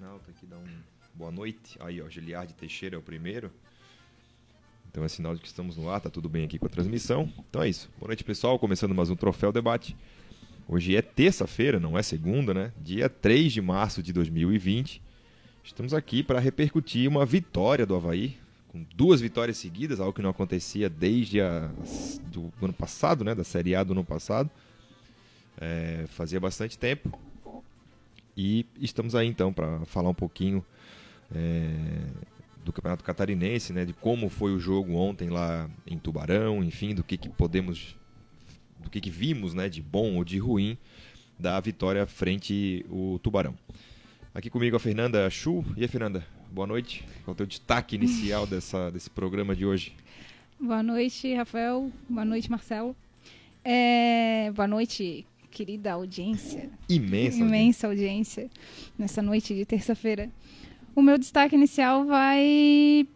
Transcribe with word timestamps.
internauta 0.00 0.30
aqui 0.30 0.46
dar 0.46 0.56
um 0.56 0.66
boa 1.14 1.30
noite. 1.30 1.76
Aí, 1.78 2.00
ó, 2.00 2.08
Giliardi 2.08 2.54
Teixeira 2.54 2.96
é 2.96 2.98
o 2.98 3.02
primeiro. 3.02 3.52
Então 4.88 5.04
é 5.04 5.08
sinal 5.08 5.34
de 5.34 5.42
que 5.42 5.46
estamos 5.46 5.76
no 5.76 5.90
ar, 5.90 6.00
tá 6.00 6.08
tudo 6.08 6.26
bem 6.26 6.46
aqui 6.46 6.58
com 6.58 6.64
a 6.64 6.70
transmissão. 6.70 7.30
Então 7.50 7.62
é 7.62 7.68
isso. 7.68 7.90
Boa 7.98 8.08
noite, 8.08 8.24
pessoal. 8.24 8.58
Começando 8.58 8.94
mais 8.94 9.10
um 9.10 9.14
Troféu 9.14 9.52
Debate. 9.52 9.94
Hoje 10.66 10.96
é 10.96 11.02
terça-feira, 11.02 11.78
não 11.78 11.98
é 11.98 12.02
segunda, 12.02 12.54
né? 12.54 12.72
Dia 12.80 13.10
3 13.10 13.52
de 13.52 13.60
março 13.60 14.02
de 14.02 14.10
2020. 14.10 15.02
Estamos 15.62 15.92
aqui 15.92 16.22
para 16.22 16.40
repercutir 16.40 17.06
uma 17.06 17.26
vitória 17.26 17.84
do 17.84 17.94
Havaí, 17.94 18.38
com 18.68 18.82
duas 18.96 19.20
vitórias 19.20 19.58
seguidas, 19.58 20.00
algo 20.00 20.14
que 20.14 20.22
não 20.22 20.30
acontecia 20.30 20.88
desde 20.88 21.42
a, 21.42 21.70
do 22.32 22.50
ano 22.62 22.72
passado, 22.72 23.22
né? 23.22 23.34
Da 23.34 23.44
Série 23.44 23.74
A 23.74 23.84
do 23.84 23.92
ano 23.92 24.04
passado. 24.04 24.50
É, 25.60 26.06
fazia 26.08 26.40
bastante 26.40 26.78
tempo. 26.78 27.18
E 28.36 28.66
estamos 28.80 29.14
aí 29.14 29.26
então 29.26 29.52
para 29.52 29.84
falar 29.86 30.08
um 30.08 30.14
pouquinho 30.14 30.64
é, 31.34 31.70
do 32.64 32.72
Campeonato 32.72 33.04
Catarinense, 33.04 33.72
né, 33.72 33.84
de 33.84 33.92
como 33.92 34.28
foi 34.28 34.52
o 34.52 34.58
jogo 34.58 34.94
ontem 34.94 35.28
lá 35.28 35.68
em 35.86 35.98
Tubarão, 35.98 36.62
enfim, 36.62 36.94
do 36.94 37.02
que, 37.02 37.16
que 37.16 37.28
podemos, 37.28 37.96
do 38.78 38.90
que, 38.90 39.00
que 39.00 39.10
vimos, 39.10 39.54
né, 39.54 39.68
de 39.68 39.82
bom 39.82 40.16
ou 40.16 40.24
de 40.24 40.38
ruim 40.38 40.76
da 41.38 41.58
vitória 41.60 42.06
frente 42.06 42.84
o 42.90 43.18
Tubarão. 43.22 43.54
Aqui 44.32 44.48
comigo 44.50 44.76
a 44.76 44.80
Fernanda 44.80 45.28
Chu. 45.28 45.64
E 45.76 45.82
aí, 45.82 45.88
Fernanda, 45.88 46.24
boa 46.52 46.66
noite. 46.66 47.04
Qual 47.24 47.32
é 47.32 47.34
o 47.34 47.34
teu 47.34 47.46
destaque 47.46 47.96
inicial 47.96 48.46
dessa, 48.46 48.90
desse 48.90 49.10
programa 49.10 49.56
de 49.56 49.66
hoje? 49.66 49.96
Boa 50.60 50.82
noite, 50.82 51.34
Rafael. 51.34 51.90
Boa 52.08 52.24
noite, 52.24 52.50
Marcelo. 52.50 52.94
É... 53.64 54.52
Boa 54.54 54.68
noite, 54.68 55.26
querida 55.50 55.92
audiência. 55.92 56.70
Imensa. 56.88 57.38
Imensa 57.38 57.86
audiência. 57.86 58.42
audiência 58.42 58.50
nessa 58.98 59.20
noite 59.20 59.54
de 59.54 59.64
terça-feira. 59.64 60.30
O 60.94 61.02
meu 61.02 61.18
destaque 61.18 61.54
inicial 61.54 62.04
vai 62.04 63.06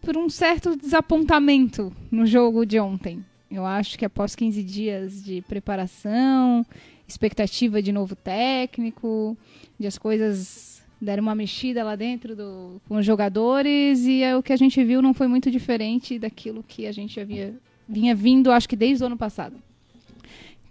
por 0.00 0.16
um 0.16 0.28
certo 0.28 0.76
desapontamento 0.76 1.92
no 2.10 2.26
jogo 2.26 2.64
de 2.64 2.78
ontem. 2.78 3.24
Eu 3.50 3.66
acho 3.66 3.98
que 3.98 4.04
após 4.04 4.34
15 4.34 4.62
dias 4.62 5.22
de 5.22 5.42
preparação, 5.42 6.64
expectativa 7.06 7.82
de 7.82 7.92
novo 7.92 8.16
técnico, 8.16 9.36
de 9.78 9.86
as 9.86 9.98
coisas 9.98 10.82
deram 11.00 11.22
uma 11.22 11.34
mexida 11.34 11.82
lá 11.82 11.96
dentro 11.96 12.36
do, 12.36 12.80
com 12.88 12.96
os 12.96 13.04
jogadores 13.04 14.06
e 14.06 14.22
é, 14.22 14.36
o 14.36 14.42
que 14.42 14.52
a 14.52 14.56
gente 14.56 14.82
viu 14.84 15.02
não 15.02 15.12
foi 15.12 15.26
muito 15.26 15.50
diferente 15.50 16.18
daquilo 16.18 16.64
que 16.66 16.86
a 16.86 16.92
gente 16.92 17.18
havia 17.18 17.54
vinha 17.88 18.14
vindo, 18.14 18.50
acho 18.50 18.68
que 18.68 18.76
desde 18.76 19.02
o 19.02 19.06
ano 19.06 19.16
passado. 19.16 19.56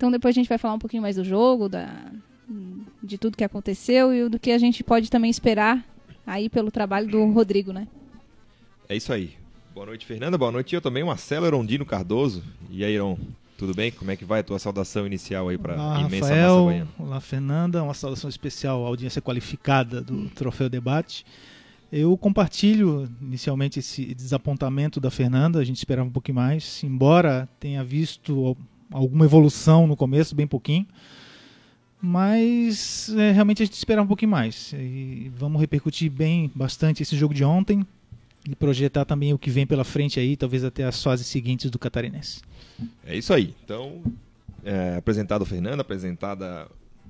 Então 0.01 0.09
depois 0.09 0.33
a 0.33 0.39
gente 0.39 0.49
vai 0.49 0.57
falar 0.57 0.73
um 0.73 0.79
pouquinho 0.79 1.03
mais 1.03 1.17
do 1.17 1.23
jogo, 1.23 1.69
da, 1.69 2.11
de 3.03 3.19
tudo 3.19 3.37
que 3.37 3.43
aconteceu 3.43 4.11
e 4.11 4.27
do 4.27 4.39
que 4.39 4.49
a 4.49 4.57
gente 4.57 4.83
pode 4.83 5.11
também 5.11 5.29
esperar 5.29 5.85
aí 6.25 6.49
pelo 6.49 6.71
trabalho 6.71 7.07
do 7.07 7.23
Rodrigo, 7.29 7.71
né? 7.71 7.87
É 8.89 8.95
isso 8.95 9.13
aí. 9.13 9.35
Boa 9.75 9.85
noite, 9.85 10.03
Fernanda. 10.07 10.39
Boa 10.39 10.51
noite. 10.51 10.73
Eu 10.73 10.81
também, 10.81 11.03
Marcelo 11.03 11.45
Erondino 11.45 11.85
Cardoso. 11.85 12.41
E 12.71 12.83
aí, 12.83 12.95
Iron, 12.95 13.15
tudo 13.59 13.75
bem? 13.75 13.91
Como 13.91 14.09
é 14.09 14.15
que 14.15 14.25
vai 14.25 14.39
a 14.39 14.43
tua 14.43 14.57
saudação 14.57 15.05
inicial 15.05 15.49
aí 15.49 15.57
para 15.59 15.75
a 15.75 16.01
imensa 16.01 16.29
Rafael, 16.29 16.55
massa 16.55 16.65
baiana? 16.65 16.89
Olá, 16.97 17.21
Fernanda. 17.21 17.83
Uma 17.83 17.93
saudação 17.93 18.27
especial 18.27 18.83
à 18.83 18.87
audiência 18.87 19.21
qualificada 19.21 20.01
do 20.01 20.27
Troféu 20.29 20.67
Debate. 20.67 21.23
Eu 21.91 22.17
compartilho 22.17 23.07
inicialmente 23.21 23.77
esse 23.77 24.15
desapontamento 24.15 24.99
da 24.99 25.11
Fernanda, 25.11 25.59
a 25.59 25.63
gente 25.63 25.77
esperava 25.77 26.07
um 26.07 26.11
pouquinho 26.11 26.37
mais, 26.37 26.81
embora 26.85 27.47
tenha 27.59 27.83
visto 27.83 28.57
alguma 28.91 29.25
evolução 29.25 29.87
no 29.87 29.95
começo, 29.95 30.35
bem 30.35 30.45
pouquinho. 30.45 30.85
Mas 32.01 33.13
é, 33.15 33.31
realmente 33.31 33.61
a 33.61 33.65
gente 33.65 33.75
esperava 33.75 34.03
um 34.03 34.07
pouquinho 34.07 34.31
mais. 34.31 34.73
E 34.73 35.31
vamos 35.35 35.61
repercutir 35.61 36.11
bem 36.11 36.51
bastante 36.53 37.03
esse 37.03 37.15
jogo 37.15 37.33
de 37.33 37.43
ontem 37.43 37.85
e 38.49 38.55
projetar 38.55 39.05
também 39.05 39.33
o 39.33 39.37
que 39.37 39.51
vem 39.51 39.67
pela 39.67 39.83
frente 39.83 40.19
aí, 40.19 40.35
talvez 40.35 40.63
até 40.63 40.83
as 40.83 41.01
fases 41.01 41.27
seguintes 41.27 41.69
do 41.69 41.77
Catarinense. 41.77 42.41
É 43.05 43.15
isso 43.15 43.31
aí. 43.33 43.53
Então, 43.63 44.01
é, 44.63 44.95
apresentado 44.97 45.43
a 45.43 45.45
Fernanda, 45.45 45.81
apresentada, 45.81 46.67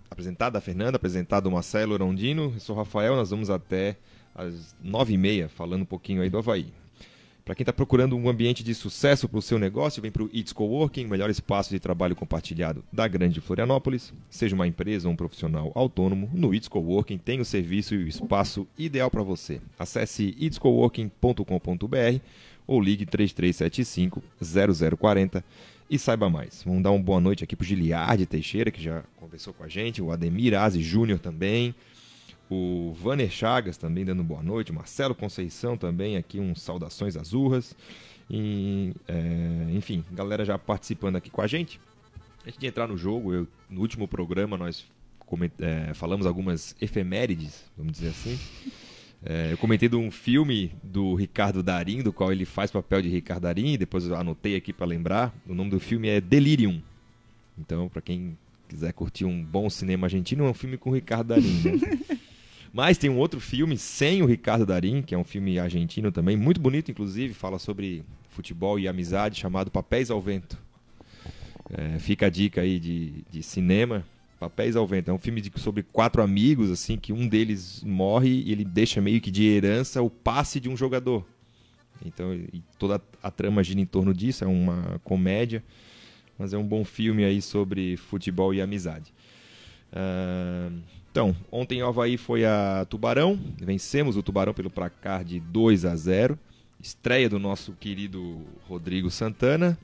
apresentada 0.10 0.58
a 0.58 0.62
Fernanda, 0.62 0.98
apresentado 0.98 1.48
o 1.48 1.52
Marcelo 1.52 1.96
Rondino, 1.96 2.52
eu 2.54 2.60
sou 2.60 2.76
o 2.76 2.80
Rafael, 2.80 3.16
nós 3.16 3.30
vamos 3.30 3.50
até 3.50 3.96
às 4.36 4.76
nove 4.84 5.14
e 5.14 5.18
meia 5.18 5.48
falando 5.48 5.84
um 5.84 5.86
pouquinho 5.86 6.22
aí 6.22 6.30
do 6.30 6.38
Havaí. 6.38 6.68
Para 7.44 7.56
quem 7.56 7.64
está 7.64 7.74
procurando 7.74 8.16
um 8.16 8.30
ambiente 8.30 8.64
de 8.64 8.74
sucesso 8.76 9.28
para 9.28 9.40
o 9.40 9.42
seu 9.42 9.58
negócio, 9.58 10.02
vem 10.02 10.12
para 10.12 10.24
o 10.24 10.30
It's 10.32 10.54
Coworking, 10.54 11.08
melhor 11.08 11.30
espaço 11.30 11.72
de 11.72 11.80
trabalho 11.80 12.16
compartilhado 12.16 12.84
da 12.94 13.08
Grande 13.08 13.42
Florianópolis. 13.42 14.14
Seja 14.30 14.54
uma 14.54 14.68
empresa 14.68 15.08
ou 15.08 15.14
um 15.14 15.18
profissional 15.18 15.72
autônomo, 15.74 16.30
no 16.34 16.54
It's 16.54 16.68
Coworking 16.68 17.18
tem 17.18 17.42
o 17.42 17.46
serviço 17.46 17.96
e 17.96 18.04
o 18.04 18.08
espaço 18.08 18.68
ideal 18.78 19.10
para 19.10 19.24
você. 19.24 19.60
Acesse 19.80 20.36
itscoworking.com.br 20.38 22.20
ou 22.68 22.80
ligue 22.80 23.08
3375 23.08 24.22
0040 24.98 25.44
e 25.90 25.98
saiba 25.98 26.30
mais. 26.30 26.62
Vamos 26.64 26.84
dar 26.84 26.92
uma 26.92 27.04
boa 27.04 27.20
noite 27.20 27.44
aqui 27.44 27.56
para 27.56 27.64
o 27.64 27.68
Giliardi 27.68 28.28
Teixeira, 28.28 28.70
que 28.70 28.82
já 28.82 29.04
conversou 29.18 29.52
com 29.52 29.64
a 29.64 29.68
gente, 29.68 30.00
o 30.00 30.12
Ademir 30.12 30.54
Aze 30.54 30.82
Júnior 30.82 31.18
também 31.18 31.74
o 32.54 32.94
Vaner 32.94 33.32
Chagas 33.32 33.78
também 33.78 34.04
dando 34.04 34.24
boa 34.24 34.44
noite, 34.44 34.74
Marcelo 34.74 35.16
Conceição 35.16 35.78
também 35.78 36.18
aqui, 36.18 36.38
um 36.38 36.54
saudações 36.54 37.16
azurras. 37.16 37.74
E, 38.30 38.94
é, 39.08 39.72
enfim, 39.72 40.04
galera 40.12 40.44
já 40.44 40.58
participando 40.58 41.16
aqui 41.16 41.30
com 41.30 41.42
a 41.42 41.48
gente. 41.48 41.80
Antes 42.46 42.60
de 42.60 42.68
entrar 42.68 42.88
no 42.88 42.98
jogo, 42.98 43.34
eu, 43.34 43.48
no 43.70 43.80
último 43.80 44.06
programa 44.06 44.58
nós 44.58 44.86
é, 45.60 45.94
falamos 45.94 46.26
algumas 46.26 46.76
efemérides, 46.82 47.64
vamos 47.78 47.94
dizer 47.94 48.10
assim. 48.10 48.38
É, 49.24 49.54
eu 49.54 49.58
comentei 49.58 49.88
de 49.88 49.96
um 49.96 50.12
filme 50.12 50.74
do 50.84 51.16
Ricardo 51.16 51.64
Darim, 51.64 52.02
do 52.02 52.12
qual 52.12 52.34
ele 52.34 52.44
faz 52.44 52.70
papel 52.70 53.02
de 53.02 53.08
Ricardo 53.08 53.44
Darim, 53.44 53.78
depois 53.78 54.06
eu 54.06 54.16
anotei 54.16 54.58
aqui 54.58 54.74
para 54.74 54.86
lembrar. 54.86 55.34
O 55.48 55.54
nome 55.54 55.70
do 55.70 55.80
filme 55.80 56.10
é 56.10 56.20
Delirium. 56.20 56.82
Então, 57.58 57.88
para 57.88 58.02
quem 58.02 58.38
quiser 58.68 58.92
curtir 58.92 59.24
um 59.24 59.42
bom 59.42 59.70
cinema 59.70 60.08
argentino, 60.08 60.46
é 60.46 60.50
um 60.50 60.54
filme 60.54 60.78
com 60.78 60.90
o 60.90 60.94
Ricardo 60.94 61.28
Darim. 61.28 61.62
Né? 61.64 62.18
Mas 62.74 62.98
tem 62.98 63.10
um 63.10 63.18
outro 63.18 63.40
filme 63.40 63.78
sem 63.78 64.22
o 64.22 64.26
Ricardo 64.26 64.66
Darim, 64.66 65.02
que 65.02 65.14
é 65.14 65.18
um 65.18 65.24
filme 65.24 65.60
argentino 65.60 66.12
também, 66.12 66.38
muito 66.38 66.62
bonito, 66.62 66.90
inclusive, 66.90 67.34
fala 67.34 67.60
sobre 67.60 68.04
futebol 68.30 68.80
e 68.80 68.88
amizade, 68.88 69.40
chamado 69.40 69.70
Papéis 69.70 70.10
ao 70.10 70.22
Vento. 70.22 70.58
É, 71.70 72.00
fica 72.00 72.28
a 72.28 72.30
dica 72.30 72.62
aí 72.62 72.80
de, 72.80 73.24
de 73.30 73.44
cinema. 73.44 74.06
Papéis 74.40 74.76
ao 74.76 74.88
Vento. 74.88 75.12
É 75.12 75.14
um 75.14 75.20
filme 75.20 75.40
de, 75.40 75.52
sobre 75.60 75.84
quatro 75.84 76.22
amigos, 76.22 76.72
assim, 76.72 76.98
que 76.98 77.14
um 77.14 77.28
deles 77.28 77.84
morre 77.84 78.42
e 78.44 78.52
ele 78.52 78.66
deixa 78.66 79.00
meio 79.00 79.22
que 79.22 79.30
de 79.30 79.46
herança 79.46 80.02
o 80.02 80.10
passe 80.10 80.60
de 80.60 80.68
um 80.68 80.76
jogador. 80.76 81.26
Então, 82.04 82.36
toda 82.80 83.00
a 83.22 83.30
trama 83.30 83.64
gira 83.64 83.80
em 83.80 83.86
torno 83.86 84.14
disso, 84.14 84.44
é 84.44 84.48
uma 84.48 85.00
comédia, 85.04 85.64
mas 86.40 86.54
é 86.54 86.58
um 86.58 86.66
bom 86.66 86.84
filme 86.84 87.24
aí 87.24 87.42
sobre 87.42 87.96
futebol 87.98 88.54
e 88.54 88.62
amizade. 88.62 89.14
Uh, 89.94 90.80
então, 91.12 91.36
ontem 91.52 91.84
o 91.84 91.88
Havaí 91.88 92.16
foi 92.18 92.46
a 92.46 92.86
Tubarão, 92.90 93.38
vencemos 93.62 94.16
o 94.16 94.24
Tubarão 94.24 94.54
pelo 94.54 94.70
placar 94.70 95.26
de 95.26 95.42
2 95.42 95.84
a 95.84 95.94
0. 95.94 96.40
Estreia 96.80 97.30
do 97.30 97.38
nosso 97.38 97.74
querido 97.74 98.40
Rodrigo 98.68 99.12
Santana. 99.12 99.78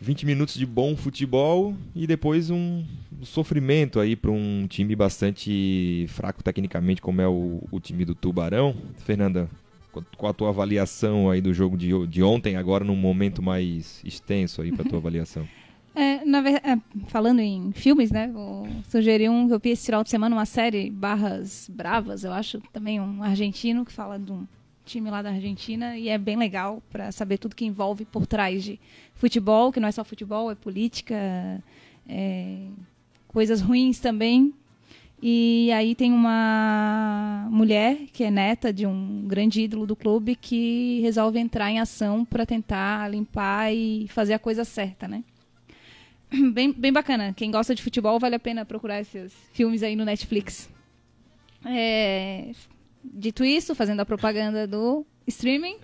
20 0.00 0.24
minutos 0.24 0.54
de 0.54 0.64
bom 0.64 0.96
futebol 0.96 1.74
e 1.94 2.06
depois 2.06 2.48
um, 2.48 2.84
sofrimento 3.22 4.00
aí 4.00 4.16
para 4.16 4.30
um 4.30 4.66
time 4.66 4.96
bastante 4.96 6.06
fraco 6.08 6.42
tecnicamente, 6.42 7.02
como 7.02 7.20
é 7.20 7.28
o, 7.28 7.62
o, 7.70 7.80
time 7.80 8.04
do 8.04 8.14
Tubarão. 8.14 8.74
Fernanda, 9.04 9.50
qual 10.16 10.30
a 10.30 10.34
tua 10.34 10.48
avaliação 10.50 11.28
aí 11.28 11.40
do 11.40 11.52
jogo 11.52 11.76
de, 11.76 12.06
de 12.06 12.22
ontem, 12.22 12.56
agora 12.56 12.84
num 12.84 12.96
momento 12.96 13.42
mais 13.42 14.00
extenso 14.04 14.62
aí 14.62 14.72
para 14.72 14.88
tua 14.88 14.98
avaliação? 14.98 15.46
É, 15.94 16.24
na 16.24 16.38
é, 16.48 16.78
falando 17.08 17.40
em 17.40 17.72
filmes, 17.72 18.10
né? 18.10 18.28
Vou 18.28 18.66
sugerir 18.88 19.28
um 19.28 19.48
que 19.48 19.54
eu 19.54 19.58
vi 19.58 19.70
esse 19.70 19.86
final 19.86 20.04
de 20.04 20.10
semana, 20.10 20.36
uma 20.36 20.46
série 20.46 20.90
Barras 20.90 21.68
Bravas, 21.68 22.22
eu 22.24 22.32
acho, 22.32 22.60
também 22.72 23.00
um 23.00 23.22
argentino 23.22 23.84
que 23.84 23.92
fala 23.92 24.18
de 24.18 24.30
um 24.30 24.46
time 24.84 25.10
lá 25.10 25.22
da 25.22 25.30
Argentina 25.30 25.96
e 25.96 26.08
é 26.08 26.18
bem 26.18 26.36
legal 26.36 26.82
para 26.90 27.12
saber 27.12 27.38
tudo 27.38 27.56
que 27.56 27.64
envolve 27.64 28.04
por 28.04 28.26
trás 28.26 28.62
de 28.64 28.78
futebol, 29.14 29.72
que 29.72 29.80
não 29.80 29.88
é 29.88 29.92
só 29.92 30.04
futebol, 30.04 30.50
é 30.50 30.54
política, 30.54 31.62
é, 32.08 32.66
coisas 33.28 33.60
ruins 33.60 33.98
também. 33.98 34.52
E 35.22 35.70
aí 35.72 35.94
tem 35.94 36.12
uma 36.12 37.46
mulher 37.50 38.06
que 38.12 38.24
é 38.24 38.30
neta 38.30 38.72
de 38.72 38.86
um 38.86 39.26
grande 39.26 39.60
ídolo 39.60 39.86
do 39.86 39.94
clube 39.94 40.34
que 40.34 41.00
resolve 41.02 41.38
entrar 41.38 41.70
em 41.70 41.78
ação 41.78 42.24
para 42.24 42.46
tentar 42.46 43.10
limpar 43.10 43.72
e 43.72 44.08
fazer 44.08 44.32
a 44.32 44.38
coisa 44.38 44.64
certa, 44.64 45.06
né? 45.06 45.22
bem, 46.52 46.72
bem 46.72 46.92
bacana. 46.92 47.32
Quem 47.36 47.50
gosta 47.50 47.74
de 47.74 47.82
futebol, 47.82 48.18
vale 48.18 48.36
a 48.36 48.38
pena 48.38 48.64
procurar 48.64 49.00
esses 49.00 49.32
filmes 49.52 49.82
aí 49.82 49.96
no 49.96 50.04
Netflix. 50.04 50.68
É, 51.64 52.52
dito 53.04 53.44
isso, 53.44 53.74
fazendo 53.74 54.00
a 54.00 54.06
propaganda 54.06 54.66
do 54.66 55.04
streaming, 55.26 55.76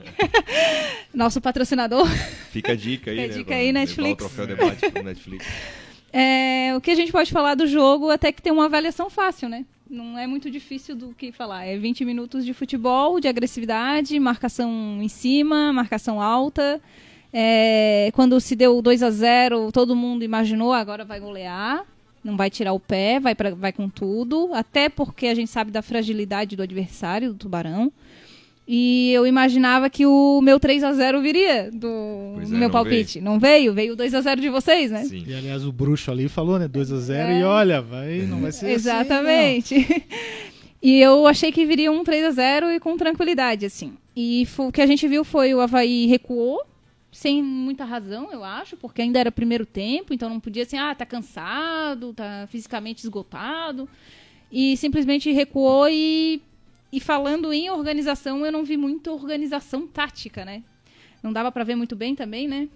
nosso 1.15 1.41
patrocinador. 1.41 2.07
Fica 2.51 2.73
a 2.73 2.77
dica 2.77 3.11
aí, 3.11 3.17
Fica 3.17 3.25
a 3.25 3.29
né, 3.29 3.35
dica 3.35 3.55
aí, 3.55 3.73
Netflix. 3.73 4.13
O 4.25 4.29
troféu 4.29 4.47
debate 4.47 4.91
pro 4.91 5.03
Netflix. 5.03 5.47
É, 6.13 6.75
o 6.75 6.81
que 6.81 6.91
a 6.91 6.95
gente 6.95 7.13
pode 7.13 7.31
falar 7.31 7.55
do 7.55 7.67
jogo 7.67 8.11
até 8.11 8.33
que 8.33 8.41
tem 8.41 8.53
uma 8.53 8.67
avaliação 8.67 9.11
fácil, 9.11 9.49
né? 9.49 9.67
Não 9.89 10.19
é 10.19 10.27
muito 10.27 10.51
difícil 10.51 10.97
do 10.97 11.15
que 11.15 11.31
falar. 11.31 11.65
É 11.65 11.77
20 11.77 12.05
minutos 12.05 12.45
de 12.45 12.53
futebol, 12.53 13.21
de 13.21 13.29
agressividade, 13.29 14.19
marcação 14.19 14.99
em 15.01 15.09
cima, 15.09 15.73
marcação 15.73 16.21
alta. 16.21 16.81
É, 17.33 18.11
quando 18.15 18.41
se 18.41 18.57
deu 18.57 18.81
2 18.81 19.03
a 19.03 19.11
0 19.11 19.71
todo 19.73 19.95
mundo 19.97 20.25
imaginou 20.25 20.73
agora 20.73 21.05
vai 21.05 21.21
golear, 21.21 21.85
não 22.25 22.37
vai 22.37 22.51
tirar 22.51 22.73
o 22.73 22.81
pé, 22.81 23.21
vai, 23.21 23.35
pra, 23.35 23.55
vai 23.55 23.73
com 23.73 23.89
tudo. 23.89 24.51
Até 24.53 24.89
porque 24.89 25.27
a 25.27 25.35
gente 25.35 25.51
sabe 25.51 25.71
da 25.71 25.83
fragilidade 25.83 26.57
do 26.57 26.63
adversário, 26.63 27.33
do 27.33 27.39
Tubarão. 27.39 27.93
E 28.69 29.13
eu 29.13 29.25
imaginava 29.25 29.89
que 29.89 30.05
o 30.05 30.41
meu 30.43 30.59
3 30.59 30.83
a 30.83 30.93
0 30.93 31.23
viria 31.23 31.71
do, 31.73 32.33
Pois 32.35 32.49
é, 32.49 32.53
meu 32.53 32.63
não 32.63 32.71
palpite. 32.71 33.21
Não 33.21 33.39
veio? 33.39 33.73
Veio 33.73 33.93
o 33.93 33.97
2 33.97 34.13
a 34.13 34.21
0 34.21 34.41
de 34.41 34.49
vocês, 34.49 34.91
né? 34.91 35.05
Sim. 35.05 35.23
E 35.25 35.35
aliás, 35.35 35.65
o 35.65 35.71
bruxo 35.71 36.11
ali 36.11 36.29
falou, 36.29 36.59
né? 36.59 36.67
2 36.67 36.93
a 36.93 36.99
0 36.99 37.31
É. 37.31 37.41
e 37.41 37.45
olha, 37.45 37.81
vai, 37.81 38.23
não 38.23 38.41
vai 38.41 38.51
ser 38.51 38.71
Exatamente. 38.71 39.77
e 40.83 41.01
eu 41.01 41.29
achei 41.29 41.53
que 41.53 41.65
viria 41.65 41.93
um 41.93 42.03
3 42.03 42.25
a 42.25 42.31
0 42.33 42.73
e 42.73 42.81
com 42.81 42.97
tranquilidade, 42.97 43.65
assim. 43.65 43.93
E 44.17 44.49
o 44.59 44.73
que 44.73 44.83
a 44.83 44.87
gente 44.87 45.07
viu 45.07 45.23
foi 45.23 45.55
o 45.55 45.61
Havaí 45.61 46.07
recuou, 46.07 46.61
sem 47.17 47.43
muita 47.43 47.83
razão, 47.85 48.31
eu 48.31 48.45
acho, 48.45 48.77
porque 48.77 49.01
ainda 49.01 49.19
era 49.19 49.33
primeiro 49.33 49.65
tempo, 49.65 50.13
então 50.13 50.29
não 50.29 50.39
podia 50.39 50.65
assim, 50.65 50.77
ah, 50.77 50.95
tá 50.95 51.07
cansado, 51.07 52.13
tá 52.13 52.47
fisicamente 52.51 53.03
esgotado. 53.03 53.89
E 54.53 54.77
simplesmente 54.77 55.33
recuou 55.33 55.89
e, 55.89 56.43
e 56.93 57.01
falando 57.01 57.53
em 57.55 57.71
organização, 57.71 58.45
eu 58.45 58.53
não 58.53 58.65
vi 58.65 58.77
muita 58.77 59.11
organização 59.11 59.87
tática, 59.87 60.45
né? 60.45 60.63
Não 61.23 61.33
dava 61.33 61.51
pra 61.51 61.65
ver 61.65 61.75
muito 61.75 61.97
bem 61.97 62.15
também, 62.15 62.47
né? 62.47 62.69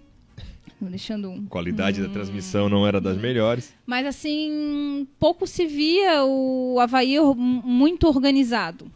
Deixando 0.81 1.29
um 1.29 1.45
qualidade 1.45 2.01
da 2.01 2.07
Hum. 2.07 2.11
transmissão 2.11 2.67
não 2.67 2.87
era 2.87 2.99
das 2.99 3.15
melhores. 3.17 3.75
mas 3.85 4.07
assim, 4.07 5.07
pouco 5.19 5.45
se 5.45 5.67
via 5.67 6.23
o 6.25 6.79
Havaí 6.79 7.15
muito 7.35 8.07
organizado. 8.07 8.91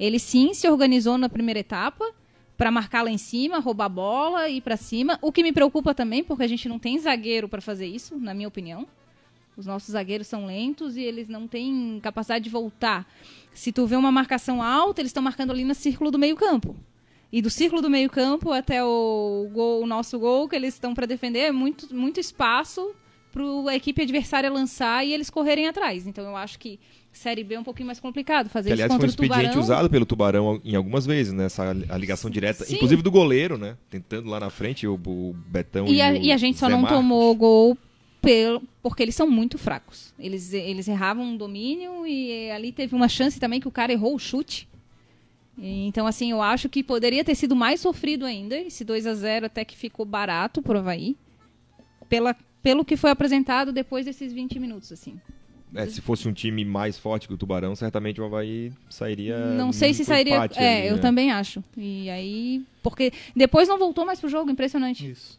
Ele 0.00 0.18
sim 0.18 0.52
se 0.52 0.68
organizou 0.68 1.16
na 1.16 1.28
primeira 1.28 1.60
etapa 1.60 2.04
para 2.60 2.70
marcar 2.70 3.02
lá 3.02 3.10
em 3.10 3.16
cima, 3.16 3.58
roubar 3.58 3.86
a 3.86 3.88
bola 3.88 4.46
e 4.50 4.58
ir 4.58 4.60
para 4.60 4.76
cima. 4.76 5.18
O 5.22 5.32
que 5.32 5.42
me 5.42 5.50
preocupa 5.50 5.94
também, 5.94 6.22
porque 6.22 6.42
a 6.42 6.46
gente 6.46 6.68
não 6.68 6.78
tem 6.78 6.98
zagueiro 6.98 7.48
para 7.48 7.62
fazer 7.62 7.86
isso, 7.86 8.18
na 8.18 8.34
minha 8.34 8.46
opinião. 8.48 8.86
Os 9.56 9.64
nossos 9.64 9.92
zagueiros 9.92 10.26
são 10.26 10.44
lentos 10.44 10.94
e 10.94 11.00
eles 11.00 11.26
não 11.26 11.48
têm 11.48 11.98
capacidade 12.02 12.44
de 12.44 12.50
voltar. 12.50 13.10
Se 13.54 13.72
tu 13.72 13.86
vê 13.86 13.96
uma 13.96 14.12
marcação 14.12 14.62
alta, 14.62 15.00
eles 15.00 15.08
estão 15.08 15.22
marcando 15.22 15.52
ali 15.52 15.64
no 15.64 15.74
círculo 15.74 16.10
do 16.10 16.18
meio-campo. 16.18 16.76
E 17.32 17.40
do 17.40 17.48
círculo 17.48 17.80
do 17.80 17.88
meio-campo 17.88 18.52
até 18.52 18.84
o, 18.84 19.48
gol, 19.50 19.82
o 19.82 19.86
nosso 19.86 20.18
gol, 20.18 20.46
que 20.46 20.54
eles 20.54 20.74
estão 20.74 20.92
para 20.92 21.06
defender, 21.06 21.38
é 21.38 21.52
muito, 21.52 21.94
muito 21.94 22.20
espaço 22.20 22.94
para 23.32 23.42
a 23.70 23.74
equipe 23.74 24.02
adversária 24.02 24.52
lançar 24.52 25.02
e 25.02 25.14
eles 25.14 25.30
correrem 25.30 25.66
atrás. 25.66 26.06
Então 26.06 26.26
eu 26.26 26.36
acho 26.36 26.58
que 26.58 26.78
Série 27.12 27.42
B 27.44 27.54
é 27.56 27.60
um 27.60 27.64
pouquinho 27.64 27.86
mais 27.86 27.98
complicado. 28.00 28.48
Fazer 28.48 28.68
Que, 28.70 28.74
isso 28.74 28.82
aliás, 28.84 28.92
foi 28.92 28.96
contra 28.98 29.06
um 29.06 29.10
o 29.10 29.10
expediente 29.10 29.52
Tubarão. 29.52 29.62
usado 29.62 29.90
pelo 29.90 30.06
Tubarão 30.06 30.60
em 30.64 30.74
algumas 30.76 31.04
vezes, 31.06 31.32
né? 31.32 31.44
Essa 31.46 31.70
a 31.70 31.96
ligação 31.98 32.30
direta, 32.30 32.64
Sim. 32.64 32.76
inclusive 32.76 33.02
do 33.02 33.10
goleiro, 33.10 33.58
né? 33.58 33.76
Tentando 33.90 34.28
lá 34.28 34.38
na 34.40 34.48
frente 34.50 34.86
o, 34.86 34.94
o 34.94 35.34
Betão 35.48 35.86
e, 35.86 35.94
E 35.94 36.02
a, 36.02 36.10
o 36.12 36.16
e 36.16 36.32
a 36.32 36.36
gente 36.36 36.58
só 36.58 36.66
Zé 36.66 36.72
não 36.72 36.82
Marcos. 36.82 36.96
tomou 36.98 37.34
gol 37.34 37.76
pelo, 38.22 38.62
porque 38.82 39.02
eles 39.02 39.14
são 39.14 39.28
muito 39.28 39.58
fracos. 39.58 40.14
Eles, 40.18 40.52
eles 40.52 40.86
erravam 40.86 41.24
um 41.24 41.36
domínio 41.36 42.06
e 42.06 42.50
ali 42.50 42.70
teve 42.70 42.94
uma 42.94 43.08
chance 43.08 43.40
também 43.40 43.60
que 43.60 43.68
o 43.68 43.72
cara 43.72 43.92
errou 43.92 44.14
o 44.14 44.18
chute. 44.18 44.68
E, 45.58 45.86
Então, 45.88 46.06
assim, 46.06 46.30
eu 46.30 46.40
acho 46.40 46.68
que 46.68 46.82
poderia 46.82 47.24
ter 47.24 47.34
sido 47.34 47.56
mais 47.56 47.80
sofrido 47.80 48.24
ainda. 48.24 48.56
Esse 48.56 48.84
2 48.84 49.06
a 49.06 49.14
0 49.14 49.46
até 49.46 49.64
que 49.64 49.76
ficou 49.76 50.06
barato 50.06 50.62
pro 50.62 50.78
Havaí. 50.78 51.16
Pela, 52.08 52.36
pelo 52.62 52.84
que 52.84 52.96
foi 52.96 53.10
apresentado 53.10 53.72
depois 53.72 54.04
desses 54.06 54.32
20 54.32 54.58
minutos, 54.58 54.92
assim. 54.92 55.18
É, 55.74 55.86
se 55.86 56.00
fosse 56.00 56.28
um 56.28 56.32
time 56.32 56.64
mais 56.64 56.98
forte 56.98 57.28
que 57.28 57.34
o 57.34 57.36
Tubarão, 57.36 57.76
certamente 57.76 58.20
o 58.20 58.24
Havaí 58.24 58.72
sairia. 58.88 59.36
Não 59.54 59.72
sei 59.72 59.94
se 59.94 60.04
sairia. 60.04 60.34
É, 60.56 60.78
ali, 60.78 60.88
eu 60.88 60.96
né? 60.96 61.00
também 61.00 61.30
acho. 61.30 61.62
E 61.76 62.10
aí. 62.10 62.62
Porque 62.82 63.12
depois 63.36 63.68
não 63.68 63.78
voltou 63.78 64.04
mais 64.04 64.18
pro 64.20 64.28
jogo, 64.28 64.50
impressionante. 64.50 65.08
Isso. 65.08 65.38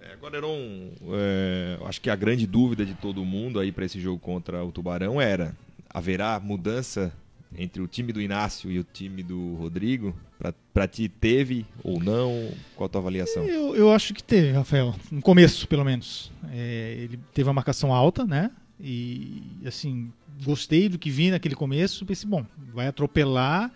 É, 0.00 0.12
agora 0.12 0.36
era 0.36 0.46
um. 0.46 0.90
é, 1.14 1.78
acho 1.84 2.00
que 2.00 2.08
a 2.08 2.14
grande 2.16 2.46
dúvida 2.46 2.84
de 2.86 2.94
todo 2.94 3.24
mundo 3.24 3.58
aí 3.58 3.72
para 3.72 3.84
esse 3.84 4.00
jogo 4.00 4.18
contra 4.20 4.64
o 4.64 4.70
Tubarão 4.70 5.20
era: 5.20 5.54
haverá 5.90 6.38
mudança 6.38 7.12
entre 7.58 7.82
o 7.82 7.88
time 7.88 8.12
do 8.12 8.20
Inácio 8.20 8.70
e 8.70 8.78
o 8.78 8.84
time 8.84 9.22
do 9.22 9.54
Rodrigo? 9.54 10.14
Pra- 10.38 10.54
Pra 10.72 10.86
ti 10.86 11.08
teve 11.08 11.64
ou 11.82 11.98
não? 11.98 12.50
Qual 12.76 12.84
a 12.86 12.88
tua 12.90 13.00
avaliação? 13.00 13.42
Eu, 13.44 13.74
eu 13.74 13.90
acho 13.90 14.12
que 14.12 14.22
teve, 14.22 14.52
Rafael. 14.52 14.94
No 15.10 15.22
começo, 15.22 15.66
pelo 15.66 15.82
menos. 15.82 16.30
É, 16.52 16.94
ele 16.98 17.18
teve 17.32 17.48
uma 17.48 17.54
marcação 17.54 17.94
alta, 17.94 18.26
né? 18.26 18.50
E, 18.80 19.42
assim, 19.64 20.12
gostei 20.44 20.88
do 20.88 20.98
que 20.98 21.10
vi 21.10 21.30
naquele 21.30 21.54
começo. 21.54 22.04
Pensei, 22.04 22.28
bom, 22.28 22.44
vai 22.74 22.86
atropelar. 22.86 23.72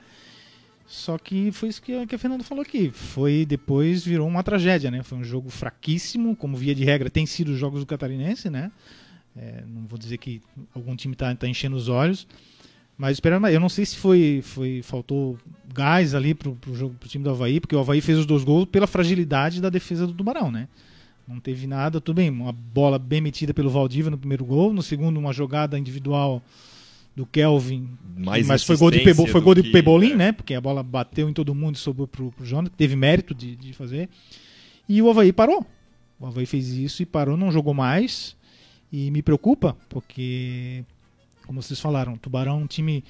Só 0.87 1.17
que 1.17 1.53
foi 1.53 1.69
isso 1.69 1.81
que 1.81 1.95
a, 1.95 2.07
que 2.07 2.15
a 2.17 2.19
Fernanda 2.19 2.43
falou 2.43 2.63
aqui. 2.63 2.91
Foi 2.91 3.47
depois 3.47 4.05
virou 4.05 4.27
uma 4.27 4.43
tragédia, 4.43 4.91
né? 4.91 5.03
Foi 5.05 5.17
um 5.17 5.25
jogo 5.25 5.49
fraquíssimo, 5.49 6.35
como 6.35 6.57
via 6.57 6.75
de 6.75 6.85
regra 6.85 7.09
tem 7.09 7.25
sido 7.27 7.53
os 7.53 7.59
jogos 7.59 7.81
do 7.81 7.87
Catarinense, 7.87 8.51
né? 8.51 8.73
É, 9.37 9.63
não 9.67 9.87
vou 9.87 9.97
dizer 9.97 10.19
que 10.19 10.43
algum 10.75 10.97
time 10.97 11.15
está 11.15 11.33
tá 11.35 11.47
enchendo 11.47 11.77
os 11.77 11.89
olhos, 11.89 12.27
mas 12.99 13.13
esperando. 13.13 13.47
Eu 13.47 13.61
não 13.61 13.69
sei 13.69 13.87
se 13.87 13.97
foi, 13.97 14.41
foi 14.43 14.83
faltou 14.83 15.39
gás 15.73 16.13
ali 16.13 16.35
pro, 16.35 16.57
pro 16.57 16.75
jogo 16.75 16.97
pro 16.99 17.09
time 17.09 17.23
do 17.23 17.31
Havaí, 17.31 17.61
porque 17.61 17.77
o 17.77 17.79
Havaí 17.79 18.01
fez 18.01 18.19
os 18.19 18.27
dois 18.27 18.43
gols 18.43 18.67
pela 18.67 18.89
fragilidade 18.89 19.61
da 19.61 19.71
defesa 19.71 20.09
do 20.09 20.13
Tubarão, 20.13 20.51
né? 20.51 20.67
Não 21.31 21.39
teve 21.41 21.67
nada, 21.67 22.01
tudo 22.01 22.17
bem, 22.17 22.29
uma 22.29 22.53
bola 22.53 22.99
bem 22.99 23.21
metida 23.21 23.55
pelo 23.55 23.71
Valdívia 23.71 24.11
no 24.11 24.19
primeiro 24.19 24.45
gol, 24.45 24.73
no 24.73 24.83
segundo 24.83 25.19
uma 25.19 25.33
jogada 25.33 25.79
individual 25.79 26.43
do 27.15 27.25
Kelvin, 27.25 27.89
Mais 28.17 28.47
mas 28.47 28.63
foi 28.65 28.77
gol 28.77 28.91
de, 28.91 29.01
Pebo, 29.01 29.27
foi 29.27 29.41
gol 29.41 29.55
de 29.55 29.63
que- 29.63 29.71
Pebolim, 29.71 30.13
é. 30.13 30.17
né? 30.17 30.33
Porque 30.33 30.55
a 30.55 30.61
bola 30.61 30.83
bateu 30.83 31.29
em 31.29 31.33
todo 31.33 31.55
mundo 31.55 31.77
e 31.77 31.79
sobrou 31.79 32.07
pro, 32.09 32.33
pro 32.33 32.45
Jonathan, 32.45 32.75
teve 32.77 32.97
mérito 32.97 33.35
de, 33.35 33.55
de 33.57 33.73
fazer. 33.73 34.09
E 34.89 35.01
o 35.01 35.09
Havaí 35.09 35.33
parou. 35.33 35.65
O 36.19 36.27
Havaí 36.27 36.47
fez 36.47 36.69
isso 36.71 37.03
e 37.03 37.07
parou, 37.07 37.37
não 37.37 37.53
jogou 37.53 37.75
mais. 37.75 38.37
E 38.93 39.11
me 39.11 39.23
preocupa, 39.23 39.77
porque, 39.89 40.85
como 41.47 41.63
vocês 41.63 41.79
falaram, 41.79 42.15
o 42.15 42.19
Tubarão 42.19 42.61
é 42.61 42.65
um 42.65 42.67
time 42.67 43.05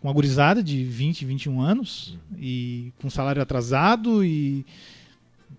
com 0.00 0.06
uma 0.08 0.14
gurizada 0.14 0.62
de 0.62 0.84
20, 0.84 1.24
21 1.24 1.60
anos 1.60 2.16
e 2.38 2.92
com 3.00 3.10
salário 3.10 3.42
atrasado 3.42 4.24
e 4.24 4.64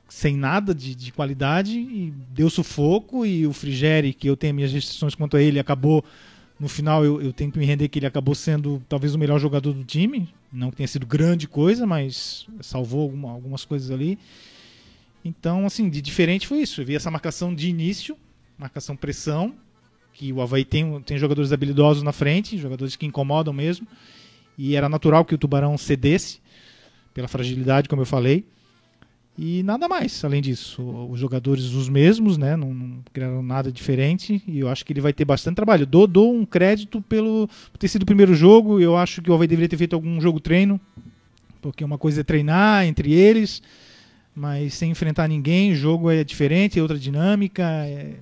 sem 0.08 0.36
nada 0.38 0.74
de, 0.74 0.96
de 0.96 1.12
qualidade 1.12 1.78
e 1.78 2.14
deu 2.32 2.50
sufoco 2.50 3.26
e 3.26 3.48
o 3.48 3.54
Frigeri, 3.54 4.14
que 4.14 4.30
eu 4.30 4.38
tenho 4.38 4.54
minhas 4.54 4.72
restrições 4.72 5.16
quanto 5.16 5.36
a 5.38 5.42
ele, 5.42 5.60
acabou 5.60 6.04
no 6.60 6.70
final 6.70 7.04
eu, 7.04 7.22
eu 7.22 7.34
tenho 7.34 7.52
que 7.52 7.60
me 7.60 7.66
render 7.66 7.90
que 7.90 8.00
ele 8.00 8.06
acabou 8.06 8.34
sendo 8.34 8.82
talvez 8.88 9.14
o 9.14 9.18
melhor 9.20 9.40
jogador 9.40 9.74
do 9.74 9.84
time, 9.84 10.30
não 10.52 10.72
que 10.72 10.78
tenha 10.78 10.88
sido 10.88 11.06
grande 11.06 11.48
coisa, 11.48 11.86
mas 11.86 12.48
salvou 12.62 13.02
alguma- 13.02 13.32
algumas 13.32 13.66
coisas 13.66 13.92
ali. 13.92 14.18
Então, 15.24 15.66
assim, 15.66 15.90
de 15.90 16.02
diferente 16.02 16.48
foi 16.48 16.60
isso. 16.60 16.82
Eu 16.82 16.86
vi 16.86 16.96
essa 16.96 17.12
marcação 17.12 17.54
de 17.54 17.68
início, 17.68 18.16
marcação 18.58 18.96
pressão, 18.96 19.56
que 20.14 20.32
o 20.32 20.42
Havaí 20.42 20.64
tem, 20.64 21.02
tem 21.02 21.18
jogadores 21.18 21.52
habilidosos 21.52 22.04
na 22.04 22.14
frente, 22.14 22.58
jogadores 22.58 22.96
que 22.96 23.06
incomodam 23.06 23.54
mesmo, 23.54 23.86
e 24.58 24.76
era 24.76 24.88
natural 24.88 25.26
que 25.26 25.36
o 25.36 25.38
Tubarão 25.38 25.78
cedesse 25.78 26.40
pela 27.14 27.28
fragilidade, 27.28 27.90
como 27.90 28.02
eu 28.02 28.06
falei. 28.06 28.46
E 29.38 29.64
nada 29.64 29.90
mais, 29.90 30.24
além 30.24 30.42
disso. 30.42 30.82
Os 31.10 31.20
jogadores 31.20 31.66
os 31.74 31.90
mesmos, 31.90 32.38
né? 32.38 32.56
Não, 32.56 32.74
não 32.74 33.00
criaram 33.12 33.44
nada 33.44 33.70
diferente. 33.70 34.42
E 34.48 34.60
eu 34.60 34.70
acho 34.70 34.86
que 34.86 34.94
ele 34.94 35.02
vai 35.02 35.12
ter 35.12 35.26
bastante 35.26 35.56
trabalho. 35.56 35.86
Dou, 35.86 36.08
dou 36.08 36.34
um 36.34 36.46
crédito 36.46 37.02
pelo 37.02 37.50
por 37.72 37.78
ter 37.78 37.90
sido 37.90 38.04
o 38.04 38.06
primeiro 38.06 38.34
jogo. 38.34 38.80
Eu 38.80 38.96
acho 38.96 39.22
que 39.22 39.30
o 39.30 39.34
Havaí 39.34 39.48
deveria 39.48 39.68
ter 39.68 39.78
feito 39.78 39.94
algum 39.94 40.22
jogo 40.22 40.40
treino. 40.40 40.80
Porque 41.62 41.84
uma 41.84 41.98
coisa 41.98 42.22
é 42.22 42.24
treinar 42.24 42.86
entre 42.86 43.12
eles, 43.12 43.62
mas 44.34 44.74
sem 44.76 44.92
enfrentar 44.92 45.28
ninguém. 45.28 45.74
O 45.74 45.76
jogo 45.76 46.10
é 46.10 46.24
diferente, 46.24 46.80
é 46.80 46.82
outra 46.82 46.98
dinâmica. 46.98 47.64
é- 47.86 48.16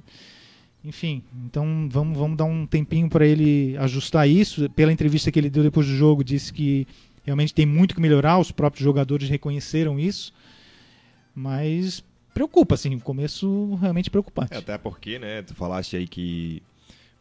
Enfim, 0.84 1.22
então 1.46 1.88
vamos, 1.92 2.18
vamos 2.18 2.38
dar 2.38 2.46
um 2.46 2.66
tempinho 2.66 3.08
para 3.08 3.26
ele 3.26 3.78
ajustar 3.78 4.28
isso. 4.28 4.68
Pela 4.72 4.92
entrevista 4.92 5.32
que 5.32 5.40
ele 5.40 5.50
deu 5.50 5.62
depois 5.62 5.86
do 5.86 5.96
jogo, 5.96 6.24
disse 6.24 6.52
que 6.52 6.88
realmente 7.24 7.54
tem 7.54 7.66
muito 7.68 7.94
que 7.94 8.02
melhorar. 8.02 8.40
Os 8.40 8.52
próprios 8.52 8.84
jogadores 8.84 9.30
reconheceram 9.30 10.00
isso. 10.00 10.34
Mas 11.36 12.04
preocupa, 12.34 12.76
assim, 12.76 12.96
o 12.96 13.00
começo 13.00 13.76
realmente 13.76 14.10
preocupante. 14.10 14.54
É, 14.54 14.58
até 14.58 14.78
porque, 14.78 15.20
né, 15.20 15.42
tu 15.42 15.54
falaste 15.56 15.96
aí 15.96 16.08
que 16.08 16.62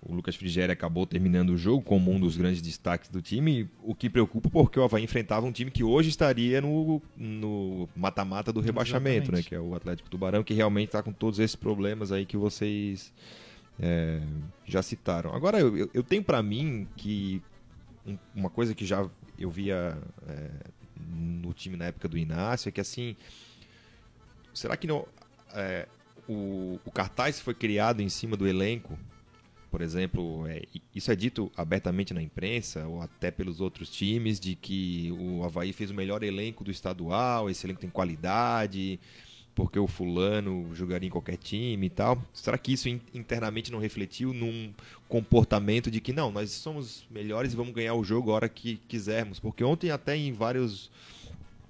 o 0.04 0.14
Lucas 0.14 0.34
Frigeri 0.34 0.72
acabou 0.72 1.06
terminando 1.06 1.50
o 1.50 1.56
jogo 1.56 1.82
como 1.82 2.10
um 2.10 2.18
dos 2.18 2.36
grandes 2.36 2.60
destaques 2.60 3.08
do 3.08 3.22
time, 3.22 3.68
o 3.82 3.94
que 3.94 4.10
preocupa 4.10 4.50
porque 4.50 4.78
o 4.78 4.82
Havaí 4.82 5.04
enfrentava 5.04 5.46
um 5.46 5.52
time 5.52 5.70
que 5.70 5.84
hoje 5.84 6.08
estaria 6.08 6.60
no 6.60 7.88
mata-mata 7.94 8.52
do 8.52 8.60
rebaixamento, 8.60 9.24
Exatamente. 9.30 9.44
né, 9.44 9.48
que 9.48 9.54
é 9.54 9.60
o 9.60 9.74
Atlético 9.74 10.10
Tubarão, 10.10 10.42
que 10.42 10.54
realmente 10.54 10.88
está 10.88 11.02
com 11.02 11.12
todos 11.12 11.38
esses 11.38 11.54
problemas 11.54 12.10
aí 12.10 12.26
que 12.26 12.36
vocês 12.36 13.12
é, 13.80 14.20
já 14.66 14.82
citaram. 14.82 15.32
Agora, 15.34 15.60
eu, 15.60 15.88
eu- 15.94 16.02
tenho 16.02 16.22
para 16.24 16.42
mim 16.42 16.86
que 16.96 17.40
um- 18.06 18.18
uma 18.34 18.50
coisa 18.50 18.74
que 18.74 18.84
já 18.84 19.08
eu 19.38 19.50
via 19.50 19.96
é, 20.28 20.50
no 21.08 21.52
time 21.52 21.76
na 21.76 21.86
época 21.86 22.08
do 22.08 22.18
Inácio 22.18 22.68
é 22.68 22.72
que 22.72 22.80
assim 22.80 23.16
será 24.52 24.76
que 24.76 24.86
não, 24.86 25.06
é, 25.54 25.88
o, 26.28 26.78
o 26.84 26.90
cartaz 26.90 27.40
foi 27.40 27.54
criado 27.54 28.00
em 28.00 28.08
cima 28.08 28.36
do 28.36 28.46
elenco 28.46 28.98
por 29.72 29.80
exemplo, 29.80 30.46
é, 30.48 30.64
isso 30.94 31.10
é 31.10 31.16
dito 31.16 31.50
abertamente 31.56 32.12
na 32.12 32.20
imprensa 32.20 32.86
ou 32.86 33.00
até 33.00 33.30
pelos 33.30 33.58
outros 33.58 33.88
times 33.88 34.38
de 34.38 34.54
que 34.54 35.10
o 35.18 35.42
Havaí 35.44 35.72
fez 35.72 35.90
o 35.90 35.94
melhor 35.94 36.22
elenco 36.22 36.62
do 36.62 36.70
estadual, 36.70 37.48
esse 37.48 37.64
elenco 37.64 37.80
tem 37.80 37.88
qualidade, 37.88 39.00
porque 39.54 39.78
o 39.78 39.86
fulano 39.86 40.68
jogaria 40.74 41.06
em 41.06 41.10
qualquer 41.10 41.38
time 41.38 41.86
e 41.86 41.88
tal. 41.88 42.22
Será 42.34 42.58
que 42.58 42.74
isso 42.74 42.86
internamente 42.86 43.72
não 43.72 43.78
refletiu 43.78 44.34
num 44.34 44.74
comportamento 45.08 45.90
de 45.90 46.02
que 46.02 46.12
não, 46.12 46.30
nós 46.30 46.50
somos 46.50 47.06
melhores 47.10 47.54
e 47.54 47.56
vamos 47.56 47.72
ganhar 47.72 47.94
o 47.94 48.04
jogo 48.04 48.30
a 48.30 48.34
hora 48.34 48.48
que 48.50 48.76
quisermos? 48.86 49.40
Porque 49.40 49.64
ontem 49.64 49.90
até 49.90 50.14
em 50.14 50.34
vários 50.34 50.90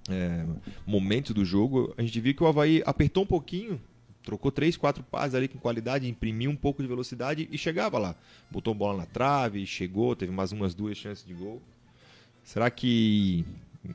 é, 0.08 0.44
momentos 0.86 1.32
do 1.32 1.44
jogo 1.44 1.94
a 1.96 2.02
gente 2.02 2.20
viu 2.20 2.34
que 2.34 2.42
o 2.42 2.46
Havaí 2.46 2.82
apertou 2.84 3.22
um 3.22 3.26
pouquinho 3.26 3.80
trocou 4.22 4.50
três, 4.50 4.76
quatro 4.76 5.02
passes 5.02 5.34
ali 5.34 5.48
com 5.48 5.58
qualidade, 5.58 6.08
imprimiu 6.08 6.50
um 6.50 6.56
pouco 6.56 6.82
de 6.82 6.88
velocidade 6.88 7.48
e 7.50 7.58
chegava 7.58 7.98
lá. 7.98 8.14
Botou 8.50 8.74
bola 8.74 8.98
na 8.98 9.06
trave, 9.06 9.66
chegou, 9.66 10.14
teve 10.14 10.32
mais 10.32 10.52
umas 10.52 10.74
duas 10.74 10.96
chances 10.96 11.24
de 11.24 11.34
gol. 11.34 11.60
Será 12.44 12.70
que 12.70 13.44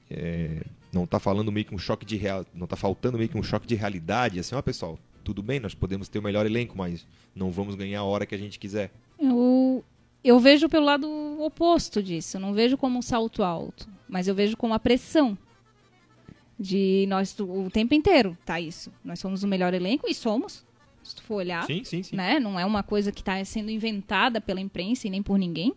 é, 0.10 0.64
não 0.92 1.06
está 1.06 1.20
falando 1.20 1.52
meio 1.52 1.66
que 1.66 1.76
um 1.76 1.80
choque 1.80 2.06
de 2.06 2.18
real, 2.18 2.46
não 2.54 2.66
está 2.66 2.76
faltando 2.76 3.18
meio 3.18 3.30
que 3.30 3.38
um 3.38 3.44
choque 3.44 3.68
de 3.68 3.76
realidade? 3.76 4.40
Assim, 4.40 4.56
ó 4.56 4.62
pessoal, 4.62 5.00
tudo 5.24 5.42
bem, 5.42 5.60
nós 5.60 5.74
podemos 5.74 6.08
ter 6.08 6.20
o 6.20 6.24
melhor 6.24 6.46
elenco, 6.46 6.78
mas 6.78 7.06
não 7.36 7.52
vamos 7.52 7.76
ganhar 7.76 8.00
a 8.00 8.04
hora 8.04 8.26
que 8.26 8.36
a 8.36 8.38
gente 8.38 8.60
quiser. 8.60 8.92
Eu, 9.20 9.84
eu 10.24 10.40
vejo 10.40 10.70
pelo 10.70 10.86
lado 10.86 11.08
oposto 11.42 12.02
disso. 12.02 12.40
Não 12.40 12.54
vejo 12.54 12.78
como 12.78 13.00
um 13.00 13.02
salto 13.02 13.44
alto, 13.44 13.90
mas 14.08 14.28
eu 14.28 14.36
vejo 14.36 14.56
como 14.56 14.74
a 14.74 14.80
pressão 14.80 15.38
de 16.60 17.06
nós 17.08 17.36
o 17.40 17.70
tempo 17.70 17.94
inteiro, 17.94 18.38
tá 18.46 18.60
isso. 18.60 18.92
Nós 19.04 19.20
somos 19.20 19.44
o 19.44 19.48
melhor 19.48 19.74
elenco 19.74 20.08
e 20.08 20.14
somos. 20.14 20.66
Se 21.04 21.16
tu 21.16 21.24
for 21.24 21.36
olhar, 21.36 21.66
sim, 21.66 21.84
sim, 21.84 22.04
sim. 22.04 22.16
Né? 22.16 22.40
Não 22.40 22.60
é 22.60 22.66
uma 22.66 22.84
coisa 22.84 23.12
que 23.12 23.22
está 23.22 23.44
sendo 23.46 23.72
inventada 23.72 24.42
pela 24.42 24.60
imprensa 24.60 25.08
e 25.08 25.10
nem 25.10 25.24
por 25.24 25.38
ninguém. 25.38 25.74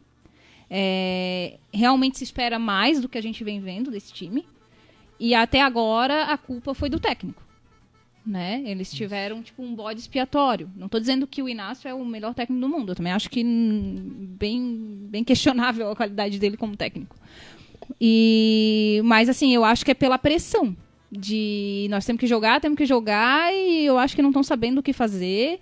É, 0.68 1.58
realmente 1.72 2.18
se 2.18 2.24
espera 2.24 2.58
mais 2.58 3.00
do 3.00 3.08
que 3.08 3.18
a 3.18 3.22
gente 3.22 3.44
vem 3.44 3.60
vendo 3.60 3.90
desse 3.90 4.12
time. 4.12 4.46
E 5.18 5.34
até 5.34 5.60
agora 5.60 6.24
a 6.24 6.38
culpa 6.38 6.74
foi 6.74 6.88
do 6.88 6.98
técnico. 6.98 7.42
Né? 8.26 8.62
Eles 8.64 8.92
tiveram 8.92 9.42
tipo 9.42 9.62
um 9.62 9.74
bode 9.74 10.00
expiatório. 10.00 10.70
Não 10.76 10.86
estou 10.86 11.00
dizendo 11.00 11.26
que 11.26 11.42
o 11.42 11.48
Inácio 11.48 11.88
é 11.88 11.94
o 11.94 12.04
melhor 12.04 12.34
técnico 12.34 12.60
do 12.60 12.68
mundo. 12.68 12.92
Eu 12.92 12.96
também 12.96 13.12
acho 13.12 13.30
que 13.30 13.44
bem, 13.44 15.06
bem 15.10 15.22
questionável 15.22 15.90
a 15.90 15.96
qualidade 15.96 16.38
dele 16.38 16.56
como 16.56 16.76
técnico. 16.76 17.16
E, 18.00 19.00
mas 19.04 19.28
assim, 19.28 19.54
eu 19.54 19.64
acho 19.64 19.84
que 19.84 19.90
é 19.90 19.94
pela 19.94 20.16
pressão 20.16 20.74
de 21.10 21.88
nós 21.90 22.04
temos 22.04 22.20
que 22.20 22.26
jogar, 22.26 22.60
temos 22.60 22.78
que 22.78 22.86
jogar 22.86 23.52
e 23.52 23.84
eu 23.84 23.98
acho 23.98 24.14
que 24.14 24.22
não 24.22 24.30
estão 24.30 24.42
sabendo 24.42 24.78
o 24.78 24.82
que 24.82 24.92
fazer. 24.92 25.58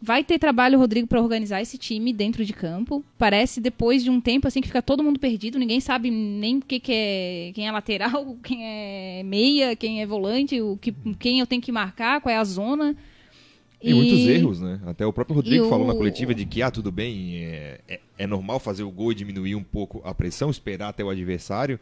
Vai 0.00 0.22
ter 0.22 0.38
trabalho, 0.38 0.78
Rodrigo, 0.78 1.08
para 1.08 1.22
organizar 1.22 1.62
esse 1.62 1.78
time 1.78 2.12
dentro 2.12 2.44
de 2.44 2.52
campo. 2.52 3.02
Parece 3.16 3.58
depois 3.58 4.04
de 4.04 4.10
um 4.10 4.20
tempo 4.20 4.46
assim 4.46 4.60
que 4.60 4.68
fica 4.68 4.82
todo 4.82 5.02
mundo 5.02 5.18
perdido, 5.18 5.58
ninguém 5.58 5.80
sabe 5.80 6.10
nem 6.10 6.58
o 6.58 6.60
que, 6.60 6.78
que 6.78 6.92
é, 6.92 7.52
quem 7.54 7.66
é 7.66 7.72
lateral, 7.72 8.36
quem 8.44 8.62
é 8.62 9.22
meia, 9.24 9.74
quem 9.74 10.02
é 10.02 10.06
volante, 10.06 10.60
o 10.60 10.76
que, 10.76 10.92
quem 11.18 11.40
eu 11.40 11.46
tenho 11.46 11.62
que 11.62 11.72
marcar, 11.72 12.20
qual 12.20 12.32
é 12.32 12.36
a 12.36 12.44
zona. 12.44 12.94
Tem 13.84 13.92
e... 13.92 13.94
muitos 13.94 14.20
erros, 14.26 14.60
né? 14.60 14.80
Até 14.86 15.04
o 15.04 15.12
próprio 15.12 15.36
Rodrigo 15.36 15.66
o... 15.66 15.68
falou 15.68 15.86
na 15.86 15.92
coletiva 15.92 16.34
de 16.34 16.46
que, 16.46 16.62
ah, 16.62 16.70
tudo 16.70 16.90
bem, 16.90 17.44
é, 17.44 17.80
é, 17.86 18.00
é, 18.18 18.26
normal 18.26 18.58
fazer 18.58 18.82
o 18.82 18.90
gol 18.90 19.12
e 19.12 19.14
diminuir 19.14 19.54
um 19.54 19.62
pouco 19.62 20.00
a 20.04 20.14
pressão, 20.14 20.48
esperar 20.48 20.88
até 20.88 21.04
o 21.04 21.10
adversário 21.10 21.78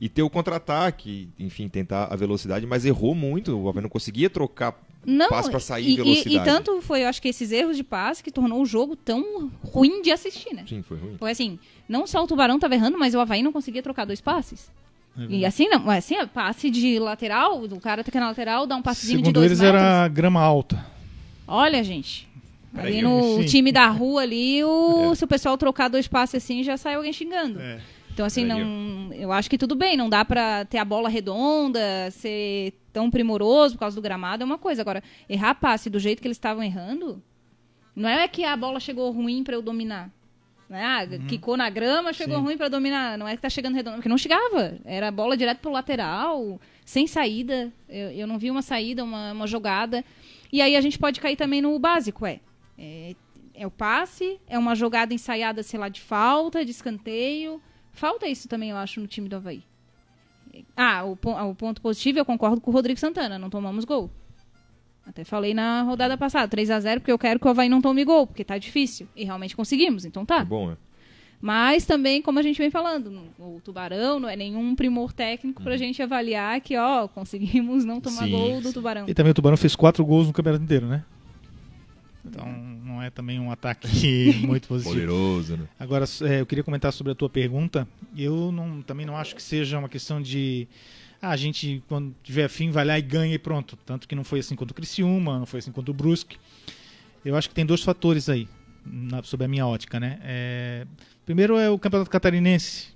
e 0.00 0.08
ter 0.08 0.22
o 0.22 0.28
contra-ataque, 0.28 1.28
enfim, 1.38 1.68
tentar 1.68 2.12
a 2.12 2.16
velocidade, 2.16 2.66
mas 2.66 2.84
errou 2.84 3.14
muito, 3.14 3.56
o 3.56 3.68
Havaí 3.68 3.82
não 3.82 3.88
conseguia 3.88 4.28
trocar 4.28 4.76
não, 5.06 5.28
passe 5.28 5.48
para 5.48 5.60
sair 5.60 5.90
e, 5.90 5.96
velocidade. 5.96 6.34
E, 6.34 6.38
e, 6.38 6.44
tanto 6.44 6.82
foi, 6.82 7.04
eu 7.04 7.08
acho 7.08 7.22
que 7.22 7.28
esses 7.28 7.52
erros 7.52 7.76
de 7.76 7.84
passe 7.84 8.20
que 8.20 8.32
tornou 8.32 8.60
o 8.60 8.66
jogo 8.66 8.96
tão 8.96 9.48
ruim 9.62 10.02
de 10.02 10.10
assistir, 10.10 10.52
né? 10.52 10.64
Sim, 10.68 10.82
foi 10.82 10.98
ruim. 10.98 11.16
Foi 11.16 11.30
assim, 11.30 11.56
não 11.88 12.04
só 12.04 12.24
o 12.24 12.26
Tubarão 12.26 12.56
estava 12.56 12.74
errando, 12.74 12.98
mas 12.98 13.14
o 13.14 13.20
Havaí 13.20 13.44
não 13.44 13.52
conseguia 13.52 13.82
trocar 13.82 14.04
dois 14.04 14.20
passes. 14.20 14.72
É 15.16 15.26
e 15.28 15.46
assim 15.46 15.68
não, 15.68 15.88
assim, 15.88 16.16
passe 16.26 16.68
de 16.68 16.98
lateral, 16.98 17.62
o 17.62 17.80
cara 17.80 18.02
tá 18.02 18.08
aqui 18.08 18.18
na 18.18 18.28
lateral, 18.28 18.66
dá 18.66 18.74
um 18.74 18.82
passezinho 18.82 19.18
Segundo 19.18 19.26
de 19.26 19.32
dois 19.32 19.46
eles 19.46 19.60
metros. 19.60 19.80
era 19.80 20.08
grama 20.08 20.40
alta. 20.40 20.93
Olha, 21.46 21.82
gente. 21.82 22.28
Ali 22.76 23.02
no 23.02 23.38
Sim. 23.42 23.44
time 23.44 23.72
da 23.72 23.86
rua 23.86 24.22
ali, 24.22 24.64
o, 24.64 25.10
é. 25.12 25.14
se 25.14 25.24
o 25.24 25.28
pessoal 25.28 25.56
trocar 25.56 25.88
dois 25.88 26.08
passes 26.08 26.42
assim, 26.42 26.62
já 26.64 26.76
sai 26.76 26.94
alguém 26.94 27.12
xingando. 27.12 27.60
É. 27.60 27.80
Então, 28.12 28.24
assim, 28.24 28.44
não, 28.44 29.12
eu 29.12 29.32
acho 29.32 29.50
que 29.50 29.58
tudo 29.58 29.74
bem, 29.74 29.96
não 29.96 30.08
dá 30.08 30.24
pra 30.24 30.64
ter 30.64 30.78
a 30.78 30.84
bola 30.84 31.08
redonda, 31.08 31.80
ser 32.12 32.72
tão 32.92 33.10
primoroso 33.10 33.74
por 33.74 33.80
causa 33.80 33.96
do 33.96 34.02
gramado, 34.02 34.42
é 34.42 34.46
uma 34.46 34.58
coisa. 34.58 34.82
Agora, 34.82 35.02
errar 35.28 35.56
passe 35.56 35.90
do 35.90 35.98
jeito 35.98 36.22
que 36.22 36.28
eles 36.28 36.36
estavam 36.36 36.62
errando, 36.62 37.20
não 37.94 38.08
é 38.08 38.26
que 38.28 38.44
a 38.44 38.56
bola 38.56 38.78
chegou 38.78 39.10
ruim 39.10 39.42
para 39.42 39.54
eu 39.54 39.62
dominar. 39.62 40.10
Né? 40.68 40.82
Ah, 40.82 41.06
uhum. 41.10 41.26
quicou 41.26 41.56
na 41.56 41.68
grama, 41.68 42.12
chegou 42.12 42.36
Sim. 42.36 42.42
ruim 42.42 42.56
para 42.56 42.68
dominar. 42.68 43.18
Não 43.18 43.26
é 43.26 43.34
que 43.34 43.42
tá 43.42 43.50
chegando 43.50 43.74
redondo, 43.74 43.96
porque 43.96 44.08
não 44.08 44.18
chegava. 44.18 44.78
Era 44.84 45.10
bola 45.10 45.36
direto 45.36 45.58
pro 45.58 45.72
lateral, 45.72 46.60
sem 46.84 47.06
saída. 47.06 47.72
Eu, 47.88 48.10
eu 48.10 48.26
não 48.26 48.38
vi 48.38 48.50
uma 48.50 48.62
saída, 48.62 49.02
uma, 49.02 49.32
uma 49.32 49.46
jogada. 49.46 50.04
E 50.54 50.62
aí 50.62 50.76
a 50.76 50.80
gente 50.80 51.00
pode 51.00 51.20
cair 51.20 51.34
também 51.34 51.60
no 51.60 51.76
básico, 51.80 52.24
é, 52.24 52.38
é, 52.78 53.16
é 53.54 53.66
o 53.66 53.70
passe, 53.72 54.38
é 54.46 54.56
uma 54.56 54.76
jogada 54.76 55.12
ensaiada, 55.12 55.64
sei 55.64 55.80
lá, 55.80 55.88
de 55.88 56.00
falta, 56.00 56.64
de 56.64 56.70
escanteio. 56.70 57.60
Falta 57.90 58.28
isso 58.28 58.46
também, 58.46 58.70
eu 58.70 58.76
acho, 58.76 59.00
no 59.00 59.08
time 59.08 59.28
do 59.28 59.34
Havaí. 59.34 59.64
Ah, 60.76 61.04
o, 61.04 61.18
o 61.50 61.54
ponto 61.56 61.82
positivo, 61.82 62.20
eu 62.20 62.24
concordo 62.24 62.60
com 62.60 62.70
o 62.70 62.72
Rodrigo 62.72 63.00
Santana, 63.00 63.36
não 63.36 63.50
tomamos 63.50 63.84
gol. 63.84 64.08
Até 65.04 65.24
falei 65.24 65.54
na 65.54 65.82
rodada 65.82 66.16
passada, 66.16 66.46
3 66.46 66.70
a 66.70 66.78
0 66.78 67.00
porque 67.00 67.10
eu 67.10 67.18
quero 67.18 67.40
que 67.40 67.46
o 67.48 67.50
Havaí 67.50 67.68
não 67.68 67.82
tome 67.82 68.04
gol, 68.04 68.24
porque 68.24 68.44
tá 68.44 68.56
difícil. 68.56 69.08
E 69.16 69.24
realmente 69.24 69.56
conseguimos, 69.56 70.04
então 70.04 70.24
tá. 70.24 70.42
É 70.42 70.44
bom, 70.44 70.70
é. 70.70 70.76
Mas 71.44 71.84
também, 71.84 72.22
como 72.22 72.38
a 72.38 72.42
gente 72.42 72.56
vem 72.56 72.70
falando, 72.70 73.20
o 73.38 73.60
Tubarão 73.62 74.18
não 74.18 74.30
é 74.30 74.34
nenhum 74.34 74.74
primor 74.74 75.12
técnico 75.12 75.62
para 75.62 75.72
a 75.72 75.74
uhum. 75.74 75.78
gente 75.78 76.02
avaliar 76.02 76.58
que, 76.62 76.74
ó, 76.74 77.06
conseguimos 77.06 77.84
não 77.84 78.00
tomar 78.00 78.24
sim, 78.24 78.30
gol 78.30 78.62
do 78.62 78.72
Tubarão. 78.72 79.04
E 79.06 79.12
também 79.12 79.30
o 79.30 79.34
Tubarão 79.34 79.54
fez 79.58 79.76
quatro 79.76 80.02
gols 80.06 80.26
no 80.26 80.32
campeonato 80.32 80.64
inteiro, 80.64 80.86
né? 80.86 81.04
Então 82.24 82.50
não 82.82 83.02
é 83.02 83.10
também 83.10 83.38
um 83.38 83.50
ataque 83.50 83.86
muito 84.40 84.66
positivo. 84.66 84.94
Poderoso, 84.94 85.58
né? 85.58 85.68
Agora, 85.78 86.06
é, 86.22 86.40
eu 86.40 86.46
queria 86.46 86.64
comentar 86.64 86.90
sobre 86.94 87.12
a 87.12 87.14
tua 87.14 87.28
pergunta. 87.28 87.86
Eu 88.16 88.50
não, 88.50 88.80
também 88.80 89.04
não 89.04 89.14
acho 89.14 89.36
que 89.36 89.42
seja 89.42 89.78
uma 89.78 89.90
questão 89.90 90.22
de 90.22 90.66
ah, 91.20 91.28
a 91.28 91.36
gente, 91.36 91.82
quando 91.86 92.14
tiver 92.22 92.48
fim, 92.48 92.70
vai 92.70 92.86
lá 92.86 92.98
e 92.98 93.02
ganha 93.02 93.34
e 93.34 93.38
pronto. 93.38 93.76
Tanto 93.84 94.08
que 94.08 94.14
não 94.14 94.24
foi 94.24 94.38
assim 94.38 94.56
contra 94.56 94.72
o 94.72 94.74
Criciúma, 94.74 95.40
não 95.40 95.46
foi 95.46 95.58
assim 95.58 95.72
contra 95.72 95.90
o 95.90 95.94
Brusque. 95.94 96.38
Eu 97.22 97.36
acho 97.36 97.50
que 97.50 97.54
tem 97.54 97.66
dois 97.66 97.82
fatores 97.82 98.30
aí, 98.30 98.48
na, 98.82 99.22
sob 99.22 99.44
a 99.44 99.48
minha 99.48 99.66
ótica, 99.66 100.00
né? 100.00 100.18
É, 100.22 100.86
Primeiro 101.24 101.56
é 101.56 101.70
o 101.70 101.78
Campeonato 101.78 102.10
Catarinense, 102.10 102.88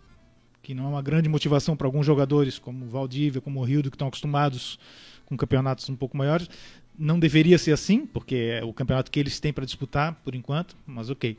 que 0.63 0.75
não 0.75 0.85
é 0.85 0.89
uma 0.89 1.01
grande 1.01 1.31
motivação 1.31 1.75
para 1.75 1.87
alguns 1.87 2.05
jogadores, 2.05 2.59
como 2.59 2.85
o 2.85 2.89
Valdívia, 2.89 3.41
como 3.41 3.59
o 3.59 3.65
Rildo, 3.65 3.91
que 3.91 3.95
estão 3.95 4.09
acostumados 4.09 4.79
com 5.25 5.35
campeonatos 5.35 5.89
um 5.89 5.97
pouco 5.97 6.15
maiores. 6.15 6.49
Não 6.99 7.19
deveria 7.19 7.57
ser 7.57 7.73
assim, 7.73 8.05
porque 8.05 8.61
é 8.61 8.65
o 8.65 8.73
campeonato 8.73 9.11
que 9.11 9.19
eles 9.19 9.41
têm 9.41 9.51
para 9.51 9.65
disputar, 9.65 10.15
por 10.23 10.35
enquanto, 10.35 10.77
mas 10.87 11.09
ok. 11.09 11.39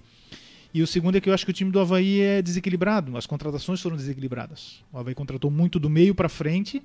E 0.73 0.81
o 0.81 0.87
segundo 0.87 1.15
é 1.15 1.21
que 1.21 1.29
eu 1.29 1.33
acho 1.33 1.45
que 1.45 1.51
o 1.51 1.53
time 1.53 1.69
do 1.69 1.79
Havaí 1.79 2.21
é 2.21 2.41
desequilibrado, 2.41 3.15
as 3.15 3.27
contratações 3.27 3.79
foram 3.79 3.95
desequilibradas. 3.95 4.83
O 4.91 4.97
Havaí 4.97 5.13
contratou 5.13 5.51
muito 5.51 5.79
do 5.79 5.91
meio 5.91 6.15
para 6.15 6.27
frente, 6.27 6.81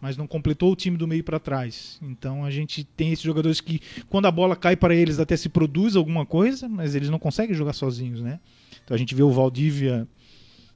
mas 0.00 0.16
não 0.16 0.26
completou 0.26 0.72
o 0.72 0.76
time 0.76 0.96
do 0.96 1.06
meio 1.06 1.22
para 1.22 1.38
trás. 1.38 2.00
Então 2.02 2.44
a 2.44 2.50
gente 2.50 2.82
tem 2.82 3.12
esses 3.12 3.24
jogadores 3.24 3.60
que, 3.60 3.80
quando 4.08 4.26
a 4.26 4.30
bola 4.32 4.56
cai 4.56 4.74
para 4.74 4.92
eles, 4.92 5.20
até 5.20 5.36
se 5.36 5.48
produz 5.48 5.94
alguma 5.94 6.26
coisa, 6.26 6.68
mas 6.68 6.96
eles 6.96 7.08
não 7.08 7.18
conseguem 7.18 7.54
jogar 7.54 7.74
sozinhos, 7.74 8.20
né? 8.20 8.40
Então 8.90 8.96
a 8.96 8.98
gente 8.98 9.14
vê 9.14 9.22
o 9.22 9.30
Valdívia 9.30 10.04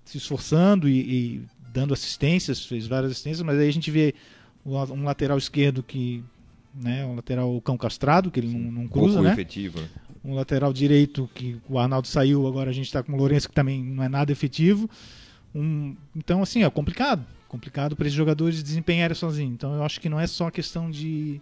se 0.04 0.18
esforçando 0.18 0.88
e, 0.88 1.00
e 1.00 1.42
dando 1.72 1.92
assistências, 1.92 2.64
fez 2.64 2.86
várias 2.86 3.10
assistências, 3.10 3.42
mas 3.44 3.58
aí 3.58 3.68
a 3.68 3.72
gente 3.72 3.90
vê 3.90 4.14
um 4.64 5.02
lateral 5.02 5.36
esquerdo 5.36 5.82
que, 5.82 6.22
né, 6.72 7.04
um 7.04 7.16
lateral 7.16 7.60
cão 7.60 7.76
castrado, 7.76 8.30
que 8.30 8.38
ele 8.38 8.56
não, 8.56 8.70
não 8.70 8.86
cruza, 8.86 9.14
Pouco 9.14 9.24
né? 9.24 9.32
efetivo. 9.32 9.80
Um 10.24 10.32
lateral 10.32 10.72
direito 10.72 11.28
que 11.34 11.60
o 11.68 11.76
Arnaldo 11.76 12.06
saiu, 12.06 12.46
agora 12.46 12.70
a 12.70 12.72
gente 12.72 12.86
está 12.86 13.02
com 13.02 13.14
o 13.14 13.16
Lourenço 13.16 13.48
que 13.48 13.54
também 13.54 13.82
não 13.82 14.04
é 14.04 14.08
nada 14.08 14.30
efetivo. 14.30 14.88
Um, 15.52 15.96
então, 16.14 16.40
assim, 16.40 16.62
é 16.62 16.70
complicado. 16.70 17.26
Complicado 17.48 17.96
para 17.96 18.06
esses 18.06 18.16
jogadores 18.16 18.62
desempenharem 18.62 19.16
sozinhos. 19.16 19.54
Então, 19.54 19.74
eu 19.74 19.82
acho 19.82 20.00
que 20.00 20.08
não 20.08 20.20
é 20.20 20.28
só 20.28 20.52
questão 20.52 20.88
de, 20.88 21.40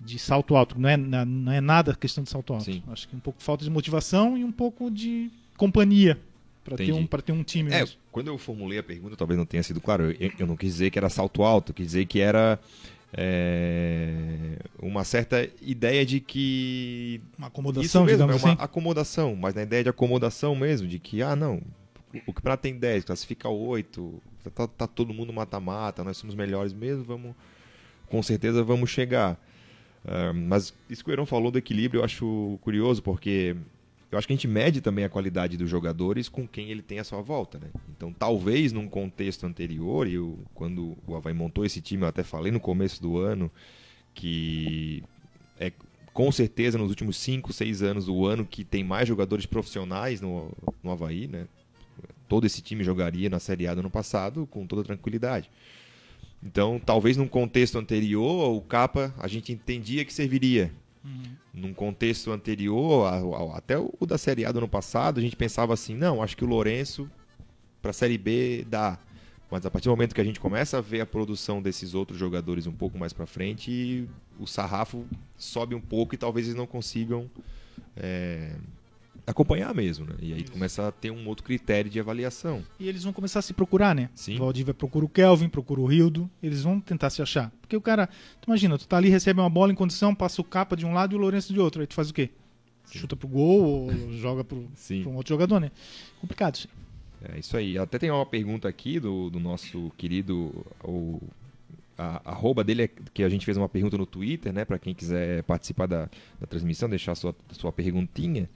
de 0.00 0.18
salto 0.18 0.56
alto. 0.56 0.76
Não 0.76 0.88
é, 0.88 0.96
não 0.96 1.52
é 1.52 1.60
nada 1.60 1.94
questão 1.94 2.24
de 2.24 2.30
salto 2.30 2.52
alto. 2.52 2.64
Sim. 2.64 2.82
Acho 2.88 3.06
que 3.06 3.14
um 3.14 3.20
pouco 3.20 3.40
falta 3.40 3.62
de 3.62 3.70
motivação 3.70 4.36
e 4.36 4.42
um 4.42 4.50
pouco 4.50 4.90
de 4.90 5.30
companhia 5.56 6.18
para 6.64 6.76
ter, 6.76 6.92
um, 6.92 7.06
ter 7.06 7.32
um 7.32 7.42
time. 7.42 7.72
É, 7.72 7.80
mesmo. 7.80 7.96
quando 8.10 8.28
eu 8.28 8.38
formulei 8.38 8.78
a 8.78 8.82
pergunta, 8.82 9.16
talvez 9.16 9.38
não 9.38 9.46
tenha 9.46 9.62
sido 9.62 9.80
claro. 9.80 10.10
Eu, 10.18 10.32
eu 10.38 10.46
não 10.46 10.56
quis 10.56 10.72
dizer 10.72 10.90
que 10.90 10.98
era 10.98 11.08
salto 11.08 11.42
alto, 11.42 11.74
quis 11.74 11.86
dizer 11.86 12.06
que 12.06 12.20
era 12.20 12.58
é, 13.16 14.56
uma 14.80 15.04
certa 15.04 15.48
ideia 15.62 16.04
de 16.04 16.20
que. 16.20 17.20
Uma 17.38 17.46
acomodação, 17.46 18.04
mesmo, 18.04 18.18
digamos 18.18 18.42
é 18.42 18.46
uma 18.46 18.54
assim. 18.54 18.62
acomodação, 18.62 19.36
mas 19.36 19.54
na 19.54 19.62
ideia 19.62 19.84
de 19.84 19.88
acomodação 19.88 20.54
mesmo, 20.56 20.88
de 20.88 20.98
que, 20.98 21.22
ah, 21.22 21.36
não, 21.36 21.62
o 22.26 22.32
campeonato 22.32 22.62
tem 22.62 22.76
10, 22.76 23.04
classifica 23.04 23.48
8, 23.48 24.22
tá, 24.42 24.50
tá, 24.50 24.66
tá 24.66 24.86
todo 24.86 25.14
mundo 25.14 25.32
mata-mata, 25.32 26.02
nós 26.02 26.16
somos 26.16 26.34
melhores 26.34 26.72
mesmo, 26.72 27.04
vamos. 27.04 27.34
Com 28.08 28.22
certeza 28.22 28.62
vamos 28.62 28.90
chegar. 28.90 29.40
Uh, 30.04 30.34
mas 30.34 30.74
isso 30.90 31.02
que 31.02 31.10
o 31.10 31.12
Heron 31.12 31.24
falou 31.24 31.50
do 31.50 31.58
equilíbrio 31.58 32.00
eu 32.00 32.04
acho 32.04 32.58
curioso, 32.60 33.02
porque 33.02 33.56
eu 34.14 34.18
acho 34.18 34.28
que 34.28 34.32
a 34.32 34.36
gente 34.36 34.46
mede 34.46 34.80
também 34.80 35.04
a 35.04 35.08
qualidade 35.08 35.56
dos 35.56 35.68
jogadores 35.68 36.28
com 36.28 36.46
quem 36.46 36.70
ele 36.70 36.82
tem 36.82 37.00
à 37.00 37.04
sua 37.04 37.20
volta, 37.20 37.58
né? 37.58 37.68
Então, 37.90 38.12
talvez 38.12 38.72
num 38.72 38.88
contexto 38.88 39.44
anterior, 39.44 40.06
e 40.06 40.16
quando 40.54 40.96
o 41.04 41.16
Havaí 41.16 41.34
montou 41.34 41.64
esse 41.64 41.80
time, 41.80 42.04
eu 42.04 42.08
até 42.08 42.22
falei 42.22 42.52
no 42.52 42.60
começo 42.60 43.02
do 43.02 43.18
ano 43.18 43.50
que 44.14 45.02
é 45.58 45.72
com 46.12 46.30
certeza 46.30 46.78
nos 46.78 46.90
últimos 46.90 47.16
5, 47.16 47.52
6 47.52 47.82
anos 47.82 48.08
o 48.08 48.24
ano 48.24 48.46
que 48.46 48.64
tem 48.64 48.84
mais 48.84 49.08
jogadores 49.08 49.46
profissionais 49.46 50.20
no, 50.20 50.52
no 50.80 50.92
Havaí, 50.92 51.26
né? 51.26 51.48
Todo 52.28 52.46
esse 52.46 52.62
time 52.62 52.84
jogaria 52.84 53.28
na 53.28 53.40
Série 53.40 53.66
A 53.66 53.74
do 53.74 53.80
ano 53.80 53.90
passado 53.90 54.46
com 54.46 54.64
toda 54.64 54.84
tranquilidade. 54.84 55.50
Então, 56.40 56.78
talvez 56.78 57.16
num 57.16 57.26
contexto 57.26 57.78
anterior, 57.78 58.54
o 58.54 58.60
Capa 58.60 59.12
a 59.18 59.26
gente 59.26 59.52
entendia 59.52 60.04
que 60.04 60.14
serviria. 60.14 60.70
Uhum. 61.04 61.36
Num 61.52 61.74
contexto 61.74 62.32
anterior, 62.32 63.06
até 63.54 63.78
o 63.78 64.06
da 64.06 64.16
Série 64.16 64.44
A 64.44 64.52
do 64.52 64.58
ano 64.58 64.68
passado, 64.68 65.18
a 65.18 65.22
gente 65.22 65.36
pensava 65.36 65.74
assim: 65.74 65.94
não, 65.94 66.22
acho 66.22 66.36
que 66.36 66.44
o 66.44 66.46
Lourenço 66.46 67.10
para 67.82 67.90
a 67.90 67.94
Série 67.94 68.16
B 68.16 68.64
dá. 68.68 68.98
Mas 69.50 69.66
a 69.66 69.70
partir 69.70 69.88
do 69.88 69.90
momento 69.90 70.14
que 70.14 70.20
a 70.20 70.24
gente 70.24 70.40
começa 70.40 70.78
a 70.78 70.80
ver 70.80 71.02
a 71.02 71.06
produção 71.06 71.60
desses 71.60 71.94
outros 71.94 72.18
jogadores 72.18 72.66
um 72.66 72.72
pouco 72.72 72.98
mais 72.98 73.12
para 73.12 73.26
frente, 73.26 74.08
o 74.38 74.46
sarrafo 74.46 75.04
sobe 75.36 75.74
um 75.74 75.80
pouco 75.80 76.14
e 76.14 76.18
talvez 76.18 76.46
eles 76.46 76.56
não 76.56 76.66
consigam 76.66 77.30
é, 77.96 78.56
acompanhar 79.26 79.74
mesmo, 79.74 80.06
né? 80.06 80.14
E 80.20 80.32
aí 80.32 80.42
Isso. 80.42 80.52
começa 80.52 80.88
a 80.88 80.92
ter 80.92 81.10
um 81.10 81.26
outro 81.26 81.44
critério 81.44 81.90
de 81.90 81.98
avaliação. 81.98 82.62
E 82.78 82.88
eles 82.88 83.04
vão 83.04 83.12
começar 83.12 83.38
a 83.38 83.42
se 83.42 83.52
procurar, 83.52 83.94
né? 83.94 84.10
Sim. 84.14 84.36
O 84.36 84.40
Valdívia 84.40 84.74
procura 84.74 85.04
o 85.04 85.08
Kelvin, 85.08 85.48
procura 85.48 85.80
o 85.80 85.86
Rildo, 85.86 86.30
eles 86.42 86.62
vão 86.62 86.80
tentar 86.80 87.10
se 87.10 87.22
achar. 87.22 87.50
Porque 87.60 87.76
o 87.76 87.80
cara, 87.80 88.08
tu 88.40 88.46
imagina, 88.48 88.76
tu 88.78 88.86
tá 88.86 88.96
ali, 88.96 89.08
recebe 89.08 89.40
uma 89.40 89.50
bola 89.50 89.72
em 89.72 89.74
condição, 89.74 90.14
passa 90.14 90.40
o 90.40 90.44
capa 90.44 90.76
de 90.76 90.84
um 90.84 90.92
lado 90.92 91.14
e 91.14 91.16
o 91.16 91.18
Lourenço 91.18 91.52
de 91.52 91.60
outro, 91.60 91.80
aí 91.80 91.86
tu 91.86 91.94
faz 91.94 92.10
o 92.10 92.14
quê? 92.14 92.30
Sim. 92.84 92.98
Chuta 92.98 93.16
pro 93.16 93.26
gol 93.26 93.62
ou 93.62 93.92
joga 94.12 94.44
pro, 94.44 94.68
pro 95.02 95.10
um 95.10 95.16
outro 95.16 95.34
jogador, 95.34 95.58
né? 95.58 95.70
Complicado 96.20 96.56
isso. 96.56 96.68
É 97.32 97.38
isso 97.38 97.56
aí. 97.56 97.78
Até 97.78 97.98
tem 97.98 98.10
uma 98.10 98.26
pergunta 98.26 98.68
aqui 98.68 99.00
do, 99.00 99.30
do 99.30 99.40
nosso 99.40 99.90
querido 99.96 100.52
o, 100.82 101.18
a 101.96 102.20
arroba 102.30 102.62
dele 102.64 102.82
é 102.82 102.90
que 103.12 103.22
a 103.22 103.28
gente 103.28 103.44
fez 103.44 103.56
uma 103.56 103.68
pergunta 103.68 103.96
no 103.96 104.06
Twitter, 104.06 104.52
né? 104.52 104.64
Para 104.64 104.78
quem 104.78 104.94
quiser 104.94 105.42
participar 105.44 105.86
da, 105.86 106.08
da 106.40 106.46
transmissão, 106.46 106.88
deixar 106.88 107.14
sua, 107.14 107.34
sua 107.52 107.72
perguntinha. 107.72 108.48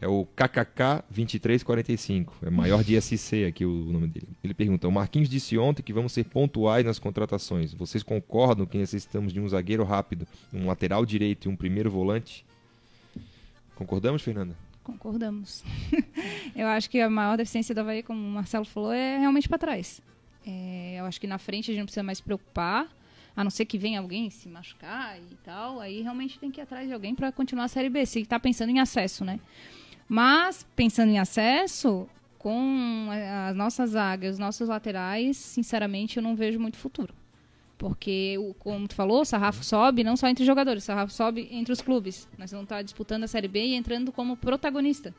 É 0.00 0.08
o 0.08 0.26
KKK2345. 0.34 2.30
É 2.42 2.48
maior 2.48 2.82
de 2.82 2.98
SC 2.98 3.44
aqui 3.46 3.66
o 3.66 3.70
nome 3.70 4.06
dele. 4.06 4.28
Ele 4.42 4.54
pergunta: 4.54 4.88
O 4.88 4.92
Marquinhos 4.92 5.28
disse 5.28 5.58
ontem 5.58 5.82
que 5.82 5.92
vamos 5.92 6.12
ser 6.12 6.24
pontuais 6.24 6.86
nas 6.86 6.98
contratações. 6.98 7.74
Vocês 7.74 8.02
concordam 8.02 8.64
que 8.64 8.78
necessitamos 8.78 9.30
de 9.30 9.38
um 9.38 9.46
zagueiro 9.46 9.84
rápido, 9.84 10.26
um 10.54 10.66
lateral 10.66 11.04
direito 11.04 11.44
e 11.44 11.48
um 11.52 11.56
primeiro 11.56 11.90
volante? 11.90 12.46
Concordamos, 13.76 14.22
Fernanda? 14.22 14.56
Concordamos. 14.82 15.62
eu 16.56 16.66
acho 16.66 16.88
que 16.88 16.98
a 16.98 17.10
maior 17.10 17.36
deficiência 17.36 17.74
do 17.74 17.82
Havaí, 17.82 18.02
como 18.02 18.18
o 18.18 18.30
Marcelo 18.30 18.64
falou, 18.64 18.92
é 18.92 19.18
realmente 19.18 19.50
para 19.50 19.58
trás. 19.58 20.00
É, 20.46 20.96
eu 20.98 21.04
acho 21.04 21.20
que 21.20 21.26
na 21.26 21.36
frente 21.36 21.70
a 21.70 21.74
gente 21.74 21.80
não 21.80 21.86
precisa 21.86 22.02
mais 22.02 22.18
se 22.18 22.24
preocupar, 22.24 22.88
a 23.36 23.44
não 23.44 23.50
ser 23.50 23.66
que 23.66 23.76
venha 23.76 24.00
alguém 24.00 24.30
se 24.30 24.48
machucar 24.48 25.18
e 25.18 25.36
tal. 25.44 25.78
Aí 25.78 26.00
realmente 26.00 26.38
tem 26.38 26.50
que 26.50 26.58
ir 26.58 26.62
atrás 26.62 26.88
de 26.88 26.94
alguém 26.94 27.14
para 27.14 27.30
continuar 27.30 27.64
a 27.64 27.68
Série 27.68 27.90
B, 27.90 28.06
se 28.06 28.20
está 28.20 28.40
pensando 28.40 28.70
em 28.70 28.80
acesso, 28.80 29.26
né? 29.26 29.38
Mas, 30.12 30.66
pensando 30.74 31.10
em 31.10 31.20
acesso, 31.20 32.08
com 32.36 33.08
as 33.48 33.54
nossas 33.54 33.90
zagas, 33.90 34.32
os 34.32 34.38
nossos 34.40 34.68
laterais, 34.68 35.36
sinceramente, 35.36 36.16
eu 36.16 36.22
não 36.22 36.34
vejo 36.34 36.58
muito 36.58 36.78
futuro. 36.78 37.14
Porque, 37.78 38.34
como 38.58 38.88
tu 38.88 38.96
falou, 38.96 39.20
o 39.20 39.24
sarrafo 39.24 39.62
sobe 39.62 40.02
não 40.02 40.16
só 40.16 40.26
entre 40.26 40.42
os 40.42 40.46
jogadores, 40.48 40.82
o 40.82 40.86
sarrafo 40.86 41.12
sobe 41.12 41.46
entre 41.52 41.72
os 41.72 41.80
clubes. 41.80 42.28
Nós 42.36 42.50
vamos 42.50 42.64
estar 42.64 42.82
disputando 42.82 43.22
a 43.22 43.28
Série 43.28 43.46
B 43.46 43.66
e 43.66 43.74
entrando 43.76 44.10
como 44.10 44.36
protagonista. 44.36 45.14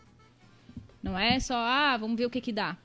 Não 1.01 1.17
é 1.17 1.39
só, 1.39 1.55
ah, 1.55 1.95
vamos 1.95 2.17
ver 2.17 2.25
o 2.25 2.29
que 2.29 2.41
que 2.41 2.51
dá. 2.51 2.75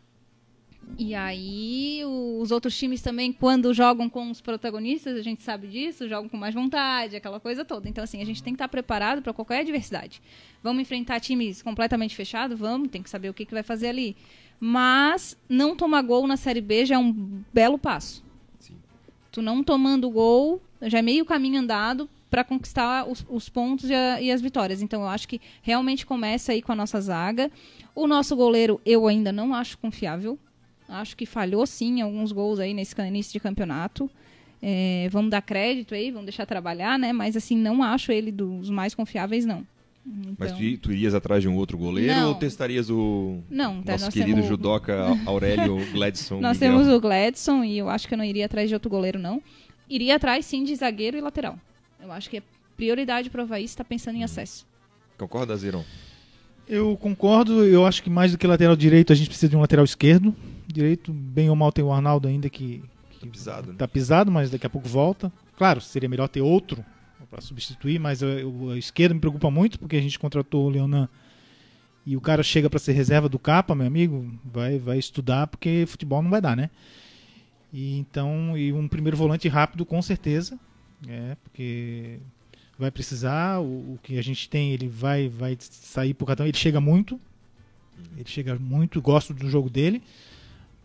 E 0.99 1.15
aí, 1.15 2.03
os 2.41 2.51
outros 2.51 2.77
times 2.77 3.03
também, 3.03 3.33
quando 3.33 3.75
jogam 3.75 4.09
com 4.09 4.31
os 4.31 4.41
protagonistas, 4.41 5.17
a 5.17 5.23
gente 5.23 5.43
sabe 5.43 5.67
disso, 5.67 6.09
jogam 6.09 6.29
com 6.29 6.37
mais 6.37 6.55
vontade, 6.55 7.17
aquela 7.17 7.41
coisa 7.41 7.65
toda. 7.65 7.89
Então, 7.89 8.05
assim, 8.05 8.23
a 8.23 8.25
gente 8.25 8.43
tem 8.43 8.53
que 8.53 8.57
estar 8.57 8.69
preparado 8.69 9.21
para 9.21 9.33
qualquer 9.33 9.61
adversidade. 9.61 10.23
Vamos 10.63 10.83
enfrentar 10.83 11.21
times 11.21 11.61
completamente 11.61 12.15
fechados? 12.15 12.59
Vamos, 12.59 12.89
tem 12.89 13.03
que 13.03 13.11
saber 13.11 13.29
o 13.29 13.35
que, 13.35 13.45
que 13.45 13.53
vai 13.53 13.63
fazer 13.63 13.89
ali. 13.89 14.17
Mas 14.59 15.37
não 15.49 15.77
tomar 15.77 16.03
gol 16.03 16.27
na 16.27 16.37
Série 16.37 16.63
B 16.63 16.87
já 16.87 16.95
é 16.95 16.99
um 16.99 17.43
belo 17.53 17.79
passo. 17.79 18.25
Sim. 18.59 18.77
Tu 19.31 19.43
não 19.43 19.63
tomando 19.63 20.09
gol 20.09 20.63
já 20.83 20.99
é 20.99 21.03
meio 21.03 21.25
caminho 21.25 21.61
andado 21.61 22.09
para 22.31 22.45
conquistar 22.45 23.09
os, 23.09 23.25
os 23.29 23.49
pontos 23.49 23.89
e, 23.89 23.95
a, 23.95 24.21
e, 24.21 24.31
as 24.31 24.41
vitórias. 24.41 24.83
Então, 24.83 25.03
eu 25.03 25.09
acho 25.09 25.29
que 25.29 25.41
realmente 25.63 26.05
começa 26.05 26.53
aí 26.53 26.63
com 26.63 26.73
a 26.73 26.77
nossa 26.77 27.01
zaga. 27.01 27.51
O 27.95 28.07
nosso 28.07 28.35
goleiro 28.35 28.81
eu 28.85 29.07
ainda 29.07 29.33
não 29.33 29.55
acho 29.55 29.79
confiável. 29.79 30.39
Acho 30.89 31.17
que 31.17 31.27
falhou 31.27 31.67
sim 31.67 32.01
alguns 32.01 32.33
gols 32.33 32.59
aí 32.61 32.73
nesse 32.73 32.95
início 33.01 33.33
de 33.33 33.41
campeonato. 33.41 34.11
É, 34.63 35.09
vamos 35.11 35.31
dar 35.31 35.43
crédito 35.43 35.95
aí, 35.95 36.11
vamos 36.11 36.27
deixar 36.27 36.47
trabalhar, 36.47 36.99
né? 36.99 37.13
Mas 37.13 37.37
assim, 37.37 37.57
não 37.57 37.83
acho 37.83 38.11
ele 38.13 38.33
dos 38.33 38.71
mais 38.71 38.95
confiáveis, 38.95 39.45
não. 39.45 39.67
Então... 40.07 40.35
Mas 40.39 40.53
tu, 40.53 40.79
tu, 40.79 40.93
irias 40.93 41.15
atrás 41.15 41.43
de 41.43 41.49
um 41.49 41.57
outro 41.57 41.77
goleiro 41.77 42.15
não. 42.15 42.29
ou 42.29 42.35
testarias 42.37 42.89
o 42.89 43.41
não, 43.51 43.83
tá, 43.83 43.93
nosso 43.93 44.13
querido 44.13 44.35
temos... 44.35 44.47
judoca 44.47 45.05
Aurélio 45.27 45.79
Gladson? 45.93 46.41
nós 46.41 46.59
Miguel. 46.59 46.79
temos 46.79 46.89
o 46.89 47.01
Gladson 47.01 47.65
e 47.65 47.79
eu 47.79 47.89
acho 47.89 48.07
que 48.07 48.15
eu 48.15 48.19
não 48.19 48.25
iria 48.25 48.47
atrás 48.47 48.69
de 48.69 48.75
outro 48.75 48.89
goleiro, 48.89 49.19
não. 49.19 49.43
Iria 49.91 50.17
atrás, 50.17 50.47
sim, 50.47 50.63
de 50.63 50.75
zagueiro 50.77 51.17
e 51.17 51.21
lateral. 51.21 51.59
Eu 52.01 52.13
acho 52.13 52.31
que 52.31 52.39
é 52.39 52.43
prioridade 52.77 53.31
para 53.31 53.41
o 53.41 53.45
Havaí 53.45 53.65
estar 53.65 53.85
pensando 53.85 54.15
em 54.15 54.19
uhum. 54.19 54.25
acesso. 54.25 54.67
Concorda, 55.19 55.57
Ziron? 55.57 55.85
Eu 56.69 56.97
concordo, 56.97 57.65
eu 57.65 57.87
acho 57.87 58.03
que 58.03 58.11
mais 58.11 58.33
do 58.33 58.39
que 58.39 58.47
lateral 58.47 58.77
direito 58.77 59.13
a 59.13 59.17
gente 59.17 59.29
precisa 59.29 59.49
de 59.49 59.57
um 59.57 59.61
lateral 59.61 59.85
esquerdo 59.85 60.35
direito, 60.67 61.13
bem 61.13 61.49
ou 61.49 61.57
mal 61.57 61.73
tem 61.73 61.85
o 61.85 61.93
Arnaldo 61.93 62.29
ainda 62.29 62.49
que, 62.51 62.83
que 63.11 63.21
tá 63.21 63.27
pisado, 63.27 63.73
né? 63.73 63.75
tá 63.79 63.89
pisado, 63.89 64.31
mas 64.31 64.51
daqui 64.51 64.67
a 64.67 64.71
pouco 64.71 64.89
volta. 64.89 65.33
Claro, 65.57 65.81
seria 65.81 66.09
melhor 66.09 66.29
ter 66.29 66.41
outro 66.41 66.85
para 67.31 67.41
substituir, 67.41 67.99
mas 67.99 68.23
a, 68.23 68.27
a, 68.27 68.79
esquerda 68.79 69.15
me 69.15 69.21
preocupa 69.21 69.51
muito 69.51 69.79
porque 69.79 69.97
a 69.97 70.01
gente 70.01 70.19
contratou 70.19 70.67
o 70.67 70.69
Leonan 70.69 71.09
e 72.05 72.17
o 72.17 72.21
cara 72.21 72.43
chega 72.43 72.71
para 72.71 72.79
ser 72.79 72.93
reserva 72.93 73.29
do 73.29 73.39
capa, 73.39 73.75
meu 73.75 73.87
amigo, 73.87 74.31
vai 74.45 74.79
vai 74.79 74.99
estudar 74.99 75.47
porque 75.47 75.85
futebol 75.89 76.23
não 76.23 76.31
vai 76.31 76.41
dar, 76.41 76.57
né? 76.57 76.71
E 77.73 77.99
então, 77.99 78.57
e 78.57 78.73
um 78.73 78.87
primeiro 78.87 79.17
volante 79.17 79.49
rápido 79.49 79.85
com 79.85 80.01
certeza, 80.01 80.59
é, 81.09 81.37
porque 81.43 82.21
vai 82.79 82.91
precisar, 82.91 83.61
o, 83.61 83.95
o 83.95 83.99
que 84.03 84.19
a 84.19 84.23
gente 84.23 84.49
tem, 84.49 84.73
ele 84.73 84.89
vai 84.89 85.29
vai 85.29 85.57
sair 85.59 86.15
por 86.15 86.27
cartão, 86.27 86.47
ele 86.47 86.57
chega 86.57 86.81
muito. 86.81 87.21
Ele 88.15 88.29
chega 88.29 88.57
muito, 88.57 89.01
gosto 89.01 89.33
do 89.33 89.49
jogo 89.49 89.71
dele. 89.71 90.03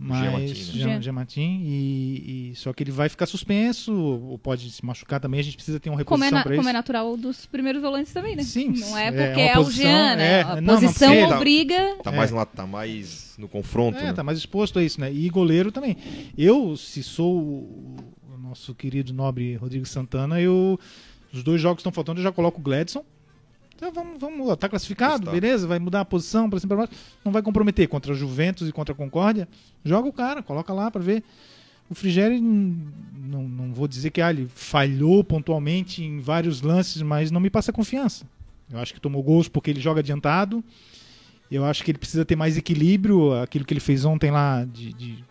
Mas 0.04 0.58
Gematin, 1.00 1.60
né? 1.60 1.64
e, 1.64 2.52
e, 2.52 2.56
só 2.56 2.74
que 2.74 2.82
ele 2.82 2.90
vai 2.90 3.08
ficar 3.08 3.28
suspenso, 3.28 3.94
ou 3.94 4.36
pode 4.36 4.72
se 4.72 4.84
machucar 4.84 5.20
também, 5.20 5.40
a 5.40 5.44
gente 5.44 5.56
precisa 5.56 5.80
ter 5.80 5.92
uma 5.92 5.98
reposição 6.00 6.28
como 6.28 6.40
é 6.40 6.44
para 6.44 6.54
isso. 6.56 6.60
Como 6.60 6.70
é 6.70 6.74
natural 6.74 7.16
dos 7.16 7.46
primeiros 7.46 7.80
volantes 7.84 8.12
também, 8.12 8.36
né? 8.36 8.42
Sim. 8.42 8.74
Não 8.80 8.98
é 8.98 9.12
porque 9.12 9.42
é, 9.42 9.50
é 9.50 9.60
o 9.60 9.70
Jean, 9.70 10.16
né? 10.16 10.40
É, 10.40 10.42
a 10.42 10.60
não, 10.60 10.74
posição 10.74 11.14
não, 11.14 11.38
obriga... 11.38 11.98
Tá, 11.98 12.06
tá 12.06 12.12
mais, 12.12 12.32
no, 12.32 12.46
tá 12.48 12.66
mais 12.66 13.36
no 13.38 13.48
confronto, 13.48 14.00
É, 14.00 14.06
né? 14.06 14.14
tá 14.14 14.24
mais 14.24 14.40
exposto 14.40 14.80
a 14.80 14.84
isso, 14.84 15.00
né? 15.00 15.14
E 15.14 15.30
goleiro 15.30 15.72
também. 15.72 15.96
Eu, 16.36 16.76
se 16.76 17.04
sou 17.04 17.38
o, 17.38 17.96
nosso 18.42 18.74
querido 18.74 19.14
nobre 19.14 19.56
Rodrigo 19.56 19.86
Santana, 19.86 20.42
eu... 20.42 20.80
Os 21.32 21.44
dois 21.44 21.62
jogos 21.62 21.78
que 21.78 21.82
estão 21.82 21.92
faltando, 21.94 22.20
eu 22.20 22.24
já 22.24 22.32
coloco 22.32 22.60
o 22.60 22.64
Gladson, 22.64 23.06
então 23.82 23.91
vamos, 23.91 24.20
vamos 24.20 24.58
tá 24.58 24.70
classificado, 24.70 25.24
Está. 25.24 25.32
beleza? 25.32 25.65
Vai 25.65 25.80
mudar 25.80 26.02
a 26.02 26.06
posição 26.06 26.48
para 26.48 26.60
cima 26.60 26.76
para 26.76 26.86
baixo. 26.86 26.94
Não 27.26 27.32
vai 27.32 27.41
comprometer 27.41 27.88
contra 27.88 28.13
a 28.13 28.15
Juventus 28.15 28.70
e 28.70 28.72
contra 28.72 28.94
a 28.94 28.96
Concórdia. 28.96 29.48
Joga 29.84 30.08
o 30.08 30.13
cara, 30.13 30.44
coloca 30.44 30.72
lá 30.72 30.91
para 30.91 31.02
ver. 31.02 31.24
O 31.89 31.96
Frigeri, 31.96 32.39
não, 32.39 33.48
não 33.48 33.74
vou 33.74 33.88
dizer 33.88 34.12
que 34.12 34.22
ah, 34.22 34.30
ele 34.30 34.48
falhou 34.54 35.24
pontualmente 35.24 36.04
em 36.04 36.20
vários 36.20 36.62
lances, 36.62 37.02
mas 37.02 37.32
não 37.32 37.41
me 37.41 37.50
passa 37.50 37.74
confiança. 37.74 38.24
Eu 38.72 38.78
acho 38.78 38.94
que 38.94 39.02
tomou 39.02 39.24
gols 39.24 39.50
porque 39.50 39.72
ele 39.72 39.82
joga 39.82 40.00
adiantado. 40.00 40.63
Eu 41.50 41.65
acho 41.65 41.84
que 41.84 41.89
ele 41.89 41.98
precisa 41.98 42.24
ter 42.24 42.36
mais 42.36 42.56
equilíbrio. 42.56 43.34
Aquilo 43.41 43.65
que 43.65 43.74
ele 43.74 43.82
fez 43.82 44.06
ontem 44.06 44.30
lá, 44.30 44.63
de, 44.63 44.94
de 44.94 45.26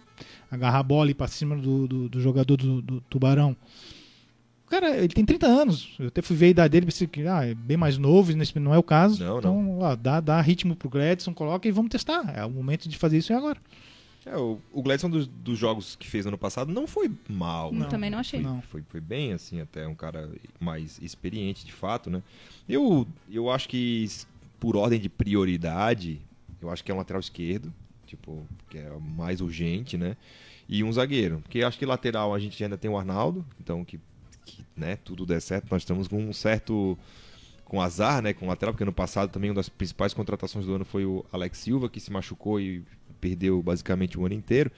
agarrar 0.50 0.80
a 0.80 0.82
bola 0.82 1.08
e 1.08 1.12
ir 1.12 1.14
para 1.14 1.28
cima 1.28 1.56
do, 1.56 1.86
do, 1.86 2.08
do 2.08 2.20
jogador 2.20 2.56
do, 2.56 2.82
do 2.82 3.00
Tubarão 3.02 3.56
cara, 4.70 4.96
ele 4.96 5.08
tem 5.08 5.24
30 5.24 5.46
anos. 5.46 5.96
Eu 5.98 6.06
até 6.06 6.22
fui 6.22 6.36
ver 6.36 6.46
a 6.46 6.50
idade 6.50 6.72
dele, 6.72 6.86
pensei 6.86 7.06
que 7.06 7.26
ah, 7.26 7.44
é 7.44 7.54
bem 7.54 7.76
mais 7.76 7.98
novo, 7.98 8.32
não 8.54 8.72
é 8.72 8.78
o 8.78 8.82
caso. 8.82 9.22
Não, 9.22 9.38
então, 9.38 9.62
não. 9.62 9.78
Ó, 9.80 9.96
dá, 9.96 10.20
dá 10.20 10.40
ritmo 10.40 10.76
pro 10.76 10.88
Gladson, 10.88 11.34
coloca 11.34 11.68
e 11.68 11.72
vamos 11.72 11.90
testar. 11.90 12.32
É 12.34 12.44
o 12.44 12.50
momento 12.50 12.88
de 12.88 12.96
fazer 12.96 13.18
isso 13.18 13.32
é 13.32 13.36
agora. 13.36 13.58
É, 14.24 14.36
o, 14.36 14.58
o 14.72 14.82
Gladson 14.82 15.08
dos, 15.10 15.26
dos, 15.26 15.58
jogos 15.58 15.96
que 15.96 16.06
fez 16.06 16.26
ano 16.26 16.38
passado 16.38 16.72
não 16.72 16.86
foi 16.86 17.10
mal. 17.28 17.72
Não, 17.72 17.88
Também 17.88 18.10
não 18.10 18.18
achei. 18.18 18.40
Não. 18.40 18.62
Foi, 18.62 18.82
foi 18.88 19.00
bem, 19.00 19.32
assim, 19.32 19.60
até 19.60 19.86
um 19.86 19.94
cara 19.94 20.30
mais 20.58 20.98
experiente 21.02 21.64
de 21.64 21.72
fato, 21.72 22.10
né? 22.10 22.22
Eu, 22.68 23.06
eu 23.30 23.50
acho 23.50 23.68
que, 23.68 24.06
por 24.58 24.76
ordem 24.76 25.00
de 25.00 25.08
prioridade, 25.08 26.20
eu 26.60 26.70
acho 26.70 26.84
que 26.84 26.92
é 26.92 26.94
um 26.94 26.98
lateral 26.98 27.20
esquerdo, 27.20 27.72
tipo, 28.06 28.46
que 28.68 28.78
é 28.78 28.90
mais 29.16 29.40
urgente, 29.40 29.96
né? 29.96 30.16
E 30.68 30.84
um 30.84 30.92
zagueiro. 30.92 31.40
Porque 31.40 31.62
acho 31.62 31.78
que 31.78 31.86
lateral 31.86 32.34
a 32.34 32.38
gente 32.38 32.62
ainda 32.62 32.76
tem 32.76 32.90
o 32.90 32.96
Arnaldo, 32.98 33.44
então 33.58 33.84
que 33.84 33.98
que 34.50 34.64
né, 34.76 34.96
tudo 35.04 35.26
der 35.26 35.40
certo, 35.40 35.68
nós 35.70 35.82
estamos 35.82 36.08
com 36.08 36.18
um 36.18 36.32
certo 36.32 36.98
com 37.64 37.80
azar, 37.80 38.20
né, 38.20 38.32
com 38.32 38.48
lateral, 38.48 38.74
porque 38.74 38.84
no 38.84 38.92
passado 38.92 39.30
também 39.30 39.50
uma 39.50 39.56
das 39.56 39.68
principais 39.68 40.12
contratações 40.12 40.66
do 40.66 40.74
ano 40.74 40.84
foi 40.84 41.04
o 41.04 41.24
Alex 41.32 41.58
Silva, 41.58 41.88
que 41.88 42.00
se 42.00 42.10
machucou 42.10 42.60
e 42.60 42.84
perdeu 43.20 43.62
basicamente 43.62 44.18
o 44.18 44.26
ano 44.26 44.34
inteiro. 44.34 44.70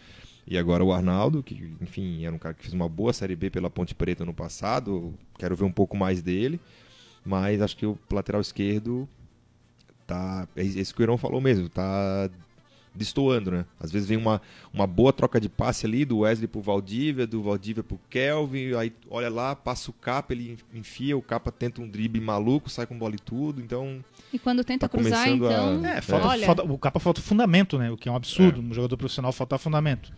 E 0.46 0.58
agora 0.58 0.84
o 0.84 0.92
Arnaldo, 0.92 1.42
que, 1.42 1.72
enfim, 1.80 2.24
era 2.26 2.34
um 2.34 2.38
cara 2.38 2.54
que 2.54 2.62
fez 2.62 2.74
uma 2.74 2.88
boa 2.88 3.12
Série 3.12 3.36
B 3.36 3.48
pela 3.48 3.70
Ponte 3.70 3.94
Preta 3.94 4.24
no 4.24 4.34
passado. 4.34 5.14
Quero 5.38 5.54
ver 5.54 5.64
um 5.64 5.72
pouco 5.72 5.96
mais 5.96 6.20
dele. 6.20 6.60
Mas 7.24 7.62
acho 7.62 7.76
que 7.76 7.86
o 7.86 7.96
lateral 8.10 8.40
esquerdo 8.40 9.08
tá. 10.06 10.48
É 10.56 10.62
isso 10.62 10.94
que 10.94 11.00
o 11.00 11.04
Irão 11.04 11.16
falou 11.16 11.40
mesmo, 11.40 11.68
tá 11.68 12.28
destoando, 12.94 13.50
né? 13.50 13.64
Às 13.80 13.90
vezes 13.90 14.08
vem 14.08 14.18
uma, 14.18 14.40
uma 14.72 14.86
boa 14.86 15.12
troca 15.12 15.40
de 15.40 15.48
passe 15.48 15.86
ali 15.86 16.04
do 16.04 16.18
Wesley 16.18 16.46
pro 16.46 16.60
Valdívia, 16.60 17.26
do 17.26 17.42
Valdívia 17.42 17.82
pro 17.82 17.98
Kelvin, 18.10 18.74
aí 18.74 18.92
olha 19.08 19.28
lá, 19.28 19.56
passa 19.56 19.90
o 19.90 19.94
capa, 19.94 20.32
ele 20.32 20.58
enfia, 20.74 21.16
o 21.16 21.22
capa 21.22 21.50
tenta 21.50 21.80
um 21.80 21.88
drible 21.88 22.20
maluco, 22.20 22.68
sai 22.68 22.86
com 22.86 22.96
bola 22.96 23.14
e 23.14 23.18
tudo, 23.18 23.60
então... 23.60 24.04
E 24.32 24.38
quando 24.38 24.62
tenta 24.62 24.88
tá 24.88 24.96
cruzar, 24.96 25.28
então... 25.28 25.82
A... 25.82 25.88
É, 25.88 26.00
falta, 26.00 26.26
olha... 26.26 26.46
falta, 26.46 26.62
o 26.64 26.78
capa 26.78 27.00
falta 27.00 27.20
fundamento, 27.20 27.78
né? 27.78 27.90
O 27.90 27.96
que 27.96 28.08
é 28.08 28.12
um 28.12 28.16
absurdo, 28.16 28.60
é. 28.60 28.64
um 28.64 28.74
jogador 28.74 28.96
profissional 28.96 29.32
faltar 29.32 29.58
fundamento. 29.58 30.12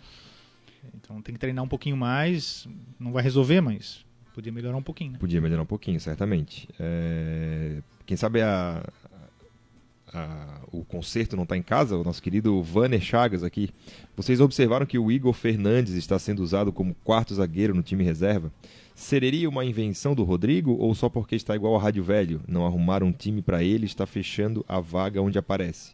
Então 0.95 1.23
tem 1.23 1.35
que 1.35 1.39
treinar 1.39 1.65
um 1.65 1.69
pouquinho 1.69 1.97
mais, 1.97 2.69
não 2.99 3.13
vai 3.13 3.23
resolver, 3.23 3.61
mas 3.61 4.05
podia 4.35 4.53
melhorar 4.53 4.77
um 4.77 4.83
pouquinho, 4.83 5.13
né? 5.13 5.19
Podia 5.19 5.41
melhorar 5.41 5.63
um 5.63 5.67
pouquinho, 5.67 6.01
certamente. 6.01 6.69
É... 6.79 7.79
Quem 8.05 8.17
sabe 8.17 8.43
a, 8.43 8.85
o 10.71 10.85
concerto 10.85 11.37
não 11.37 11.45
está 11.45 11.57
em 11.57 11.63
casa, 11.63 11.97
o 11.97 12.05
nosso 12.05 12.23
querido 12.23 12.63
Vanner 12.63 13.01
Chagas 13.01 13.43
aqui. 13.43 13.71
Vocês 14.17 14.41
observaram 14.41 14.87
que 14.87 14.99
o 14.99 15.11
Igor 15.11 15.33
Fernandes 15.33 15.95
está 15.95 16.19
sendo 16.19 16.43
usado 16.43 16.73
como 16.73 16.95
quarto 17.05 17.35
zagueiro 17.35 17.75
no 17.75 17.83
time 17.83 18.05
reserva? 18.05 18.53
Seria 18.95 19.49
uma 19.49 19.65
invenção 19.65 20.15
do 20.15 20.23
Rodrigo 20.23 20.73
ou 20.73 20.95
só 20.95 21.09
porque 21.09 21.35
está 21.35 21.57
igual 21.57 21.75
ao 21.75 21.81
Rádio 21.81 22.05
Velho? 22.05 22.41
Não 22.47 22.65
arrumar 22.65 23.03
um 23.03 23.11
time 23.11 23.43
para 23.43 23.63
ele 23.63 23.87
está 23.87 24.07
fechando 24.07 24.65
a 24.69 24.79
vaga 24.79 25.21
onde 25.21 25.37
aparece. 25.37 25.93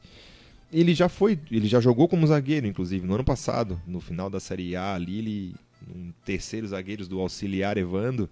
Ele 0.72 0.94
já 0.94 1.08
foi, 1.08 1.38
ele 1.50 1.66
já 1.66 1.80
jogou 1.80 2.06
como 2.06 2.26
zagueiro, 2.26 2.66
inclusive, 2.66 3.06
no 3.06 3.14
ano 3.14 3.24
passado, 3.24 3.80
no 3.86 4.00
final 4.00 4.28
da 4.28 4.38
Série 4.38 4.76
A 4.76 4.94
ali, 4.94 5.18
ele, 5.18 5.54
um 5.94 6.12
terceiro 6.24 6.68
zagueiro 6.68 7.06
do 7.08 7.20
auxiliar 7.20 7.76
Evando, 7.76 8.28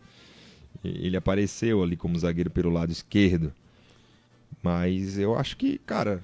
ele 0.85 1.17
apareceu 1.17 1.83
ali 1.83 1.97
como 1.97 2.19
zagueiro 2.19 2.51
pelo 2.51 2.71
lado 2.71 2.93
esquerdo. 2.93 3.53
Mas 4.63 5.19
eu 5.19 5.37
acho 5.37 5.57
que, 5.57 5.79
cara, 5.79 6.21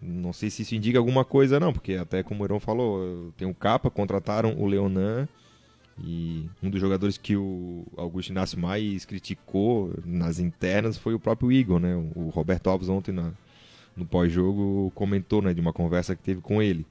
não 0.00 0.32
sei 0.32 0.50
se 0.50 0.62
isso 0.62 0.74
indica 0.74 0.98
alguma 0.98 1.24
coisa 1.24 1.60
não, 1.60 1.72
porque 1.72 1.94
até 1.94 2.22
como 2.22 2.42
o 2.42 2.46
Irão 2.46 2.60
falou, 2.60 3.32
tem 3.36 3.48
o 3.48 3.54
Capa, 3.54 3.90
contrataram 3.90 4.54
o 4.58 4.66
Leonan 4.66 5.28
e 6.02 6.48
um 6.62 6.70
dos 6.70 6.80
jogadores 6.80 7.18
que 7.18 7.36
o 7.36 7.84
Augusto 7.96 8.30
Inácio 8.30 8.58
mais 8.58 9.04
criticou 9.04 9.92
nas 10.04 10.38
internas 10.38 10.96
foi 10.96 11.14
o 11.14 11.20
próprio 11.20 11.52
Igor, 11.52 11.78
né? 11.78 11.94
O 12.14 12.28
Roberto 12.30 12.68
Alves 12.68 12.88
ontem 12.88 13.12
na, 13.12 13.32
no 13.96 14.06
pós-jogo 14.06 14.90
comentou, 14.94 15.42
né, 15.42 15.52
de 15.52 15.60
uma 15.60 15.72
conversa 15.72 16.16
que 16.16 16.22
teve 16.22 16.40
com 16.40 16.62
ele. 16.62 16.86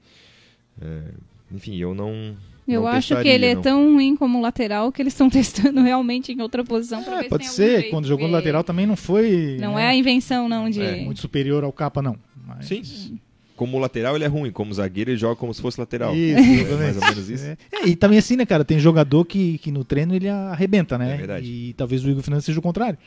É, 0.80 1.02
enfim, 1.50 1.76
eu 1.76 1.94
não 1.94 2.36
eu 2.66 2.86
acho 2.86 3.20
que 3.20 3.28
ele 3.28 3.46
é 3.46 3.56
tão 3.56 3.94
ruim 3.94 4.16
como 4.16 4.40
lateral 4.40 4.92
que 4.92 5.02
eles 5.02 5.12
estão 5.12 5.28
testando 5.30 5.80
realmente 5.82 6.32
em 6.32 6.40
outra 6.40 6.64
posição. 6.64 7.00
É, 7.00 7.24
pode 7.24 7.46
ser, 7.46 7.90
quando 7.90 8.06
jogou 8.06 8.26
no 8.26 8.34
lateral 8.34 8.62
também 8.62 8.86
não 8.86 8.96
foi. 8.96 9.56
Não 9.60 9.74
né, 9.74 9.84
é 9.84 9.86
a 9.88 9.94
invenção, 9.94 10.48
não, 10.48 10.70
de. 10.70 10.80
É. 10.80 11.04
Muito 11.04 11.20
superior 11.20 11.64
ao 11.64 11.72
capa, 11.72 12.00
não. 12.00 12.16
Mas... 12.46 12.66
Sim. 12.66 13.18
Como 13.56 13.78
lateral 13.78 14.16
ele 14.16 14.24
é 14.24 14.28
ruim, 14.28 14.50
como 14.50 14.72
zagueiro 14.72 15.10
ele 15.10 15.18
joga 15.18 15.36
como 15.36 15.52
se 15.54 15.60
fosse 15.60 15.78
lateral. 15.78 16.16
Isso, 16.16 16.38
é, 16.38 16.76
mais 16.76 16.96
ou 16.96 17.02
menos 17.04 17.30
isso. 17.30 17.44
É. 17.44 17.56
é. 17.72 17.88
e 17.88 17.94
também 17.94 18.18
assim, 18.18 18.34
né, 18.34 18.44
cara, 18.44 18.64
tem 18.64 18.78
jogador 18.78 19.24
que, 19.24 19.58
que 19.58 19.70
no 19.70 19.84
treino 19.84 20.14
ele 20.14 20.28
arrebenta, 20.28 20.98
né? 20.98 21.14
É 21.14 21.16
verdade. 21.16 21.46
E 21.46 21.72
talvez 21.74 22.04
o 22.04 22.10
Igor 22.10 22.22
Fernandes 22.22 22.46
seja 22.46 22.58
o 22.58 22.62
contrário. 22.62 22.98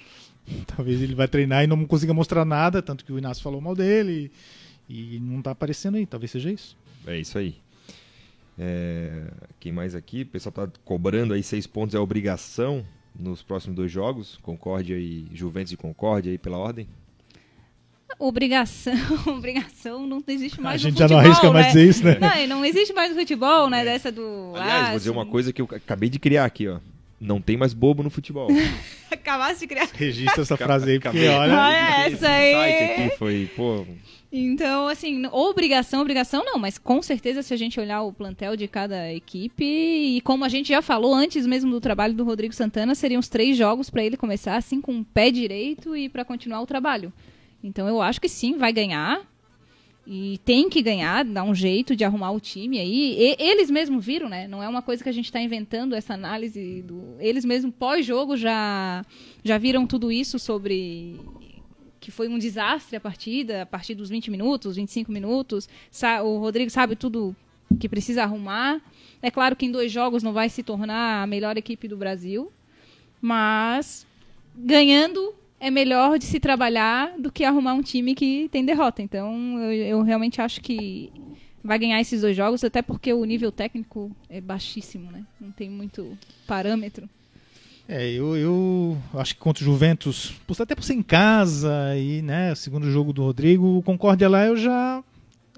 Talvez 0.67 1.01
ele 1.01 1.15
vai 1.15 1.27
treinar 1.27 1.63
e 1.63 1.67
não 1.67 1.85
consiga 1.85 2.13
mostrar 2.13 2.45
nada, 2.45 2.79
tanto 2.79 3.03
que 3.03 3.11
o 3.11 3.17
Inácio 3.17 3.41
falou 3.41 3.59
mal 3.59 3.75
dele 3.75 4.31
e, 4.87 5.15
e 5.15 5.19
não 5.19 5.41
tá 5.41 5.51
aparecendo 5.51 5.95
aí, 5.95 6.05
talvez 6.05 6.29
seja 6.31 6.51
isso. 6.51 6.77
É 7.07 7.17
isso 7.17 7.37
aí. 7.37 7.55
É, 8.57 9.23
quem 9.59 9.71
mais 9.71 9.95
aqui? 9.95 10.21
O 10.21 10.27
pessoal 10.27 10.51
está 10.51 10.79
cobrando 10.83 11.33
aí 11.33 11.43
seis 11.43 11.67
pontos, 11.67 11.95
é 11.95 11.99
obrigação 11.99 12.85
nos 13.17 13.41
próximos 13.41 13.75
dois 13.75 13.91
jogos. 13.91 14.37
Concórdia 14.41 14.95
e 14.97 15.27
Juventus 15.33 15.73
e 15.73 15.77
Concórdia 15.77 16.31
aí 16.31 16.37
pela 16.37 16.57
ordem. 16.57 16.87
Obrigação, 18.17 18.93
obrigação 19.27 20.07
não 20.07 20.23
existe 20.25 20.61
mais 20.61 20.75
A 20.75 20.77
gente 20.77 20.93
futebol, 20.93 21.09
já 21.09 21.15
não 21.15 21.19
arrisca 21.21 21.47
né? 21.47 21.53
mais 21.53 21.67
dizer 21.67 21.89
isso, 21.89 22.03
né? 22.03 22.17
Não, 22.19 22.57
não 22.57 22.65
existe 22.65 22.93
mais 22.93 23.11
no 23.11 23.19
futebol, 23.19 23.69
né? 23.69 23.81
É. 23.81 23.85
Dessa 23.85 24.11
do. 24.11 24.53
Aliás, 24.55 24.83
ah, 24.83 24.89
vou 24.89 24.97
dizer 24.99 25.09
uma 25.09 25.25
coisa 25.25 25.51
que 25.51 25.61
eu 25.61 25.67
acabei 25.69 26.09
de 26.09 26.17
criar 26.17 26.45
aqui, 26.45 26.67
ó. 26.67 26.79
Não 27.19 27.41
tem 27.41 27.57
mais 27.57 27.73
bobo 27.73 28.03
no 28.03 28.09
futebol. 28.09 28.49
Acabaste 29.11 29.61
de 29.61 29.67
criar. 29.67 29.89
Registra 29.93 30.43
essa 30.43 30.55
frase 30.55 30.91
aí, 30.91 30.99
porque 30.99 31.27
olha. 31.27 31.53
Olha 31.53 32.07
essa 32.07 32.27
aí. 32.27 33.05
Aqui 33.05 33.17
foi, 33.17 33.49
pô, 33.55 33.85
então, 34.37 34.87
assim, 34.87 35.25
obrigação, 35.31 36.01
obrigação 36.01 36.43
não, 36.43 36.59
mas 36.59 36.77
com 36.77 37.01
certeza 37.01 37.41
se 37.41 37.53
a 37.53 37.57
gente 37.57 37.79
olhar 37.79 38.01
o 38.01 38.11
plantel 38.11 38.57
de 38.57 38.67
cada 38.67 39.13
equipe, 39.13 39.63
e 39.63 40.19
como 40.21 40.43
a 40.43 40.49
gente 40.49 40.69
já 40.69 40.81
falou 40.81 41.13
antes 41.13 41.47
mesmo 41.47 41.71
do 41.71 41.79
trabalho 41.79 42.13
do 42.13 42.25
Rodrigo 42.25 42.53
Santana, 42.53 42.93
seriam 42.95 43.19
os 43.19 43.29
três 43.29 43.55
jogos 43.55 43.89
para 43.89 44.03
ele 44.03 44.17
começar 44.17 44.57
assim 44.57 44.81
com 44.81 44.99
o 44.99 45.05
pé 45.05 45.31
direito 45.31 45.95
e 45.95 46.09
para 46.09 46.25
continuar 46.25 46.61
o 46.61 46.65
trabalho. 46.65 47.13
Então 47.63 47.87
eu 47.87 48.01
acho 48.01 48.19
que 48.19 48.27
sim, 48.27 48.57
vai 48.57 48.73
ganhar. 48.73 49.21
E 50.07 50.39
tem 50.45 50.69
que 50.69 50.83
ganhar, 50.83 51.25
dar 51.25 51.43
um 51.43 51.55
jeito 51.55 51.95
de 51.95 52.03
arrumar 52.03 52.29
o 52.31 52.39
time 52.39 52.77
aí. 52.77 53.15
E, 53.17 53.35
eles 53.39 53.71
mesmos 53.71 54.05
viram, 54.05 54.29
né? 54.29 54.47
Não 54.47 54.61
é 54.61 54.69
uma 54.69 54.81
coisa 54.81 55.01
que 55.01 55.09
a 55.09 55.11
gente 55.11 55.25
está 55.25 55.41
inventando 55.41 55.95
essa 55.95 56.13
análise 56.13 56.83
do. 56.83 57.15
Eles 57.19 57.43
mesmos 57.43 57.73
pós-jogo 57.73 58.37
já 58.37 59.03
já 59.43 59.57
viram 59.57 59.87
tudo 59.87 60.11
isso 60.11 60.37
sobre 60.37 61.19
que 62.05 62.11
foi 62.11 62.27
um 62.27 62.37
desastre 62.37 62.95
a 62.95 63.01
partida, 63.01 63.63
a 63.63 63.65
partir 63.65 63.95
dos 63.95 64.09
20 64.09 64.29
minutos, 64.29 64.75
25 64.75 65.11
minutos. 65.11 65.67
O 66.23 66.37
Rodrigo 66.37 66.69
sabe 66.69 66.95
tudo 66.95 67.35
que 67.79 67.89
precisa 67.89 68.21
arrumar. 68.21 68.79
É 69.23 69.31
claro 69.31 69.55
que 69.55 69.65
em 69.65 69.71
dois 69.71 69.91
jogos 69.91 70.21
não 70.21 70.31
vai 70.31 70.47
se 70.47 70.61
tornar 70.61 71.23
a 71.23 71.25
melhor 71.25 71.57
equipe 71.57 71.87
do 71.87 71.97
Brasil, 71.97 72.51
mas 73.19 74.05
ganhando 74.55 75.33
é 75.59 75.71
melhor 75.71 76.19
de 76.19 76.25
se 76.25 76.39
trabalhar 76.39 77.17
do 77.17 77.31
que 77.31 77.43
arrumar 77.43 77.73
um 77.73 77.81
time 77.81 78.13
que 78.13 78.47
tem 78.49 78.63
derrota. 78.63 79.01
Então, 79.01 79.59
eu, 79.59 79.71
eu 79.71 80.01
realmente 80.03 80.39
acho 80.39 80.61
que 80.61 81.11
vai 81.63 81.79
ganhar 81.79 81.99
esses 81.99 82.21
dois 82.21 82.37
jogos, 82.37 82.63
até 82.63 82.83
porque 82.83 83.11
o 83.13 83.25
nível 83.25 83.51
técnico 83.51 84.15
é 84.29 84.39
baixíssimo, 84.39 85.11
né? 85.11 85.25
Não 85.41 85.51
tem 85.51 85.71
muito 85.71 86.15
parâmetro. 86.45 87.09
É, 87.87 88.09
eu, 88.09 88.35
eu 88.35 88.97
acho 89.13 89.35
que 89.35 89.39
contra 89.39 89.61
o 89.61 89.65
Juventus, 89.65 90.33
até 90.59 90.73
por 90.73 90.83
ser 90.83 90.95
em 90.95 91.03
casa 91.03 91.95
e, 91.95 92.21
né, 92.21 92.55
segundo 92.55 92.89
jogo 92.89 93.13
do 93.13 93.23
Rodrigo, 93.23 93.77
o 93.77 93.83
Concórdia 93.83 94.27
lá 94.27 94.45
eu 94.45 94.57
já 94.57 95.03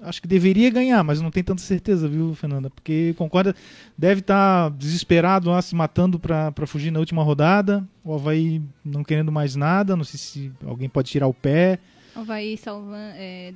acho 0.02 0.20
que 0.20 0.28
deveria 0.28 0.70
ganhar, 0.70 1.02
mas 1.02 1.20
não 1.20 1.30
tenho 1.30 1.46
tanta 1.46 1.62
certeza, 1.62 2.06
viu, 2.06 2.34
Fernanda? 2.34 2.70
Porque 2.70 3.10
o 3.12 3.14
Concórdia 3.14 3.54
deve 3.96 4.20
estar 4.20 4.70
tá 4.70 4.76
desesperado 4.76 5.50
lá, 5.50 5.60
se 5.62 5.74
matando 5.74 6.18
para 6.18 6.66
fugir 6.66 6.90
na 6.90 7.00
última 7.00 7.22
rodada, 7.22 7.82
o 8.04 8.14
Havaí 8.14 8.62
não 8.84 9.02
querendo 9.02 9.32
mais 9.32 9.56
nada, 9.56 9.96
não 9.96 10.04
sei 10.04 10.18
se 10.18 10.52
alguém 10.66 10.88
pode 10.88 11.10
tirar 11.10 11.26
o 11.26 11.34
pé. 11.34 11.78
Havaí 12.20 12.56
salvando, 12.56 13.14
é, 13.16 13.52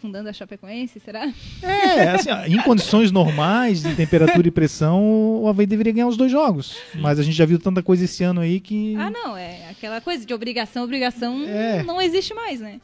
fundando 0.00 0.28
a 0.28 0.32
Chapecoense, 0.32 0.98
será? 0.98 1.30
É, 1.62 2.10
assim, 2.10 2.30
em 2.46 2.62
condições 2.62 3.12
normais 3.12 3.82
de 3.82 3.94
temperatura 3.94 4.48
e 4.48 4.50
pressão, 4.50 5.42
o 5.42 5.48
Havaí 5.48 5.66
deveria 5.66 5.92
ganhar 5.92 6.06
os 6.06 6.16
dois 6.16 6.32
jogos. 6.32 6.78
Mas 6.94 7.18
a 7.18 7.22
gente 7.22 7.36
já 7.36 7.44
viu 7.44 7.58
tanta 7.58 7.82
coisa 7.82 8.04
esse 8.04 8.24
ano 8.24 8.40
aí 8.40 8.60
que. 8.60 8.96
Ah, 8.96 9.10
não, 9.10 9.36
é 9.36 9.68
aquela 9.70 10.00
coisa 10.00 10.24
de 10.24 10.32
obrigação, 10.32 10.84
obrigação 10.84 11.44
é. 11.44 11.82
não 11.82 12.00
existe 12.00 12.32
mais, 12.32 12.60
né? 12.60 12.80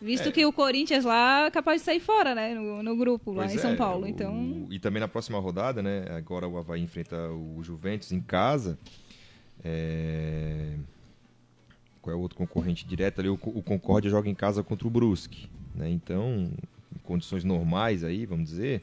Visto 0.00 0.28
é. 0.28 0.32
que 0.32 0.44
o 0.44 0.52
Corinthians 0.52 1.04
lá 1.04 1.46
é 1.46 1.50
capaz 1.50 1.80
de 1.80 1.84
sair 1.84 2.00
fora, 2.00 2.34
né? 2.34 2.54
No, 2.54 2.82
no 2.82 2.96
grupo, 2.96 3.32
lá 3.32 3.44
pois 3.44 3.54
em 3.54 3.58
São 3.58 3.72
é, 3.72 3.76
Paulo. 3.76 4.06
Então... 4.06 4.34
O, 4.34 4.72
e 4.72 4.78
também 4.78 5.00
na 5.00 5.08
próxima 5.08 5.38
rodada, 5.38 5.82
né? 5.82 6.04
Agora 6.16 6.48
o 6.48 6.58
Havaí 6.58 6.82
enfrenta 6.82 7.16
o 7.30 7.62
Juventus 7.62 8.12
em 8.12 8.20
casa. 8.20 8.78
É 9.62 10.74
qual 12.04 12.14
é 12.14 12.16
o 12.18 12.20
outro 12.20 12.36
concorrente 12.36 12.86
direto 12.86 13.20
ali, 13.20 13.30
o, 13.30 13.38
o 13.42 13.62
Concórdia 13.62 14.10
joga 14.10 14.28
em 14.28 14.34
casa 14.34 14.62
contra 14.62 14.86
o 14.86 14.90
Brusque. 14.90 15.48
Né? 15.74 15.88
Então, 15.88 16.50
em 16.94 16.98
condições 17.02 17.42
normais 17.44 18.04
aí, 18.04 18.26
vamos 18.26 18.50
dizer, 18.50 18.82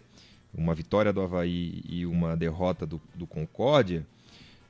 uma 0.51 0.73
vitória 0.73 1.13
do 1.13 1.21
Havaí 1.21 1.83
e 1.87 2.03
uma 2.03 2.35
derrota 2.35 2.83
do, 2.83 2.99
do 3.13 3.27
Concórdia, 3.27 4.03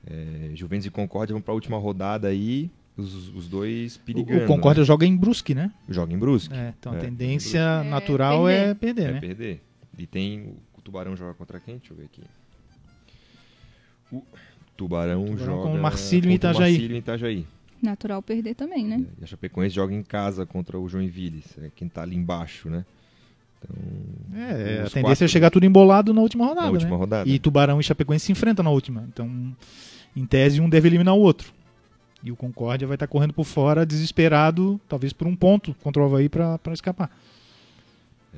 é, 0.06 0.52
Juventus 0.54 0.86
e 0.86 0.90
Concórdia 0.90 1.34
vão 1.34 1.42
para 1.42 1.54
a 1.54 1.56
última 1.56 1.78
rodada 1.78 2.28
aí, 2.28 2.70
os, 2.98 3.34
os 3.34 3.48
dois 3.48 3.96
perigando. 3.96 4.44
O, 4.44 4.48
Concórdia 4.48 4.82
né? 4.82 4.86
joga 4.86 5.06
em 5.06 5.16
Brusque, 5.16 5.56
né? 5.56 5.72
Joga 5.88 6.14
em 6.14 6.18
Brusque. 6.18 6.54
É, 6.54 6.74
então 6.78 6.92
a 6.92 6.98
é, 6.98 7.00
tendência 7.00 7.86
natural 7.86 8.50
é 8.50 8.74
perder, 8.74 9.10
é 9.10 9.12
né? 9.14 9.20
perder. 9.22 9.62
E 9.98 10.06
tem 10.06 10.58
o 10.78 10.82
Tubarão 10.82 11.16
joga 11.16 11.34
contra 11.36 11.58
quem? 11.58 11.78
Deixa 11.78 11.94
eu 11.94 11.98
ver 11.98 12.04
aqui. 12.04 12.24
O 14.12 14.22
Tubarão, 14.76 15.24
Tubarão 15.24 15.38
joga 15.38 15.70
com 15.70 15.74
o 15.74 15.82
Marcílio 15.82 16.30
em 16.30 16.34
Itajaí. 16.34 16.72
Marcílio 16.72 16.96
em 16.98 17.00
Itajaí. 17.00 17.48
Natural 17.82 18.22
perder 18.22 18.56
também, 18.56 18.86
né? 18.86 19.06
É, 19.18 19.22
e 19.22 19.24
a 19.24 19.28
Chapecoense 19.28 19.76
joga 19.76 19.94
em 19.94 20.04
casa 20.04 20.46
contra 20.46 20.80
o 20.80 20.88
Joinville, 20.88 21.44
é 21.60 21.70
quem 21.76 21.88
tá 21.88 22.04
ali 22.04 22.16
embaixo, 22.16 22.70
né? 22.70 22.86
Então, 23.60 23.76
é, 24.36 24.44
a 24.44 24.90
tendência 24.90 25.02
quatro... 25.02 25.26
é 25.26 25.28
chegar 25.28 25.50
tudo 25.50 25.66
embolado 25.66 26.14
na 26.14 26.22
última 26.22 26.46
rodada, 26.46 26.66
na 26.66 26.72
última 26.72 26.92
né? 26.92 26.98
rodada. 26.98 27.30
E 27.30 27.38
Tubarão 27.38 27.80
e 27.80 27.84
Chapecoense 27.84 28.26
se 28.26 28.32
enfrentam 28.32 28.64
na 28.64 28.72
última. 28.72 29.06
Então, 29.08 29.56
em 30.16 30.26
tese, 30.26 30.60
um 30.60 30.70
deve 30.70 30.88
eliminar 30.88 31.16
o 31.16 31.20
outro. 31.20 31.54
E 32.24 32.32
o 32.32 32.36
Concórdia 32.36 32.88
vai 32.88 32.96
estar 32.96 33.08
correndo 33.08 33.34
por 33.34 33.46
fora, 33.46 33.86
desesperado, 33.86 34.80
talvez 34.88 35.12
por 35.12 35.28
um 35.28 35.36
ponto 35.36 35.76
contra 35.82 36.02
o 36.02 36.06
Havaí 36.06 36.30
para 36.30 36.60
escapar. 36.74 37.10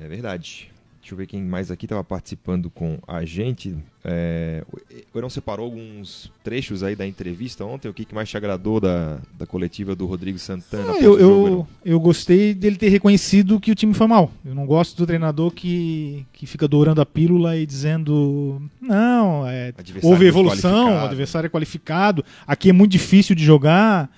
É 0.00 0.08
verdade. 0.08 0.70
Deixa 1.04 1.12
eu 1.12 1.18
ver 1.18 1.26
quem 1.26 1.42
mais 1.42 1.70
aqui 1.70 1.84
estava 1.84 2.02
participando 2.02 2.70
com 2.70 2.98
a 3.06 3.26
gente. 3.26 3.76
É, 4.02 4.64
o 5.12 5.18
Heron 5.18 5.28
separou 5.28 5.66
alguns 5.66 6.32
trechos 6.42 6.82
aí 6.82 6.96
da 6.96 7.06
entrevista 7.06 7.62
ontem. 7.62 7.90
O 7.90 7.92
que, 7.92 8.06
que 8.06 8.14
mais 8.14 8.26
te 8.26 8.38
agradou 8.38 8.80
da, 8.80 9.18
da 9.38 9.46
coletiva 9.46 9.94
do 9.94 10.06
Rodrigo 10.06 10.38
Santana? 10.38 10.92
Ah, 10.92 10.98
eu, 10.98 11.18
eu, 11.18 11.68
eu, 11.84 12.00
gostei 12.00 12.54
dele 12.54 12.76
ter 12.76 12.88
reconhecido 12.88 13.60
que 13.60 13.70
o 13.70 13.74
time 13.74 13.92
foi 13.92 14.06
mal. 14.06 14.32
Eu 14.42 14.54
não 14.54 14.64
gosto 14.64 14.96
do 14.96 15.06
treinador 15.06 15.50
que, 15.50 16.24
que 16.32 16.46
fica 16.46 16.66
dourando 16.66 17.02
a 17.02 17.06
pílula 17.06 17.54
e 17.54 17.66
dizendo: 17.66 18.62
não, 18.80 19.46
é, 19.46 19.74
houve 20.02 20.24
evolução, 20.24 21.02
o 21.02 21.04
adversário 21.04 21.48
é 21.48 21.50
qualificado, 21.50 22.24
aqui 22.46 22.70
é 22.70 22.72
muito 22.72 22.92
difícil 22.92 23.36
de 23.36 23.44
jogar. 23.44 24.10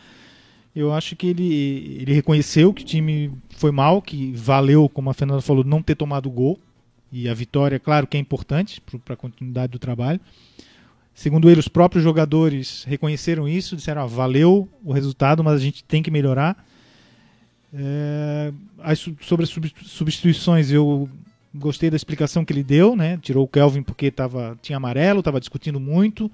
Eu 0.72 0.92
acho 0.92 1.16
que 1.16 1.26
ele, 1.26 1.98
ele 2.00 2.12
reconheceu 2.12 2.72
que 2.72 2.82
o 2.82 2.86
time 2.86 3.32
foi 3.56 3.72
mal, 3.72 4.00
que 4.00 4.32
valeu, 4.36 4.88
como 4.88 5.10
a 5.10 5.14
Fernanda 5.14 5.40
falou, 5.40 5.64
não 5.64 5.82
ter 5.82 5.96
tomado 5.96 6.30
gol. 6.30 6.60
E 7.10 7.28
a 7.28 7.34
vitória, 7.34 7.78
claro 7.78 8.06
que 8.06 8.16
é 8.16 8.20
importante 8.20 8.80
para 9.04 9.14
a 9.14 9.16
continuidade 9.16 9.72
do 9.72 9.78
trabalho. 9.78 10.20
Segundo 11.14 11.48
ele, 11.48 11.60
os 11.60 11.68
próprios 11.68 12.04
jogadores 12.04 12.84
reconheceram 12.84 13.48
isso, 13.48 13.76
disseram: 13.76 14.02
ah, 14.02 14.06
valeu 14.06 14.68
o 14.84 14.92
resultado, 14.92 15.42
mas 15.42 15.54
a 15.54 15.64
gente 15.64 15.82
tem 15.82 16.02
que 16.02 16.10
melhorar. 16.10 16.62
É, 17.72 18.52
sobre 19.22 19.44
as 19.44 19.50
substituições, 19.84 20.70
eu 20.70 21.08
gostei 21.54 21.90
da 21.90 21.96
explicação 21.96 22.44
que 22.44 22.52
ele 22.52 22.62
deu, 22.62 22.94
né? 22.94 23.18
Tirou 23.22 23.44
o 23.44 23.48
Kelvin 23.48 23.82
porque 23.82 24.10
tava, 24.10 24.58
tinha 24.60 24.76
amarelo, 24.76 25.20
estava 25.20 25.40
discutindo 25.40 25.80
muito. 25.80 26.30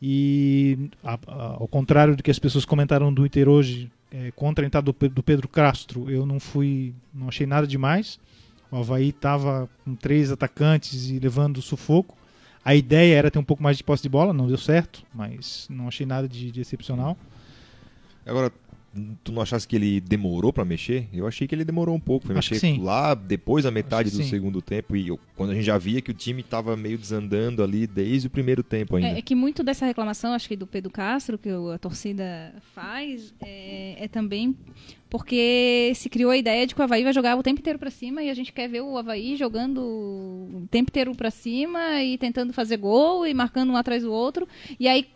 E 0.00 0.90
a, 1.02 1.18
a, 1.26 1.44
ao 1.58 1.68
contrário 1.68 2.14
do 2.14 2.22
que 2.22 2.30
as 2.30 2.38
pessoas 2.38 2.64
comentaram 2.64 3.12
do 3.12 3.26
Inter 3.26 3.48
hoje, 3.48 3.90
é, 4.12 4.30
contra 4.30 4.64
a 4.64 4.66
entrada 4.66 4.92
do, 4.92 5.08
do 5.08 5.22
Pedro 5.22 5.48
Castro, 5.48 6.10
eu 6.10 6.24
não 6.24 6.38
fui, 6.38 6.94
não 7.12 7.28
achei 7.28 7.46
nada 7.46 7.66
demais. 7.66 8.18
O 8.70 8.76
Havaí 8.76 9.08
estava 9.08 9.68
com 9.84 9.94
três 9.94 10.30
atacantes 10.30 11.08
e 11.10 11.18
levando 11.18 11.62
sufoco. 11.62 12.16
A 12.64 12.74
ideia 12.74 13.16
era 13.16 13.30
ter 13.30 13.38
um 13.38 13.44
pouco 13.44 13.62
mais 13.62 13.76
de 13.78 13.84
posse 13.84 14.02
de 14.02 14.08
bola, 14.08 14.32
não 14.32 14.46
deu 14.46 14.58
certo, 14.58 15.02
mas 15.14 15.66
não 15.70 15.88
achei 15.88 16.04
nada 16.04 16.28
de, 16.28 16.50
de 16.50 16.60
excepcional. 16.60 17.16
Agora, 18.26 18.52
tu 19.22 19.32
não 19.32 19.42
achasse 19.42 19.66
que 19.66 19.76
ele 19.76 20.00
demorou 20.00 20.52
para 20.52 20.64
mexer? 20.64 21.08
Eu 21.12 21.26
achei 21.26 21.46
que 21.46 21.54
ele 21.54 21.64
demorou 21.64 21.94
um 21.94 22.00
pouco. 22.00 22.26
Foi 22.26 22.36
Acho 22.36 22.54
mexer 22.54 22.80
lá 22.80 23.14
depois 23.14 23.64
da 23.64 23.70
metade 23.70 24.10
do 24.10 24.16
sim. 24.16 24.24
segundo 24.24 24.60
tempo 24.62 24.96
e 24.96 25.08
eu, 25.08 25.20
quando 25.36 25.50
a 25.50 25.54
gente 25.54 25.64
já 25.64 25.78
via 25.78 26.00
que 26.00 26.10
o 26.10 26.14
time 26.14 26.40
estava 26.40 26.76
meio 26.76 26.98
desandando 26.98 27.62
ali 27.62 27.86
desde 27.86 28.26
o 28.26 28.30
primeiro 28.30 28.62
tempo 28.62 28.96
ainda. 28.96 29.08
É, 29.08 29.18
é, 29.18 29.22
que 29.22 29.34
muito 29.34 29.62
dessa 29.62 29.86
reclamação, 29.86 30.32
acho 30.32 30.48
que 30.48 30.56
do 30.56 30.66
Pedro 30.66 30.90
Castro, 30.90 31.38
que 31.38 31.48
a 31.50 31.78
torcida 31.78 32.54
faz, 32.74 33.34
é, 33.40 34.04
é 34.04 34.08
também 34.08 34.56
porque 35.10 35.92
se 35.94 36.08
criou 36.08 36.30
a 36.30 36.36
ideia 36.36 36.66
de 36.66 36.74
que 36.74 36.80
o 36.80 36.84
Havaí 36.84 37.02
vai 37.02 37.12
jogar 37.12 37.36
o 37.36 37.42
tempo 37.42 37.60
inteiro 37.60 37.78
para 37.78 37.90
cima 37.90 38.22
e 38.22 38.28
a 38.28 38.34
gente 38.34 38.52
quer 38.52 38.68
ver 38.68 38.82
o 38.82 38.96
Havaí 38.96 39.36
jogando 39.36 39.80
o 39.80 40.68
tempo 40.70 40.90
inteiro 40.90 41.14
para 41.14 41.30
cima 41.30 42.02
e 42.02 42.18
tentando 42.18 42.52
fazer 42.52 42.76
gol 42.76 43.26
e 43.26 43.32
marcando 43.32 43.70
um 43.70 43.76
atrás 43.76 44.02
do 44.02 44.12
outro. 44.12 44.46
E 44.78 44.86
aí, 44.86 45.06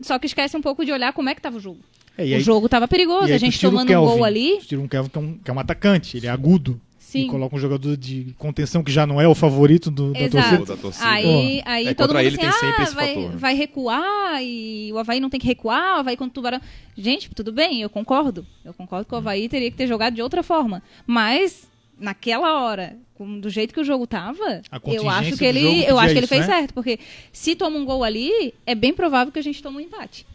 só 0.00 0.18
que 0.18 0.26
esquece 0.26 0.56
um 0.56 0.60
pouco 0.60 0.84
de 0.84 0.92
olhar 0.92 1.12
como 1.12 1.30
é 1.30 1.34
que 1.34 1.38
estava 1.38 1.56
o 1.56 1.60
jogo. 1.60 1.80
É, 2.16 2.22
aí, 2.22 2.36
o 2.36 2.40
jogo 2.40 2.66
estava 2.66 2.86
perigoso, 2.86 3.32
a 3.32 3.38
gente 3.38 3.58
tomando 3.60 3.90
um 3.90 4.04
gol 4.04 4.24
ali. 4.24 4.58
Tira 4.60 4.80
um 4.80 4.88
Kelvin 4.88 5.08
que 5.08 5.18
é 5.18 5.20
um, 5.20 5.38
que 5.38 5.50
é 5.50 5.54
um 5.54 5.58
atacante, 5.58 6.16
ele 6.16 6.26
é 6.26 6.30
agudo. 6.30 6.80
Sim. 7.12 7.26
E 7.26 7.28
coloca 7.28 7.54
um 7.54 7.58
jogador 7.58 7.94
de 7.94 8.34
contenção 8.38 8.82
que 8.82 8.90
já 8.90 9.06
não 9.06 9.20
é 9.20 9.28
o 9.28 9.34
favorito 9.34 9.90
do, 9.90 10.14
da, 10.14 10.30
torcida. 10.30 10.64
da 10.64 10.76
torcida. 10.78 11.10
Aí, 11.10 11.62
aí 11.66 11.88
é, 11.88 11.92
todo 11.92 12.14
mundo 12.14 12.20
ele 12.20 12.40
assim, 12.40 12.66
ah, 12.66 12.84
vai, 12.94 13.14
fator, 13.14 13.30
né? 13.30 13.36
vai 13.36 13.54
recuar 13.54 14.42
e 14.42 14.90
o 14.94 14.98
Havaí 14.98 15.20
não 15.20 15.28
tem 15.28 15.38
que 15.38 15.46
recuar, 15.46 15.98
o 15.98 16.00
Havaí 16.00 16.16
contra 16.16 16.30
o 16.30 16.32
Tubarão. 16.32 16.60
Gente, 16.96 17.28
tudo 17.34 17.52
bem, 17.52 17.82
eu 17.82 17.90
concordo. 17.90 18.46
Eu 18.64 18.72
concordo 18.72 19.04
que 19.04 19.14
o 19.14 19.18
Havaí 19.18 19.46
teria 19.46 19.70
que 19.70 19.76
ter 19.76 19.86
jogado 19.86 20.14
de 20.14 20.22
outra 20.22 20.42
forma. 20.42 20.82
Mas 21.06 21.68
naquela 21.98 22.62
hora, 22.62 22.96
do 23.40 23.50
jeito 23.50 23.74
que 23.74 23.80
o 23.80 23.84
jogo 23.84 24.06
tava, 24.06 24.62
eu 24.86 25.06
acho 25.06 25.36
que 25.36 25.44
ele, 25.44 25.84
eu 25.84 25.98
acho 25.98 26.14
que 26.14 26.18
ele 26.18 26.26
fez 26.26 26.46
né? 26.46 26.54
certo, 26.54 26.72
porque 26.72 26.98
se 27.30 27.54
toma 27.54 27.76
um 27.76 27.84
gol 27.84 28.02
ali, 28.02 28.54
é 28.64 28.74
bem 28.74 28.94
provável 28.94 29.30
que 29.30 29.38
a 29.38 29.42
gente 29.42 29.62
tome 29.62 29.76
um 29.76 29.80
empate. 29.80 30.26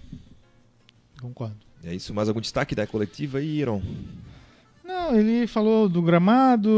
Concordo. 1.20 1.67
É 1.88 1.96
isso, 1.96 2.14
mais 2.14 2.28
algum 2.28 2.42
destaque 2.42 2.76
da 2.76 2.86
coletiva 2.86 3.38
aí, 3.38 3.60
Iron? 3.62 3.82
Não, 4.84 5.18
ele 5.18 5.48
falou 5.48 5.88
do 5.88 6.02
gramado, 6.02 6.70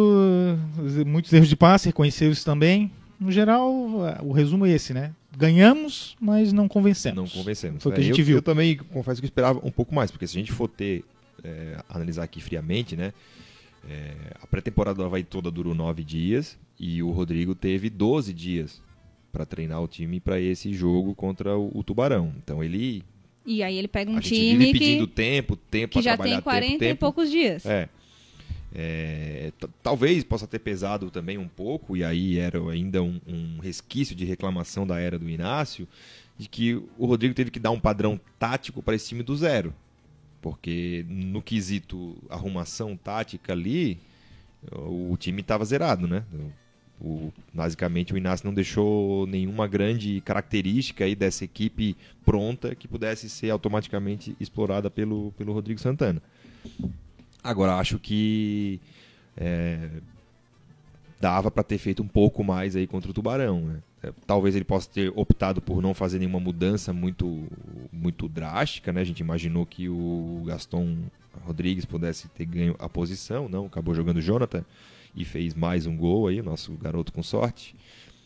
muitos 1.03 1.33
erros 1.33 1.49
de 1.49 1.55
passe, 1.55 1.87
reconheceu 1.87 2.31
isso 2.31 2.45
também. 2.45 2.91
No 3.19 3.31
geral, 3.31 3.73
o 4.21 4.31
resumo 4.31 4.67
é 4.67 4.69
esse, 4.69 4.93
né? 4.93 5.11
Ganhamos, 5.35 6.15
mas 6.21 6.53
não 6.53 6.67
convencemos. 6.67 7.17
Não 7.17 7.27
convencemos. 7.27 7.81
Foi 7.81 7.91
o 7.91 7.95
que 7.95 8.01
é, 8.01 8.03
a 8.03 8.07
gente 8.07 8.19
eu, 8.19 8.25
viu. 8.25 8.37
Eu 8.37 8.41
também 8.43 8.77
confesso 8.77 9.19
que 9.19 9.25
esperava 9.25 9.59
um 9.63 9.71
pouco 9.71 9.95
mais, 9.95 10.11
porque 10.11 10.27
se 10.27 10.37
a 10.37 10.39
gente 10.39 10.51
for 10.51 10.67
ter, 10.67 11.03
é, 11.43 11.83
analisar 11.89 12.23
aqui 12.23 12.39
friamente, 12.39 12.95
né? 12.95 13.11
É, 13.89 14.13
a 14.39 14.45
pré-temporada 14.45 15.03
Havaí 15.03 15.23
toda 15.23 15.49
durou 15.49 15.73
nove 15.73 16.03
dias 16.03 16.55
e 16.79 17.01
o 17.01 17.09
Rodrigo 17.09 17.55
teve 17.55 17.89
12 17.89 18.31
dias 18.31 18.79
para 19.31 19.43
treinar 19.43 19.81
o 19.81 19.87
time 19.87 20.19
para 20.19 20.39
esse 20.39 20.71
jogo 20.71 21.15
contra 21.15 21.57
o, 21.57 21.71
o 21.73 21.83
Tubarão. 21.83 22.31
Então 22.37 22.63
ele 22.63 23.03
e 23.49 23.63
aí 23.63 23.79
ele 23.79 23.87
pega 23.87 24.11
um 24.11 24.17
a 24.17 24.21
time 24.21 24.63
gente 24.63 24.79
pedindo 24.79 25.07
que, 25.07 25.13
tempo, 25.15 25.55
tempo 25.55 25.93
que 25.93 26.03
já 26.03 26.15
tem 26.15 26.39
40 26.39 26.67
tempo, 26.67 26.79
tempo. 26.79 26.93
e 26.93 26.95
poucos 26.95 27.31
dias. 27.31 27.65
É. 27.65 27.89
É, 28.71 29.51
talvez 29.81 30.23
possa 30.23 30.45
ter 30.45 30.59
pesado 30.59 31.09
também 31.09 31.39
um 31.39 31.47
pouco, 31.47 31.97
e 31.97 32.03
aí 32.03 32.37
era 32.37 32.59
ainda 32.69 33.01
um, 33.01 33.19
um, 33.25 33.57
resquício 33.59 34.15
de 34.15 34.23
reclamação 34.23 34.85
da 34.85 34.99
era 34.99 35.17
do 35.17 35.27
Inácio, 35.27 35.87
de 36.37 36.47
que 36.47 36.75
o 36.95 37.07
Rodrigo 37.07 37.33
teve 37.33 37.49
que 37.49 37.59
dar 37.59 37.71
um 37.71 37.79
padrão 37.79 38.21
tático 38.37 38.83
para 38.83 38.93
esse 38.93 39.07
time 39.07 39.23
do 39.23 39.35
zero. 39.35 39.73
Porque 40.39 41.03
no 41.09 41.41
quesito 41.41 42.17
arrumação 42.29 42.95
tática 42.95 43.51
ali, 43.51 43.97
o 44.71 45.17
time 45.17 45.41
estava 45.41 45.65
zerado, 45.65 46.07
né? 46.07 46.23
O, 47.01 47.31
basicamente 47.53 48.13
o 48.13 48.17
Inácio 48.17 48.45
não 48.45 48.53
deixou 48.53 49.25
nenhuma 49.25 49.67
grande 49.67 50.19
característica 50.21 51.05
aí 51.05 51.15
dessa 51.15 51.45
equipe 51.45 51.95
pronta 52.25 52.75
que 52.75 52.87
pudesse 52.87 53.29
ser 53.29 53.49
automaticamente 53.49 54.35
explorada 54.39 54.89
pelo, 54.89 55.31
pelo 55.37 55.53
Rodrigo 55.53 55.79
Santana. 55.79 56.21
Agora, 57.41 57.75
acho 57.75 57.97
que 57.97 58.81
é, 59.37 59.89
dava 61.21 61.49
para 61.49 61.63
ter 61.63 61.77
feito 61.77 62.03
um 62.03 62.07
pouco 62.07 62.43
mais 62.43 62.75
aí 62.75 62.85
contra 62.85 63.09
o 63.09 63.13
Tubarão. 63.13 63.61
Né? 63.61 63.79
É, 64.03 64.13
talvez 64.27 64.55
ele 64.55 64.65
possa 64.65 64.89
ter 64.89 65.11
optado 65.15 65.61
por 65.61 65.81
não 65.81 65.93
fazer 65.93 66.19
nenhuma 66.19 66.39
mudança 66.39 66.91
muito, 66.91 67.47
muito 67.93 68.27
drástica. 68.27 68.91
Né? 68.91 68.99
A 68.99 69.05
gente 69.05 69.19
imaginou 69.19 69.65
que 69.65 69.87
o 69.87 70.43
Gaston 70.45 70.97
Rodrigues 71.45 71.85
pudesse 71.85 72.27
ter 72.27 72.45
ganho 72.45 72.75
a 72.77 72.89
posição, 72.89 73.47
não, 73.47 73.67
acabou 73.67 73.95
jogando 73.95 74.17
o 74.17 74.21
Jonathan 74.21 74.65
e 75.19 75.25
fez 75.25 75.53
mais 75.53 75.85
um 75.85 75.95
gol 75.95 76.27
aí, 76.27 76.39
o 76.39 76.43
nosso 76.43 76.71
garoto 76.73 77.11
com 77.11 77.21
sorte. 77.21 77.75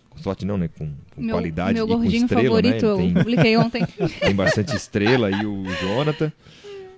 Com 0.09 0.19
sorte 0.19 0.45
não, 0.45 0.59
né? 0.59 0.67
Com, 0.67 0.91
com 1.15 1.21
meu, 1.21 1.35
qualidade 1.35 1.73
meu 1.73 1.87
e 1.87 1.89
com 1.89 2.03
estrela, 2.03 2.61
né? 2.61 2.79
favorito, 2.79 2.85
né? 2.85 2.97
Tem, 2.97 3.13
publiquei 3.13 3.57
ontem. 3.57 3.85
Tem 4.21 4.35
bastante 4.35 4.75
estrela 4.75 5.27
aí 5.27 5.43
o 5.43 5.63
Jonathan. 5.81 6.31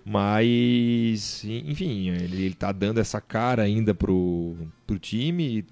Mas, 0.07 1.43
enfim, 1.45 2.09
ele, 2.09 2.47
está 2.47 2.71
dando 2.71 2.99
essa 2.99 3.19
cara 3.19 3.63
ainda 3.63 3.95
pro, 3.95 4.55
pro 4.85 4.99
time, 4.99 5.65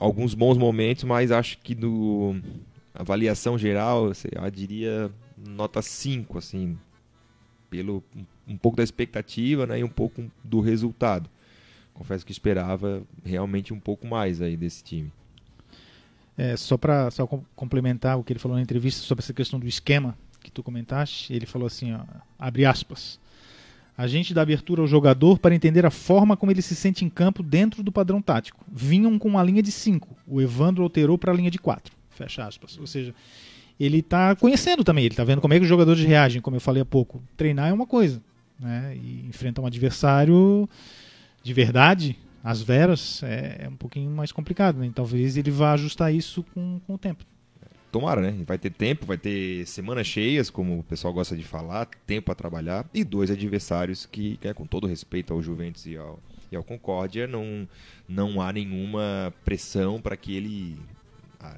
alguns 0.00 0.34
bons 0.34 0.58
momentos, 0.58 1.04
mas 1.04 1.30
acho 1.30 1.58
que 1.58 1.72
do 1.72 2.34
avaliação 2.92 3.56
geral, 3.56 4.08
eu 4.08 4.50
diria 4.50 5.08
nota 5.36 5.80
5, 5.82 6.36
assim, 6.36 6.76
pelo 7.70 8.02
um 8.48 8.56
pouco 8.56 8.76
da 8.76 8.82
expectativa, 8.82 9.66
né, 9.66 9.78
e 9.78 9.84
um 9.84 9.88
pouco 9.88 10.24
do 10.42 10.60
resultado. 10.60 11.30
Confesso 11.96 12.26
que 12.26 12.32
esperava 12.32 13.02
realmente 13.24 13.72
um 13.72 13.80
pouco 13.80 14.06
mais 14.06 14.42
aí 14.42 14.56
desse 14.56 14.84
time. 14.84 15.10
É, 16.36 16.54
só 16.56 16.76
para 16.76 17.10
só 17.10 17.26
complementar 17.54 18.18
o 18.18 18.22
que 18.22 18.32
ele 18.32 18.38
falou 18.38 18.56
na 18.56 18.62
entrevista 18.62 19.00
sobre 19.00 19.22
essa 19.24 19.32
questão 19.32 19.58
do 19.58 19.66
esquema 19.66 20.16
que 20.42 20.50
tu 20.50 20.62
comentaste, 20.62 21.32
ele 21.32 21.46
falou 21.46 21.66
assim, 21.66 21.94
ó, 21.94 22.00
abre 22.38 22.66
aspas, 22.66 23.18
a 23.96 24.06
gente 24.06 24.34
dá 24.34 24.42
abertura 24.42 24.82
ao 24.82 24.86
jogador 24.86 25.38
para 25.38 25.54
entender 25.54 25.86
a 25.86 25.90
forma 25.90 26.36
como 26.36 26.52
ele 26.52 26.60
se 26.60 26.76
sente 26.76 27.02
em 27.02 27.08
campo 27.08 27.42
dentro 27.42 27.82
do 27.82 27.90
padrão 27.90 28.20
tático. 28.20 28.62
Vinham 28.70 29.18
com 29.18 29.28
uma 29.28 29.42
linha 29.42 29.62
de 29.62 29.72
5, 29.72 30.14
o 30.26 30.42
Evandro 30.42 30.82
alterou 30.82 31.16
para 31.16 31.32
a 31.32 31.34
linha 31.34 31.50
de 31.50 31.58
4. 31.58 31.94
Fecha 32.10 32.46
aspas. 32.46 32.78
Ou 32.78 32.86
seja, 32.86 33.14
ele 33.80 34.00
está 34.00 34.36
conhecendo 34.36 34.84
também, 34.84 35.04
ele 35.04 35.14
está 35.14 35.24
vendo 35.24 35.40
como 35.40 35.54
é 35.54 35.56
que 35.56 35.62
os 35.62 35.68
jogadores 35.68 36.04
reagem, 36.04 36.42
como 36.42 36.56
eu 36.56 36.60
falei 36.60 36.82
há 36.82 36.84
pouco. 36.84 37.22
Treinar 37.38 37.70
é 37.70 37.72
uma 37.72 37.86
coisa, 37.86 38.22
né? 38.60 38.94
E 38.94 39.24
enfrentar 39.26 39.62
um 39.62 39.66
adversário 39.66 40.68
de 41.46 41.54
verdade, 41.54 42.18
as 42.42 42.60
veras, 42.60 43.22
é, 43.22 43.58
é 43.60 43.68
um 43.68 43.76
pouquinho 43.76 44.10
mais 44.10 44.32
complicado, 44.32 44.80
né? 44.80 44.90
Talvez 44.92 45.36
ele 45.36 45.48
vá 45.48 45.74
ajustar 45.74 46.12
isso 46.12 46.44
com, 46.52 46.80
com 46.84 46.94
o 46.94 46.98
tempo. 46.98 47.24
Tomara, 47.92 48.20
né? 48.20 48.36
Vai 48.44 48.58
ter 48.58 48.70
tempo, 48.70 49.06
vai 49.06 49.16
ter 49.16 49.64
semanas 49.64 50.08
cheias, 50.08 50.50
como 50.50 50.80
o 50.80 50.82
pessoal 50.82 51.14
gosta 51.14 51.36
de 51.36 51.44
falar, 51.44 51.86
tempo 52.04 52.32
a 52.32 52.34
trabalhar, 52.34 52.84
e 52.92 53.04
dois 53.04 53.30
adversários 53.30 54.06
que, 54.06 54.40
é, 54.42 54.52
com 54.52 54.66
todo 54.66 54.88
respeito 54.88 55.32
ao 55.32 55.40
Juventus 55.40 55.86
e 55.86 55.96
ao, 55.96 56.18
e 56.50 56.56
ao 56.56 56.64
Concórdia, 56.64 57.28
não, 57.28 57.68
não 58.08 58.40
há 58.40 58.52
nenhuma 58.52 59.32
pressão 59.44 60.00
para 60.00 60.16
que 60.16 60.34
ele 60.34 60.76
ah, 61.38 61.56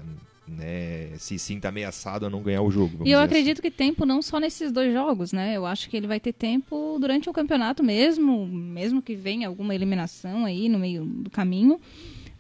né, 0.48 1.10
se 1.18 1.38
sinta 1.38 1.68
ameaçado 1.68 2.26
a 2.26 2.30
não 2.30 2.42
ganhar 2.42 2.62
o 2.62 2.70
jogo. 2.70 3.06
E 3.06 3.10
eu 3.10 3.20
acredito 3.20 3.58
assim. 3.58 3.62
que 3.62 3.70
tempo 3.70 4.06
não 4.06 4.22
só 4.22 4.38
nesses 4.40 4.72
dois 4.72 4.92
jogos, 4.92 5.32
né? 5.32 5.56
Eu 5.56 5.66
acho 5.66 5.88
que 5.88 5.96
ele 5.96 6.06
vai 6.06 6.18
ter 6.18 6.32
tempo 6.32 6.96
durante 7.00 7.28
o 7.28 7.32
campeonato 7.32 7.82
mesmo, 7.82 8.46
mesmo 8.46 9.02
que 9.02 9.14
venha 9.14 9.48
alguma 9.48 9.74
eliminação 9.74 10.44
aí 10.44 10.68
no 10.68 10.78
meio 10.78 11.04
do 11.04 11.30
caminho. 11.30 11.80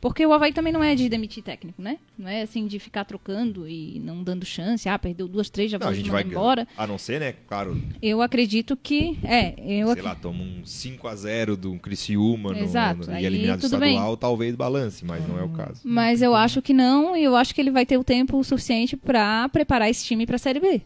Porque 0.00 0.24
o 0.24 0.32
Havaí 0.32 0.52
também 0.52 0.72
não 0.72 0.82
é 0.82 0.94
de 0.94 1.08
demitir 1.08 1.42
técnico, 1.42 1.82
né? 1.82 1.98
Não 2.16 2.28
é 2.28 2.42
assim 2.42 2.66
de 2.68 2.78
ficar 2.78 3.04
trocando 3.04 3.68
e 3.68 3.98
não 3.98 4.22
dando 4.22 4.46
chance. 4.46 4.88
Ah, 4.88 4.96
perdeu 4.96 5.26
duas, 5.26 5.50
três, 5.50 5.70
já 5.70 5.78
não, 5.78 5.88
a 5.88 5.94
gente 5.94 6.08
vai 6.08 6.22
embora. 6.22 6.68
A 6.76 6.86
não 6.86 6.96
ser, 6.96 7.18
né? 7.18 7.34
Claro. 7.48 7.76
Eu 8.00 8.22
acredito 8.22 8.76
que. 8.76 9.18
É, 9.24 9.54
eu 9.58 9.88
Sei 9.88 9.94
ac... 9.94 10.02
lá, 10.02 10.14
toma 10.14 10.40
um 10.40 10.62
5x0 10.62 11.56
do 11.56 11.74
Criciúma 11.78 12.56
Exato. 12.56 13.00
no, 13.00 13.12
no, 13.12 13.18
e 13.18 13.26
eliminado 13.26 13.64
estadual, 13.64 14.10
bem. 14.10 14.16
talvez 14.20 14.54
balance, 14.54 15.04
mas 15.04 15.26
não 15.26 15.36
é 15.36 15.42
o 15.42 15.48
caso. 15.48 15.80
Mas 15.82 16.22
eu 16.22 16.32
acho 16.32 16.62
que 16.62 16.72
não, 16.72 17.16
e 17.16 17.24
eu 17.24 17.34
acho 17.34 17.52
que 17.52 17.60
ele 17.60 17.72
vai 17.72 17.84
ter 17.84 17.98
o 17.98 18.04
tempo 18.04 18.42
suficiente 18.44 18.96
para 18.96 19.48
preparar 19.48 19.90
esse 19.90 20.04
time 20.04 20.26
para 20.26 20.36
a 20.36 20.38
Série 20.38 20.60
B. 20.60 20.80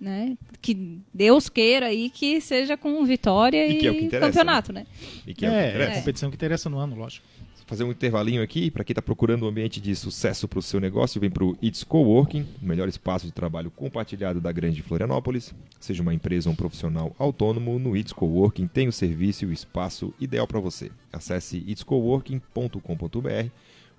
Né? 0.00 0.38
Que 0.62 1.00
Deus 1.12 1.48
queira 1.48 1.86
aí 1.86 2.08
que 2.08 2.40
seja 2.40 2.76
com 2.76 3.04
vitória 3.04 3.66
e, 3.66 3.82
e 3.82 4.06
é 4.06 4.20
campeonato, 4.20 4.72
né? 4.72 4.82
né? 4.82 4.86
E 5.26 5.34
que 5.34 5.44
é, 5.44 5.48
é, 5.48 5.82
é 5.82 5.86
a 5.88 5.94
competição 5.96 6.30
que 6.30 6.36
interessa 6.36 6.70
no 6.70 6.78
ano, 6.78 6.96
lógico 6.96 7.26
fazer 7.68 7.84
um 7.84 7.90
intervalinho 7.90 8.42
aqui. 8.42 8.70
Para 8.70 8.82
quem 8.82 8.92
está 8.92 9.02
procurando 9.02 9.44
um 9.44 9.48
ambiente 9.48 9.78
de 9.78 9.94
sucesso 9.94 10.48
para 10.48 10.58
o 10.58 10.62
seu 10.62 10.80
negócio, 10.80 11.20
vem 11.20 11.28
para 11.30 11.44
o 11.44 11.54
It's 11.62 11.84
Coworking, 11.84 12.46
o 12.62 12.66
melhor 12.66 12.88
espaço 12.88 13.26
de 13.26 13.32
trabalho 13.32 13.70
compartilhado 13.70 14.40
da 14.40 14.50
grande 14.50 14.82
Florianópolis. 14.82 15.54
Seja 15.78 16.02
uma 16.02 16.14
empresa 16.14 16.48
ou 16.48 16.54
um 16.54 16.56
profissional 16.56 17.14
autônomo, 17.18 17.78
no 17.78 17.94
It's 17.94 18.14
Coworking 18.14 18.66
tem 18.66 18.88
o 18.88 18.92
serviço 18.92 19.44
e 19.44 19.48
o 19.48 19.52
espaço 19.52 20.14
ideal 20.18 20.46
para 20.46 20.58
você. 20.58 20.90
Acesse 21.12 21.62
itscoworking.com.br 21.66 23.50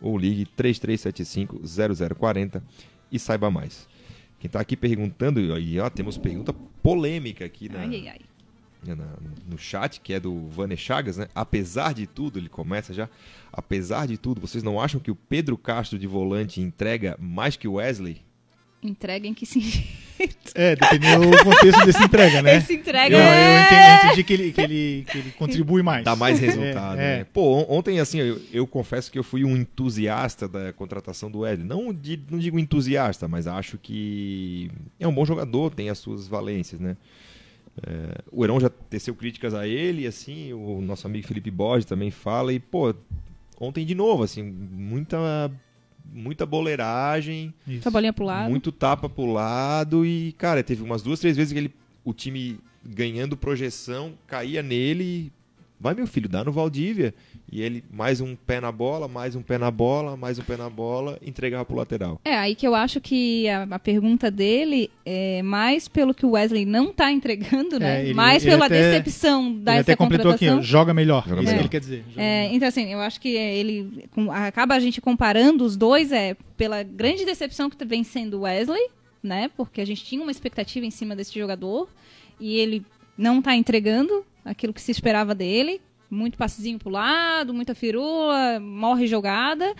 ou 0.02 0.18
ligue 0.18 0.48
3375-0040 0.58 2.64
e 3.12 3.20
saiba 3.20 3.52
mais. 3.52 3.88
Quem 4.40 4.48
está 4.48 4.62
aqui 4.62 4.76
perguntando, 4.76 5.40
e 5.60 5.80
ó, 5.80 5.88
temos 5.92 6.18
pergunta 6.18 6.54
polêmica 6.82 7.46
aqui 7.46 7.70
na, 7.70 7.82
ai, 7.82 8.08
ai. 8.08 8.22
Né, 8.82 8.96
no 9.46 9.58
chat, 9.58 10.00
que 10.00 10.14
é 10.14 10.20
do 10.20 10.48
Vane 10.48 10.78
Chagas, 10.78 11.18
né? 11.18 11.28
Apesar 11.36 11.94
de 11.94 12.08
tudo, 12.08 12.40
ele 12.40 12.48
começa 12.48 12.94
já. 12.94 13.10
Apesar 13.52 14.08
de 14.08 14.18
tudo, 14.18 14.42
vocês 14.42 14.64
não 14.64 14.80
acham 14.80 15.00
que 15.00 15.12
o 15.12 15.16
Pedro 15.16 15.58
Castro 15.58 15.98
de 15.98 16.08
volante 16.08 16.62
entrega 16.62 17.18
mais 17.20 17.56
que 17.56 17.68
o 17.68 17.74
Wesley? 17.74 18.22
Entrega 18.82 19.28
em 19.28 19.34
que 19.34 19.46
sentido? 19.46 19.86
É, 20.54 20.76
dependendo 20.76 21.32
do 21.32 21.44
contexto 21.44 21.86
desse 21.86 22.04
entrega, 22.04 22.42
né? 22.42 22.58
Esse 22.58 22.74
entrega 22.74 23.16
eu, 23.16 23.22
é... 23.22 23.56
eu, 23.56 23.62
entendi, 23.62 23.82
eu 23.82 24.06
entendi 24.06 24.24
que, 24.24 24.34
ele, 24.34 24.52
que, 24.52 24.62
ele, 24.62 25.06
que 25.10 25.18
ele 25.18 25.32
contribui 25.32 25.82
mais. 25.82 26.04
Dá 26.04 26.16
mais 26.16 26.40
resultado, 26.40 26.96
é, 26.96 26.98
né? 26.98 27.20
É. 27.20 27.24
Pô, 27.24 27.66
ontem, 27.70 28.00
assim, 28.00 28.20
eu, 28.20 28.42
eu, 28.52 28.68
confesso 28.68 29.10
que 29.12 29.18
eu 29.18 29.24
fui 29.24 29.46
um 29.46 29.56
entusiasta 29.56 30.48
da 30.48 30.74
contratação 30.74 31.32
do 31.32 31.40
Wesley. 31.40 31.66
Não, 31.66 31.94
de, 31.94 32.20
não 32.30 32.38
digo 32.38 32.60
entusiasta, 32.60 33.28
mas 33.28 33.48
acho 33.48 33.78
que 33.78 34.70
é 35.00 35.08
um 35.08 35.14
bom 35.14 35.26
jogador, 35.26 35.74
tem 35.74 35.90
as 35.90 36.00
suas 36.00 36.28
valências, 36.28 36.82
né? 36.82 36.98
É, 37.86 38.22
o 38.32 38.44
Heron 38.44 38.60
já 38.60 38.70
teceu 38.70 39.16
críticas 39.16 39.54
a 39.54 39.66
ele, 39.66 40.06
assim, 40.06 40.52
o 40.52 40.82
nosso 40.82 41.08
amigo 41.08 41.28
Felipe 41.28 41.52
Borges 41.52 41.86
também 41.86 42.12
fala, 42.12 42.52
e, 42.52 42.60
pô, 42.60 42.94
ontem 43.60 43.86
de 43.86 43.94
novo, 43.94 44.24
assim, 44.24 44.44
muita 44.44 45.52
muita 46.12 46.46
boleiragem. 46.46 47.54
Muita 47.66 47.92
bolinha 47.92 48.14
pro 48.14 48.26
lado. 48.26 48.50
Muito 48.50 48.72
tapa 48.72 49.08
pro 49.08 49.26
lado 49.26 50.06
e, 50.06 50.34
cara, 50.34 50.64
teve 50.64 50.84
umas 50.84 51.02
duas, 51.02 51.20
três 51.20 51.38
vezes 51.38 51.54
que 51.54 51.60
ele, 51.60 51.74
o 52.04 52.14
time 52.14 52.60
ganhando 52.84 53.38
projeção, 53.38 54.14
caía 54.26 54.64
nele, 54.64 55.32
vai 55.80 55.94
meu 55.94 56.06
filho, 56.06 56.28
dá 56.28 56.44
no 56.44 56.52
Valdívia. 56.52 57.14
E 57.52 57.62
ele, 57.62 57.84
mais 57.92 58.22
um 58.22 58.36
pé 58.36 58.60
na 58.60 58.72
bola, 58.72 59.08
mais 59.08 59.36
um 59.36 59.42
pé 59.42 59.58
na 59.58 59.72
bola, 59.72 60.16
mais 60.16 60.38
um 60.38 60.44
pé 60.44 60.56
na 60.56 60.70
bola, 60.70 61.18
entregava 61.26 61.66
pro 61.66 61.76
lateral. 61.76 62.20
É, 62.24 62.36
aí 62.36 62.54
que 62.54 62.68
eu 62.68 62.76
acho 62.76 63.02
que 63.02 63.48
a, 63.50 63.64
a 63.64 63.80
pergunta 63.80 64.30
dele 64.30 64.92
é 65.04 65.42
mais 65.42 65.88
pelo 65.88 66.14
que 66.14 66.26
o 66.26 66.32
Wesley 66.32 66.66
não 66.66 66.94
tá 66.94 67.12
entregando, 67.12 67.80
né? 67.80 68.02
É, 68.02 68.06
ele, 68.06 68.14
mais 68.14 68.44
ele 68.44 68.52
pela 68.52 68.66
até, 68.66 68.92
decepção 68.92 69.52
da 69.52 69.74
ele 69.74 69.82
até 69.82 69.96
completou 69.96 70.32
aqui, 70.32 70.46
joga 70.62 70.94
melhor. 70.94 71.24
Joga 71.28 71.42
melhor. 71.42 71.60
ele 71.60 71.70
quer 71.70 71.80
dizer. 71.80 72.04
É, 72.16 72.54
então, 72.54 72.68
assim, 72.68 72.92
eu 72.92 73.00
acho 73.00 73.20
que 73.20 73.30
ele 73.30 74.08
com, 74.12 74.32
acaba 74.32 74.76
a 74.76 74.80
gente 74.80 75.02
comparando 75.02 75.64
os 75.64 75.76
dois 75.76 76.12
é 76.12 76.36
pela 76.56 76.84
grande 76.84 77.26
decepção 77.26 77.70
que 77.70 77.84
vem 77.86 78.04
sendo 78.04 78.40
o 78.40 78.42
Wesley, 78.42 78.90
né? 79.24 79.50
Porque 79.56 79.82
a 79.82 79.86
gente 79.86 80.04
tinha 80.04 80.22
uma 80.22 80.32
expectativa 80.32 80.86
em 80.86 80.92
cima 80.92 81.16
desse 81.16 81.40
jogador 81.40 81.90
e 82.40 82.58
ele 82.58 82.86
não 83.18 83.42
tá 83.42 83.56
entregando 83.56 84.24
aquilo 84.44 84.74
que 84.74 84.82
se 84.82 84.92
esperava 84.92 85.36
dele 85.36 85.82
muito 86.10 86.38
passezinho 86.38 86.80
pro 86.80 86.90
lado, 86.90 87.54
muita 87.54 87.76
firula, 87.76 88.60
morre 88.60 89.06
jogada. 89.06 89.76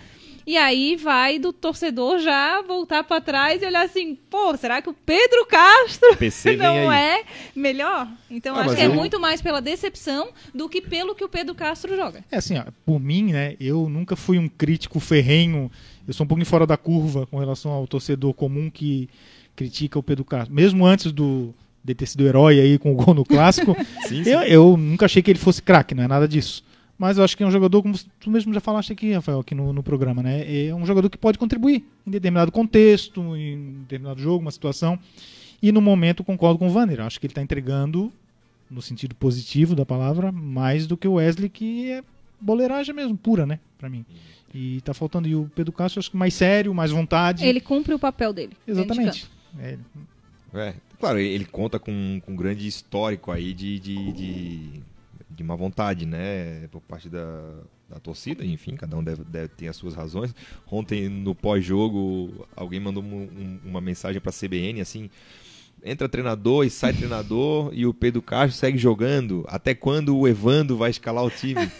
E 0.46 0.56
aí 0.56 0.96
vai 0.96 1.38
do 1.38 1.52
torcedor 1.52 2.18
já 2.18 2.62
voltar 2.62 3.04
para 3.04 3.20
trás 3.20 3.62
e 3.62 3.66
olhar 3.66 3.84
assim, 3.84 4.16
pô, 4.30 4.56
será 4.56 4.80
que 4.80 4.88
o 4.88 4.94
Pedro 4.94 5.46
Castro 5.46 6.16
não 6.56 6.90
é 6.90 7.24
melhor? 7.54 8.08
Então 8.30 8.56
ah, 8.56 8.60
acho 8.60 8.74
que 8.74 8.80
é 8.80 8.86
eu... 8.86 8.92
é 8.92 8.94
muito 8.94 9.20
mais 9.20 9.42
pela 9.42 9.60
decepção 9.60 10.30
do 10.54 10.68
que 10.68 10.80
pelo 10.80 11.14
que 11.14 11.24
o 11.24 11.28
Pedro 11.28 11.54
Castro 11.54 11.94
joga. 11.94 12.24
É 12.30 12.38
assim, 12.38 12.58
ó, 12.58 12.64
por 12.86 12.98
mim, 12.98 13.32
né, 13.32 13.54
eu 13.60 13.88
nunca 13.88 14.16
fui 14.16 14.38
um 14.38 14.48
crítico 14.48 14.98
ferrenho, 14.98 15.70
eu 16.06 16.14
sou 16.14 16.24
um 16.24 16.28
pouquinho 16.28 16.46
fora 16.46 16.66
da 16.66 16.76
curva 16.76 17.26
com 17.26 17.38
relação 17.38 17.70
ao 17.70 17.86
torcedor 17.86 18.32
comum 18.32 18.70
que 18.70 19.08
critica 19.54 19.98
o 19.98 20.02
Pedro 20.02 20.24
Castro. 20.24 20.54
Mesmo 20.54 20.86
antes 20.86 21.12
do 21.12 21.54
de 21.82 21.94
ter 21.94 22.06
sido 22.06 22.26
herói 22.26 22.60
aí 22.60 22.78
com 22.78 22.92
o 22.92 22.94
gol 22.94 23.14
no 23.14 23.24
clássico. 23.24 23.76
sim, 24.06 24.24
sim. 24.24 24.30
Eu, 24.30 24.40
eu, 24.42 24.76
nunca 24.76 25.06
achei 25.06 25.22
que 25.22 25.30
ele 25.30 25.38
fosse 25.38 25.62
craque, 25.62 25.94
não 25.94 26.04
é 26.04 26.08
nada 26.08 26.28
disso. 26.28 26.62
Mas 26.98 27.16
eu 27.16 27.24
acho 27.24 27.34
que 27.34 27.42
é 27.42 27.46
um 27.46 27.50
jogador, 27.50 27.80
como 27.82 27.94
tu 28.20 28.30
mesmo 28.30 28.52
já 28.52 28.60
falaste 28.60 28.92
aqui, 28.92 29.12
Rafael, 29.12 29.40
aqui 29.40 29.54
no, 29.54 29.72
no 29.72 29.82
programa, 29.82 30.22
né? 30.22 30.66
É 30.66 30.74
um 30.74 30.84
jogador 30.84 31.08
que 31.08 31.16
pode 31.16 31.38
contribuir 31.38 31.82
em 32.06 32.10
determinado 32.10 32.52
contexto, 32.52 33.34
em 33.34 33.78
determinado 33.80 34.20
jogo, 34.20 34.42
uma 34.42 34.50
situação. 34.50 34.98
E 35.62 35.72
no 35.72 35.80
momento 35.80 36.22
concordo 36.22 36.58
com 36.58 36.66
o 36.66 36.70
Vander. 36.70 37.00
Acho 37.00 37.18
que 37.18 37.26
ele 37.26 37.32
está 37.32 37.40
entregando, 37.40 38.12
no 38.70 38.82
sentido 38.82 39.14
positivo 39.14 39.74
da 39.74 39.86
palavra, 39.86 40.30
mais 40.30 40.86
do 40.86 40.94
que 40.94 41.08
o 41.08 41.14
Wesley, 41.14 41.48
que 41.48 41.90
é 41.90 42.04
boleiragem 42.38 42.94
mesmo, 42.94 43.16
pura, 43.16 43.46
né? 43.46 43.58
Pra 43.78 43.88
mim. 43.88 44.04
E 44.54 44.80
tá 44.82 44.92
faltando. 44.92 45.26
E 45.26 45.34
o 45.34 45.50
Pedro 45.54 45.72
Castro, 45.72 46.00
acho 46.00 46.10
que 46.10 46.16
mais 46.16 46.34
sério, 46.34 46.74
mais 46.74 46.90
vontade. 46.90 47.46
Ele 47.46 47.60
cumpre 47.60 47.94
o 47.94 47.98
papel 47.98 48.32
dele. 48.32 48.52
Exatamente. 48.66 49.26
É, 49.58 49.78
é, 50.54 50.74
claro, 51.00 51.18
ele 51.18 51.46
conta 51.46 51.78
com, 51.78 52.20
com 52.24 52.32
um 52.32 52.36
grande 52.36 52.66
histórico 52.66 53.32
aí 53.32 53.54
de, 53.54 53.80
de, 53.80 54.12
de, 54.12 54.82
de 55.30 55.42
má 55.42 55.56
vontade, 55.56 56.04
né? 56.04 56.68
Por 56.70 56.80
parte 56.82 57.08
da, 57.08 57.54
da 57.88 57.98
torcida, 57.98 58.44
enfim, 58.44 58.76
cada 58.76 58.96
um 58.96 59.02
deve, 59.02 59.24
deve 59.24 59.48
ter 59.48 59.68
as 59.68 59.76
suas 59.76 59.94
razões. 59.94 60.34
Ontem, 60.70 61.08
no 61.08 61.34
pós-jogo, 61.34 62.46
alguém 62.54 62.78
mandou 62.78 63.02
um, 63.02 63.58
uma 63.64 63.80
mensagem 63.80 64.20
para 64.20 64.30
a 64.30 64.32
CBN 64.32 64.82
assim: 64.82 65.08
entra 65.82 66.08
treinador 66.08 66.66
e 66.66 66.70
sai 66.70 66.92
treinador 66.92 67.70
e 67.72 67.86
o 67.86 67.94
Pedro 67.94 68.20
Castro 68.20 68.58
segue 68.58 68.78
jogando. 68.78 69.44
Até 69.48 69.74
quando 69.74 70.16
o 70.16 70.28
Evando 70.28 70.76
vai 70.76 70.90
escalar 70.90 71.24
o 71.24 71.30
time? 71.30 71.70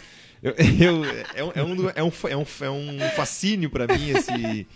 Eu, 0.41 0.55
eu, 0.81 1.05
é, 1.35 1.43
um, 1.43 1.51
é, 1.53 1.63
um, 1.63 1.89
é, 1.95 2.03
um, 2.03 2.11
é 2.29 2.69
um 2.69 3.09
fascínio 3.15 3.69
para 3.69 3.85
mim 3.87 4.09
esse, 4.09 4.67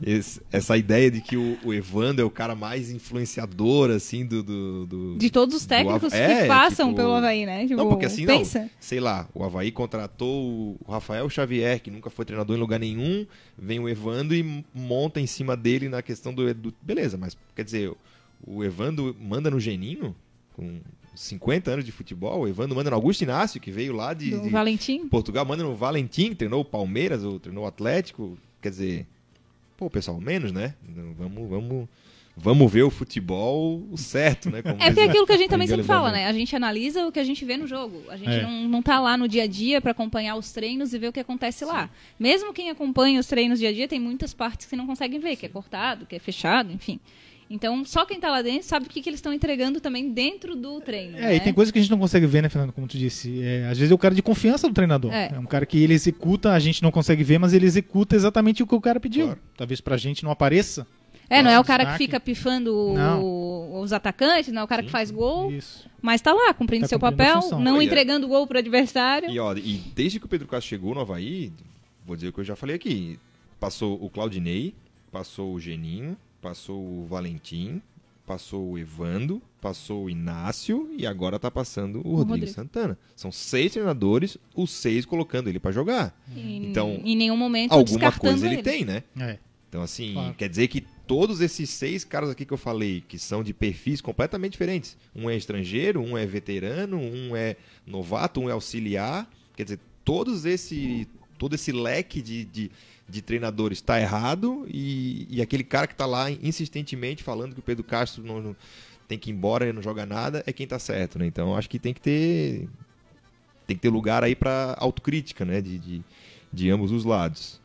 esse, 0.00 0.40
essa 0.52 0.76
ideia 0.76 1.10
de 1.10 1.20
que 1.20 1.36
o, 1.36 1.58
o, 1.64 1.74
Evandro 1.74 2.22
é 2.22 2.24
o 2.24 2.30
cara 2.30 2.54
mais 2.54 2.90
influenciador, 2.90 3.90
assim, 3.90 4.24
do. 4.24 4.42
do, 4.42 4.86
do 4.86 5.16
de 5.18 5.28
todos 5.28 5.56
os 5.56 5.66
técnicos 5.66 6.12
que 6.12 6.18
é, 6.18 6.46
passam 6.46 6.88
tipo... 6.88 6.96
pelo 6.96 7.14
Havaí, 7.14 7.44
né? 7.44 7.62
Tipo, 7.62 7.76
não, 7.76 7.88
porque 7.88 8.06
assim, 8.06 8.24
pensa. 8.24 8.60
Não, 8.60 8.70
sei 8.78 9.00
lá, 9.00 9.28
o 9.34 9.42
Havaí 9.42 9.72
contratou 9.72 10.76
o 10.80 10.90
Rafael 10.90 11.28
Xavier, 11.28 11.80
que 11.80 11.90
nunca 11.90 12.10
foi 12.10 12.24
treinador 12.24 12.56
em 12.56 12.60
lugar 12.60 12.78
nenhum, 12.78 13.26
vem 13.56 13.80
o 13.80 13.88
Evandro 13.88 14.36
e 14.36 14.64
monta 14.72 15.20
em 15.20 15.26
cima 15.26 15.56
dele 15.56 15.88
na 15.88 16.00
questão 16.00 16.32
do. 16.32 16.52
do 16.54 16.72
beleza, 16.80 17.18
mas 17.18 17.36
quer 17.56 17.64
dizer, 17.64 17.92
o 18.46 18.62
Evandro 18.62 19.16
manda 19.20 19.50
no 19.50 19.58
Geninho? 19.58 20.14
Com 20.54 20.80
50 21.14 21.72
anos 21.72 21.84
de 21.84 21.90
futebol, 21.90 22.42
o 22.42 22.48
Evandro 22.48 22.76
manda 22.76 22.90
no 22.90 22.96
Augusto 22.96 23.22
Inácio, 23.22 23.60
que 23.60 23.72
veio 23.72 23.92
lá 23.92 24.14
de, 24.14 24.38
de 24.38 24.48
Valentim. 24.48 25.08
Portugal, 25.08 25.44
manda 25.44 25.64
no 25.64 25.74
Valentim, 25.74 26.32
treinou 26.34 26.60
o 26.60 26.64
Palmeiras, 26.64 27.24
ou 27.24 27.40
treinou 27.40 27.64
o 27.64 27.66
Atlético. 27.66 28.38
Quer 28.60 28.70
dizer, 28.70 29.06
pô, 29.78 29.88
pessoal, 29.88 30.20
menos, 30.20 30.50
né? 30.50 30.74
Vamos, 31.16 31.48
vamos, 31.48 31.88
vamos 32.36 32.72
ver 32.72 32.82
o 32.82 32.90
futebol 32.90 33.88
certo, 33.96 34.50
né? 34.50 34.60
Como 34.60 34.74
é 34.82 34.86
porque 34.86 35.00
é 35.00 35.04
aquilo 35.04 35.24
que 35.24 35.32
a 35.32 35.36
gente 35.36 35.48
também 35.48 35.68
sempre 35.68 35.84
fala, 35.84 36.10
né? 36.10 36.26
A 36.26 36.32
gente 36.32 36.54
analisa 36.54 37.06
o 37.06 37.12
que 37.12 37.20
a 37.20 37.24
gente 37.24 37.44
vê 37.44 37.56
no 37.56 37.64
jogo. 37.64 38.02
A 38.10 38.16
gente 38.16 38.28
é. 38.28 38.42
não, 38.42 38.68
não 38.68 38.82
tá 38.82 38.98
lá 38.98 39.16
no 39.16 39.28
dia 39.28 39.44
a 39.44 39.46
dia 39.46 39.80
para 39.80 39.92
acompanhar 39.92 40.34
os 40.34 40.50
treinos 40.50 40.92
e 40.92 40.98
ver 40.98 41.08
o 41.08 41.12
que 41.12 41.20
acontece 41.20 41.60
Sim. 41.60 41.66
lá. 41.66 41.88
Mesmo 42.18 42.52
quem 42.52 42.70
acompanha 42.70 43.20
os 43.20 43.28
treinos 43.28 43.60
dia 43.60 43.68
a 43.68 43.72
dia, 43.72 43.86
tem 43.86 44.00
muitas 44.00 44.34
partes 44.34 44.66
que 44.66 44.74
não 44.74 44.84
conseguem 44.84 45.20
ver, 45.20 45.30
Sim. 45.30 45.36
que 45.36 45.46
é 45.46 45.48
cortado, 45.48 46.04
que 46.04 46.16
é 46.16 46.18
fechado, 46.18 46.72
enfim. 46.72 46.98
Então, 47.50 47.82
só 47.84 48.04
quem 48.04 48.16
está 48.16 48.30
lá 48.30 48.42
dentro 48.42 48.68
sabe 48.68 48.86
o 48.86 48.88
que, 48.88 49.00
que 49.00 49.08
eles 49.08 49.18
estão 49.18 49.32
entregando 49.32 49.80
também 49.80 50.10
dentro 50.10 50.54
do 50.54 50.80
treino. 50.80 51.16
É, 51.16 51.20
né? 51.20 51.36
e 51.36 51.40
tem 51.40 51.52
coisas 51.52 51.72
que 51.72 51.78
a 51.78 51.82
gente 51.82 51.90
não 51.90 51.98
consegue 51.98 52.26
ver, 52.26 52.42
né, 52.42 52.48
Fernando? 52.48 52.72
Como 52.72 52.86
tu 52.86 52.98
disse. 52.98 53.42
É, 53.42 53.68
às 53.70 53.78
vezes 53.78 53.90
é 53.90 53.94
o 53.94 53.98
cara 53.98 54.14
de 54.14 54.22
confiança 54.22 54.68
do 54.68 54.74
treinador. 54.74 55.12
É. 55.12 55.30
é. 55.34 55.38
um 55.38 55.46
cara 55.46 55.64
que 55.64 55.82
ele 55.82 55.94
executa, 55.94 56.52
a 56.52 56.58
gente 56.58 56.82
não 56.82 56.90
consegue 56.90 57.24
ver, 57.24 57.38
mas 57.38 57.54
ele 57.54 57.64
executa 57.64 58.14
exatamente 58.14 58.62
o 58.62 58.66
que 58.66 58.74
o 58.74 58.80
cara 58.80 59.00
pediu. 59.00 59.26
Claro. 59.26 59.40
Talvez 59.56 59.80
pra 59.80 59.96
gente 59.96 60.22
não 60.22 60.30
apareça. 60.30 60.86
É, 61.30 61.42
não 61.42 61.50
é 61.50 61.60
o 61.60 61.64
cara 61.64 61.84
que 61.92 61.98
fica 61.98 62.18
pifando 62.18 62.74
o, 62.74 63.80
os 63.80 63.92
atacantes, 63.92 64.50
não 64.52 64.62
é 64.62 64.64
o 64.64 64.68
cara 64.68 64.80
Sim, 64.80 64.86
que 64.86 64.92
faz 64.92 65.10
gol. 65.10 65.52
Isso. 65.52 65.88
Mas 66.00 66.22
tá 66.22 66.32
lá, 66.32 66.54
cumprindo 66.54 66.82
tá 66.82 66.88
seu 66.88 66.98
cumprindo 66.98 67.32
papel, 67.32 67.58
não 67.58 67.82
entregando 67.82 68.26
gol 68.26 68.46
pro 68.46 68.58
adversário. 68.58 69.30
E, 69.30 69.38
ó, 69.38 69.54
e 69.54 69.82
desde 69.94 70.18
que 70.18 70.24
o 70.24 70.28
Pedro 70.28 70.48
Castro 70.48 70.68
chegou 70.68 70.94
no 70.94 71.00
Havaí, 71.00 71.52
vou 72.06 72.16
dizer 72.16 72.28
o 72.28 72.32
que 72.32 72.40
eu 72.40 72.44
já 72.44 72.56
falei 72.56 72.76
aqui, 72.76 73.18
passou 73.60 74.02
o 74.02 74.08
Claudinei, 74.08 74.74
passou 75.12 75.52
o 75.52 75.60
Geninho, 75.60 76.16
passou 76.48 76.80
o 76.82 77.06
Valentim, 77.06 77.82
passou 78.26 78.70
o 78.70 78.78
Evando, 78.78 79.42
passou 79.60 80.04
o 80.04 80.10
Inácio 80.10 80.88
e 80.96 81.06
agora 81.06 81.38
tá 81.38 81.50
passando 81.50 81.98
o 81.98 82.16
Rodrigo, 82.16 82.30
Rodrigo. 82.30 82.52
Santana. 82.52 82.98
São 83.14 83.30
seis 83.30 83.72
treinadores, 83.72 84.38
os 84.54 84.70
seis 84.70 85.04
colocando 85.04 85.48
ele 85.48 85.58
para 85.58 85.72
jogar. 85.72 86.18
E 86.34 86.56
Então, 86.66 87.00
em 87.04 87.14
nenhum 87.16 87.36
momento 87.36 87.72
Alguma 87.72 88.10
coisa 88.12 88.46
ele, 88.46 88.56
ele. 88.56 88.62
tem, 88.62 88.82
né? 88.84 89.02
É. 89.18 89.38
Então, 89.68 89.82
assim, 89.82 90.14
Claro. 90.14 90.34
quer 90.34 90.48
dizer 90.48 90.68
que 90.68 90.80
todos 91.06 91.42
esses 91.42 91.68
seis 91.68 92.02
caras 92.02 92.30
aqui 92.30 92.46
que 92.46 92.52
eu 92.54 92.58
falei, 92.58 93.02
que 93.06 93.18
são 93.18 93.42
de 93.44 93.52
perfis 93.52 94.00
completamente 94.00 94.52
diferentes. 94.52 94.96
Um 95.14 95.28
é 95.28 95.36
estrangeiro, 95.36 96.00
um 96.00 96.16
é 96.16 96.24
veterano, 96.24 96.98
um 96.98 97.36
é 97.36 97.56
novato, 97.86 98.40
um 98.40 98.48
é 98.48 98.52
auxiliar. 98.52 99.28
Quer 99.54 99.64
dizer, 99.64 99.80
todos 100.02 100.46
esse, 100.46 101.06
todo 101.36 101.54
esse 101.54 101.72
leque 101.72 102.22
de, 102.22 102.46
de, 102.46 102.70
de 103.08 103.22
treinadores 103.22 103.78
está 103.78 104.00
errado 104.00 104.66
e, 104.68 105.26
e 105.30 105.40
aquele 105.40 105.64
cara 105.64 105.86
que 105.86 105.94
está 105.94 106.04
lá 106.06 106.30
insistentemente 106.30 107.22
falando 107.22 107.54
que 107.54 107.60
o 107.60 107.62
Pedro 107.62 107.82
Castro 107.84 108.22
não, 108.22 108.40
não- 108.40 108.56
tem 109.08 109.18
que 109.18 109.30
ir 109.30 109.32
embora 109.32 109.66
e 109.66 109.72
não 109.72 109.80
joga 109.82 110.04
nada 110.04 110.44
é 110.46 110.52
quem 110.52 110.64
está 110.64 110.78
certo, 110.78 111.18
né? 111.18 111.24
Então, 111.26 111.56
acho 111.56 111.70
que 111.70 111.78
tem 111.78 111.94
que 111.94 112.00
ter 112.00 112.68
tem 113.66 113.76
que 113.76 113.82
ter 113.82 113.88
lugar 113.88 114.22
aí 114.22 114.34
para 114.34 114.74
autocrítica, 114.78 115.44
né? 115.44 115.60
De, 115.62 115.78
de, 115.78 116.02
de 116.52 116.70
ambos 116.70 116.92
os 116.92 117.04
lados. 117.04 117.58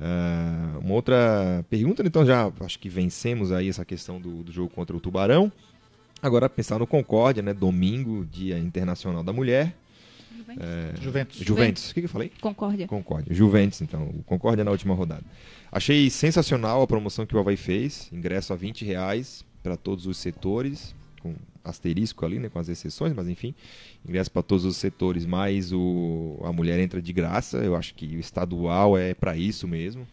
Ah, 0.00 0.78
uma 0.82 0.94
outra 0.94 1.64
pergunta, 1.68 2.02
então 2.04 2.24
já 2.24 2.50
acho 2.60 2.78
que 2.78 2.88
vencemos 2.88 3.52
aí 3.52 3.68
essa 3.68 3.84
questão 3.84 4.20
do, 4.20 4.42
do 4.42 4.50
jogo 4.50 4.70
contra 4.74 4.96
o 4.96 5.00
Tubarão. 5.00 5.52
Agora 6.22 6.48
pensar 6.48 6.78
no 6.78 6.86
Concórdia, 6.86 7.42
né? 7.42 7.52
Domingo, 7.52 8.24
Dia 8.24 8.58
Internacional 8.58 9.22
da 9.22 9.32
Mulher. 9.32 9.76
Juventus. 11.00 11.38
Juventus. 11.38 11.90
O 11.90 11.94
que, 11.94 12.00
que 12.00 12.04
eu 12.06 12.10
falei? 12.10 12.32
Concórdia. 12.40 12.86
Concórdia. 12.86 13.34
Juventus, 13.34 13.80
então. 13.80 14.08
O 14.08 14.22
Concórdia 14.22 14.64
na 14.64 14.70
última 14.70 14.94
rodada. 14.94 15.24
Achei 15.70 16.10
sensacional 16.10 16.82
a 16.82 16.86
promoção 16.86 17.24
que 17.26 17.36
o 17.36 17.38
Havaí 17.38 17.56
fez. 17.56 18.08
Ingresso 18.12 18.52
a 18.52 18.56
20 18.56 18.84
reais 18.84 19.44
para 19.62 19.76
todos 19.76 20.06
os 20.06 20.16
setores. 20.16 20.94
Com 21.20 21.34
asterisco 21.64 22.24
ali, 22.24 22.38
né? 22.38 22.48
Com 22.48 22.58
as 22.58 22.68
exceções, 22.68 23.12
mas 23.12 23.28
enfim. 23.28 23.54
Ingresso 24.06 24.30
para 24.30 24.42
todos 24.42 24.64
os 24.64 24.76
setores, 24.76 25.24
mais 25.24 25.72
o, 25.72 26.40
a 26.44 26.52
mulher 26.52 26.80
entra 26.80 27.00
de 27.00 27.12
graça. 27.12 27.58
Eu 27.58 27.76
acho 27.76 27.94
que 27.94 28.16
o 28.16 28.18
estadual 28.18 28.98
é 28.98 29.14
para 29.14 29.36
isso 29.36 29.68
mesmo. 29.68 30.06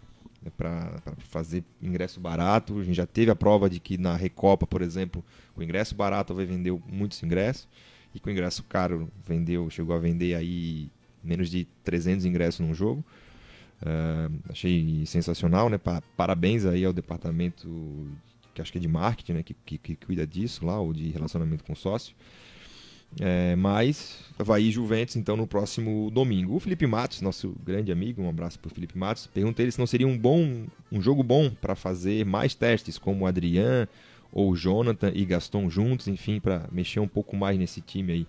É 0.46 0.50
para 0.50 1.02
fazer 1.18 1.64
ingresso 1.82 2.20
barato. 2.20 2.80
A 2.80 2.84
gente 2.84 2.96
já 2.96 3.06
teve 3.06 3.30
a 3.30 3.36
prova 3.36 3.70
de 3.70 3.80
que 3.80 3.98
na 3.98 4.16
Recopa, 4.16 4.66
por 4.66 4.82
exemplo, 4.82 5.24
o 5.56 5.62
ingresso 5.62 5.96
barato 5.96 6.34
vai 6.34 6.46
vender 6.46 6.72
muitos 6.88 7.22
ingressos. 7.24 7.68
E 8.14 8.20
com 8.20 8.30
ingresso 8.30 8.64
caro 8.64 9.10
vendeu, 9.26 9.70
chegou 9.70 9.95
a 9.95 9.99
vender 9.99 10.36
aí 10.36 10.89
menos 11.24 11.49
de 11.49 11.68
300 11.84 12.26
ingressos 12.26 12.60
num 12.60 12.74
jogo. 12.74 13.03
Ah, 13.82 14.30
achei 14.49 15.03
sensacional, 15.05 15.70
né? 15.70 15.78
Pa- 15.78 16.01
Parabéns 16.18 16.66
aí 16.66 16.84
ao 16.84 16.93
departamento 16.93 18.07
que 18.53 18.62
acho 18.62 18.72
que 18.72 18.78
é 18.78 18.82
de 18.82 18.88
marketing, 18.88 19.34
né? 19.34 19.43
Que, 19.43 19.53
que, 19.66 19.78
que 19.78 19.95
cuida 19.95 20.26
disso 20.28 20.66
lá, 20.66 20.80
ou 20.80 20.91
de 20.91 21.10
relacionamento 21.10 21.64
com 21.64 21.76
sócio. 21.76 22.16
É, 23.20 23.55
mas 23.55 24.20
Havaí 24.38 24.68
e 24.68 24.72
Juventus, 24.72 25.16
então, 25.16 25.36
no 25.36 25.47
próximo 25.47 26.12
domingo. 26.12 26.55
O 26.55 26.60
Felipe 26.60 26.86
Matos, 26.86 27.22
nosso 27.22 27.55
grande 27.66 27.91
amigo, 27.91 28.22
um 28.22 28.30
abraço 28.30 28.60
para 28.60 28.70
o 28.70 28.74
Felipe 28.74 28.97
Matos, 28.97 29.26
pergunta 29.28 29.62
ele 29.64 29.72
se 29.72 29.80
não 29.80 29.88
seria 29.88 30.07
um 30.07 30.18
bom 30.18 30.66
um 30.91 31.01
jogo 31.01 31.24
bom 31.24 31.49
para 31.49 31.76
fazer 31.76 32.24
mais 32.26 32.53
testes, 32.53 32.97
como 32.99 33.24
o 33.24 33.28
Adrian 33.28 33.88
ou 34.32 34.56
Jonathan 34.56 35.12
e 35.14 35.26
Gaston 35.26 35.70
juntos, 35.70 36.08
enfim, 36.08 36.40
para 36.40 36.68
mexer 36.72 37.00
um 37.00 37.08
pouco 37.08 37.36
mais 37.36 37.58
nesse 37.58 37.82
time 37.82 38.14
aí. 38.14 38.28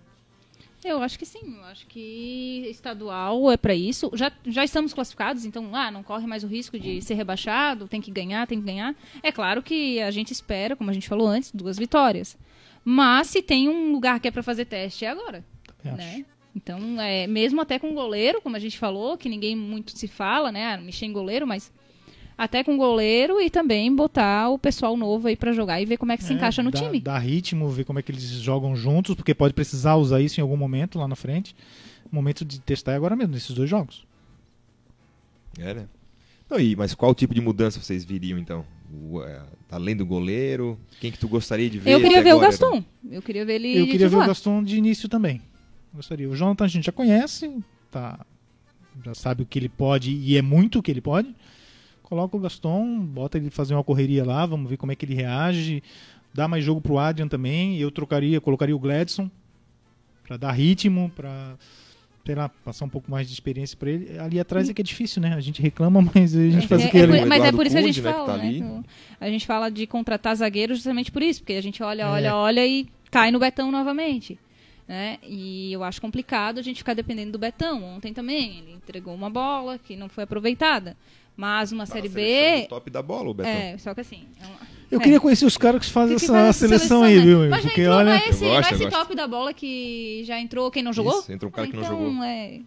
Eu 0.84 1.03
acho 1.03 1.18
que 1.18 1.26
sim. 1.26 1.57
Eu 1.57 1.64
acho 1.64 1.86
que 1.86 2.66
estadual 2.70 3.51
é 3.51 3.57
para 3.57 3.74
isso. 3.74 4.11
Já, 4.14 4.32
já 4.46 4.64
estamos 4.64 4.94
classificados, 4.94 5.44
então 5.44 5.74
ah, 5.76 5.90
não 5.90 6.03
corre 6.03 6.26
mais 6.26 6.42
o 6.42 6.46
risco 6.46 6.78
de 6.78 7.03
ser 7.03 7.14
rebaixado, 7.14 7.86
tem 7.86 8.01
que 8.01 8.11
ganhar, 8.11 8.46
tem 8.46 8.59
que 8.59 8.66
ganhar. 8.66 8.94
É 9.22 9.30
claro 9.30 9.62
que 9.62 10.01
a 10.01 10.11
gente 10.11 10.32
espera, 10.32 10.74
como 10.74 10.90
a 10.90 10.92
gente 10.94 11.09
falou 11.09 11.26
antes, 11.26 11.53
duas 11.53 11.76
vitórias. 11.76 12.36
Mas 12.82 13.26
se 13.26 13.42
tem 13.42 13.68
um 13.68 13.92
lugar 13.92 14.20
que 14.20 14.28
é 14.28 14.30
para 14.30 14.42
fazer 14.42 14.64
teste, 14.64 15.05
é 15.05 15.11
agora. 15.11 15.44
Acho. 15.84 15.96
né? 15.96 16.24
Então, 16.57 17.01
é, 17.01 17.26
mesmo 17.26 17.61
até 17.61 17.78
com 17.78 17.94
goleiro, 17.94 18.40
como 18.40 18.57
a 18.57 18.59
gente 18.59 18.78
falou, 18.78 19.16
que 19.16 19.28
ninguém 19.28 19.55
muito 19.55 19.96
se 19.96 20.09
fala, 20.09 20.51
né? 20.51 20.74
Ah, 20.74 20.78
Mexer 20.78 21.07
em 21.07 21.12
goleiro, 21.12 21.46
mas 21.46 21.70
até 22.41 22.64
com 22.64 22.74
goleiro 22.74 23.38
e 23.38 23.51
também 23.51 23.95
botar 23.95 24.49
o 24.49 24.59
pessoal 24.59 24.97
novo 24.97 25.28
aí 25.28 25.36
para 25.36 25.53
jogar 25.53 25.78
e 25.78 25.84
ver 25.84 25.99
como 25.99 26.11
é 26.11 26.16
que 26.16 26.24
se 26.24 26.32
É, 26.32 26.36
encaixa 26.36 26.62
no 26.62 26.70
dá, 26.70 26.80
time. 26.80 26.99
Dá 26.99 27.18
ritmo, 27.18 27.68
ver 27.68 27.84
como 27.84 27.99
é 27.99 28.03
que 28.03 28.11
eles 28.11 28.22
jogam 28.22 28.74
juntos, 28.74 29.14
porque 29.14 29.34
pode 29.34 29.53
precisar 29.53 29.97
usar 29.97 30.22
isso 30.22 30.41
em 30.41 30.43
algum 30.43 30.57
momento 30.57 30.99
lá 30.99 31.07
na 31.07 31.14
frente. 31.14 31.55
O 32.11 32.16
momento 32.16 32.43
de 32.43 32.59
testar 32.59 32.93
é 32.93 32.97
agora 32.97 33.14
mesmo, 33.14 33.34
nesses 33.34 33.55
dois 33.55 33.68
jogos. 33.68 34.07
É, 35.59 35.74
né? 35.74 35.86
Não, 36.49 36.59
e, 36.59 36.74
mas 36.74 36.95
qual 36.95 37.14
tipo 37.14 37.34
de 37.34 37.43
mudança 37.43 37.78
vocês 37.78 38.07
viriam, 38.07 38.38
então? 38.38 38.64
O, 38.91 39.22
é, 39.22 39.43
além 39.70 39.95
do 39.95 40.07
goleiro, 40.07 40.80
quem 40.99 41.12
que 41.12 41.18
tu 41.18 41.28
gostaria 41.28 41.68
de 41.68 41.78
ver? 41.78 41.93
Eu 41.93 42.01
queria 42.01 42.20
até 42.20 42.24
ver 42.24 42.32
o 42.32 42.36
agora, 42.38 42.51
Gaston. 42.53 42.82
Eu 43.11 43.20
queria 43.20 43.45
ver 43.45 43.57
ele 43.57 43.78
Eu 43.78 43.86
queria 43.86 44.09
ver 44.09 44.16
o. 44.16 44.26
Gaston 44.26 44.64
de 44.64 44.78
início 44.78 45.11
também. 45.11 45.43
Gostaria. 45.93 46.26
O 46.26 46.34
Jonathan 46.34 46.64
a 46.64 46.68
gente 46.68 46.86
já 46.86 46.93
conhece, 46.93 47.55
tá, 47.91 48.24
já 49.05 49.14
sabe 49.14 49.43
o 49.43 49.47
que 49.47 49.59
ele 49.59 49.68
pode 49.68 50.11
e 50.11 50.38
é 50.38 50.43
muito 50.43 50.78
o 50.78 50.82
que 50.82 50.91
ele 50.91 51.03
pode. 51.03 51.34
Coloca 52.11 52.36
o 52.36 52.40
Gaston, 52.40 52.98
bota 53.06 53.38
ele 53.38 53.50
fazer 53.50 53.72
uma 53.72 53.84
correria 53.84 54.24
lá, 54.24 54.44
vamos 54.44 54.68
ver 54.68 54.76
como 54.76 54.90
é 54.92 54.96
que 54.96 55.06
ele 55.06 55.14
reage. 55.14 55.80
Dá 56.34 56.46
mais 56.48 56.64
jogo 56.64 56.80
pro 56.80 56.98
Adrian 56.98 57.28
também. 57.28 57.78
Eu 57.78 57.90
trocaria, 57.90 58.40
colocaria 58.40 58.74
o 58.74 58.78
Gladson 58.80 59.30
para 60.26 60.36
dar 60.36 60.50
ritmo, 60.52 61.11
para 61.14 61.56
sei 62.26 62.34
lá, 62.34 62.48
passar 62.48 62.84
um 62.84 62.88
pouco 62.88 63.11
mais 63.11 63.26
de 63.26 63.32
experiência 63.32 63.76
para 63.76 63.90
ele. 63.90 64.18
Ali 64.18 64.38
atrás 64.38 64.68
é 64.68 64.74
que 64.74 64.80
é 64.80 64.84
difícil, 64.84 65.22
né? 65.22 65.34
A 65.34 65.40
gente 65.40 65.62
reclama, 65.62 66.00
mas 66.14 66.36
a 66.36 66.48
gente 66.50 66.66
faz 66.68 66.82
É, 66.82 66.86
o 66.86 66.90
que 66.90 66.98
é 66.98 67.00
ele. 67.00 67.18
por- 67.20 67.26
mas 67.26 67.44
é 67.44 67.52
por 67.52 67.64
isso 67.66 67.74
que 67.76 67.82
a 67.82 67.86
gente 67.86 68.00
né, 68.02 68.12
fala, 68.12 68.26
tá 68.26 68.36
né? 68.38 68.82
A 69.20 69.28
gente 69.30 69.46
fala 69.46 69.70
de 69.70 69.86
contratar 69.86 70.34
zagueiros 70.36 70.78
justamente 70.78 71.11
por 71.12 71.22
isso, 71.22 71.40
porque 71.40 71.54
a 71.54 71.62
gente 71.62 71.82
olha, 71.82 72.02
É. 72.02 72.06
olha, 72.06 72.36
olha 72.36 72.66
e 72.66 72.86
cai 73.11 73.30
no 73.30 73.38
Betão 73.38 73.70
novamente. 73.72 74.38
Né? 74.86 75.18
E 75.24 75.72
eu 75.72 75.84
acho 75.84 76.00
complicado 76.00 76.58
a 76.58 76.62
gente 76.62 76.78
ficar 76.78 76.94
dependendo 76.94 77.30
do 77.32 77.38
Betão. 77.38 77.82
Ontem 77.84 78.12
também, 78.12 78.58
ele 78.58 78.72
entregou 78.72 79.14
uma 79.14 79.30
bola 79.30 79.78
que 79.78 79.94
não 79.96 80.08
foi 80.08 80.24
aproveitada. 80.24 80.96
Mas 81.41 81.72
uma 81.72 81.86
Tá 81.86 81.95
Série 81.95 82.09
seleção 82.11 82.61
B. 82.61 82.66
top 82.68 82.91
da 82.91 83.01
bola, 83.03 83.30
o 83.30 83.34
Betão. 83.34 83.51
É, 83.51 83.78
só 83.78 83.95
que 83.95 84.03
assim. 84.03 84.24
é 84.43 84.47
uma- 84.47 84.57
Eu 84.91 84.99
é. 85.01 85.03
queria 85.03 85.18
conhecer 85.20 85.47
os 85.47 85.57
caras 85.57 85.86
que 85.86 85.91
fazem 85.91 86.16
Que 86.16 86.20
que 86.20 86.24
essa 86.26 86.32
faz 86.34 86.49
essa 86.49 86.59
seleção, 86.68 87.03
aí, 87.05 87.16
né? 87.16 87.22
viu? 87.24 87.49
Mas 87.49 87.62
Porque 87.64 87.80
entrou, 87.80 87.97
olha. 87.97 88.05
não 88.05 88.12
é 88.12 88.28
esse, 88.28 88.45
Eu 88.45 88.51
gosto, 88.51 88.72
é 88.72 88.74
esse 88.74 88.91
top 88.91 89.14
da 89.14 89.26
bola 89.26 89.55
que 89.55 90.22
já 90.26 90.38
entrou 90.38 90.70
quem 90.70 90.82
não 90.82 90.93
jogou? 90.93 91.18
Isso, 91.20 91.32
entra 91.32 91.49
um 91.49 91.51
cara 91.51 91.66
que 91.68 91.76
não 91.76 91.82
então, 91.82 91.97
jogou. 91.99 92.22
é 92.24 92.28
Aí, 92.28 92.64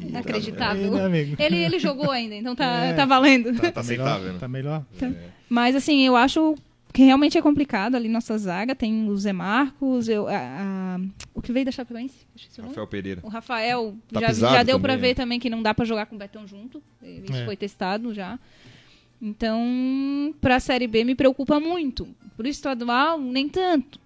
inacreditável. 0.00 0.90
né, 0.90 1.04
amigo? 1.04 1.36
Ele, 1.38 1.56
ele 1.56 1.78
jogou 1.78 2.10
ainda, 2.10 2.34
então 2.34 2.56
tá, 2.56 2.84
É. 2.86 2.92
tá 2.94 3.04
valendo. 3.04 3.54
Tá, 3.60 3.70
tá 3.72 3.80
aceitável, 3.80 4.32
né? 4.32 4.38
Tá 4.40 4.48
melhor. 4.48 4.82
Mas 5.48 5.76
assim, 5.76 6.04
eu 6.06 6.16
acho 6.16 6.56
que 6.96 7.02
realmente 7.04 7.36
é 7.36 7.42
complicado 7.42 7.94
ali 7.94 8.08
nossa 8.08 8.38
zaga. 8.38 8.74
Tem 8.74 9.06
o 9.06 9.16
Zé 9.18 9.30
Marcos, 9.32 10.08
eu, 10.08 10.26
a- 10.26 10.32
a- 10.96 11.00
o 11.34 11.42
que 11.42 11.52
veio 11.52 11.66
da 11.66 11.70
Chapecoense? 11.70 12.26
O. 12.58 12.62
Rafael 12.62 12.86
Pereira. 12.86 13.20
O 13.22 13.28
Rafael 13.28 13.94
Tá 14.10 14.20
já, 14.20 14.32
já 14.32 14.62
deu 14.62 14.76
também, 14.76 14.80
pra 14.82 14.94
né? 14.94 15.00
ver 15.02 15.14
também 15.14 15.38
que 15.38 15.50
não 15.50 15.60
dá 15.62 15.74
pra 15.74 15.84
jogar 15.84 16.06
com 16.06 16.16
o 16.16 16.18
Betão 16.18 16.46
junto. 16.48 16.82
Isso 17.02 17.34
É. 17.36 17.44
foi 17.44 17.54
testado 17.56 18.14
já. 18.14 18.38
Então, 19.20 20.34
pra 20.40 20.58
Série 20.60 20.86
B 20.86 21.04
me 21.04 21.14
preocupa 21.14 21.58
muito. 21.60 22.08
Pro 22.36 22.48
estadual, 22.48 23.20
nem 23.20 23.48
tanto. 23.48 23.98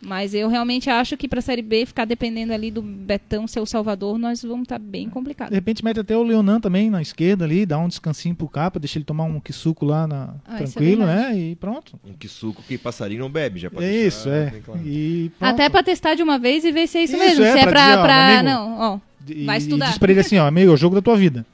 Mas 0.00 0.32
eu 0.32 0.48
realmente 0.48 0.88
acho 0.88 1.16
que 1.16 1.26
pra 1.26 1.40
Série 1.40 1.60
B 1.60 1.84
ficar 1.84 2.04
dependendo 2.04 2.52
ali 2.52 2.70
do 2.70 2.80
Betão 2.80 3.48
ser 3.48 3.58
o 3.58 3.66
Salvador, 3.66 4.16
nós 4.16 4.42
vamos 4.42 4.62
estar 4.62 4.78
bem 4.78 5.06
De 5.06 5.10
complicado. 5.12 5.50
repente 5.52 5.84
mete 5.84 5.98
até 5.98 6.16
o 6.16 6.22
Leonan 6.22 6.60
também 6.60 6.88
na 6.88 7.02
esquerda 7.02 7.44
ali, 7.44 7.66
dá 7.66 7.78
um 7.78 7.88
descansinho 7.88 8.32
pro 8.34 8.48
capa, 8.48 8.78
deixa 8.78 8.96
ele 8.98 9.04
tomar 9.04 9.24
um 9.24 9.40
quisuco 9.40 9.84
lá 9.84 10.06
na, 10.06 10.34
Ah, 10.46 10.54
é 10.54 10.58
tranquilo, 10.58 11.04
verdade. 11.04 11.34
né? 11.34 11.38
E 11.38 11.56
pronto. 11.56 11.98
Um 12.06 12.12
que 12.12 12.28
suco 12.28 12.62
que 12.62 12.78
passarinho 12.78 13.20
não 13.22 13.28
bebe, 13.30 13.58
já 13.58 13.68
pode 13.70 13.84
É 13.86 14.06
isso, 14.06 14.28
é. 14.28 14.52
claro. 14.64 14.80
E. 14.86 15.32
Até 15.40 15.68
pra 15.68 15.82
testar 15.82 16.14
de 16.14 16.22
uma 16.22 16.38
vez 16.38 16.64
e 16.64 16.70
ver 16.70 16.86
se 16.86 16.98
é 16.98 17.02
isso, 17.02 17.16
Isso, 17.16 17.24
mesmo. 17.24 17.44
é, 17.44 17.52
se 17.52 17.58
é 17.58 17.62
amigo, 17.64 18.42
não, 18.44 18.78
ó. 18.78 18.98
E, 19.28 19.44
vai 19.44 19.56
e 19.56 19.60
estudar. 19.60 19.88
diz 19.88 19.98
pra 19.98 20.12
ele 20.12 20.20
assim, 20.20 20.38
ó, 20.38 20.46
amigo, 20.46 20.70
é 20.70 20.74
o 20.74 20.76
jogo 20.76 20.94
da 20.94 21.02
tua 21.02 21.16
vida. 21.16 21.44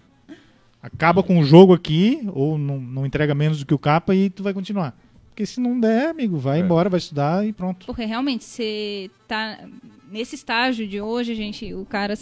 Acaba 0.82 1.22
com 1.22 1.38
o 1.38 1.44
jogo 1.44 1.72
aqui, 1.72 2.20
ou 2.34 2.58
não, 2.58 2.78
não 2.78 3.06
entrega 3.06 3.34
menos 3.34 3.58
do 3.58 3.64
que 3.64 3.72
o 3.72 3.78
capa 3.78 4.14
e 4.14 4.28
tu 4.28 4.42
vai 4.42 4.52
continuar. 4.52 4.94
Porque 5.34 5.46
se 5.46 5.58
não 5.58 5.80
der, 5.80 6.10
amigo, 6.10 6.38
vai 6.38 6.60
É. 6.60 6.62
embora, 6.62 6.88
vai 6.88 6.98
estudar 6.98 7.44
e 7.44 7.52
pronto. 7.52 7.86
Porque 7.86 8.04
realmente, 8.04 8.44
você 8.44 9.10
tá 9.26 9.68
nesse 10.08 10.36
estágio 10.36 10.86
de 10.86 11.00
hoje, 11.00 11.34
gente, 11.34 11.74
o 11.74 11.84
cara 11.84 12.14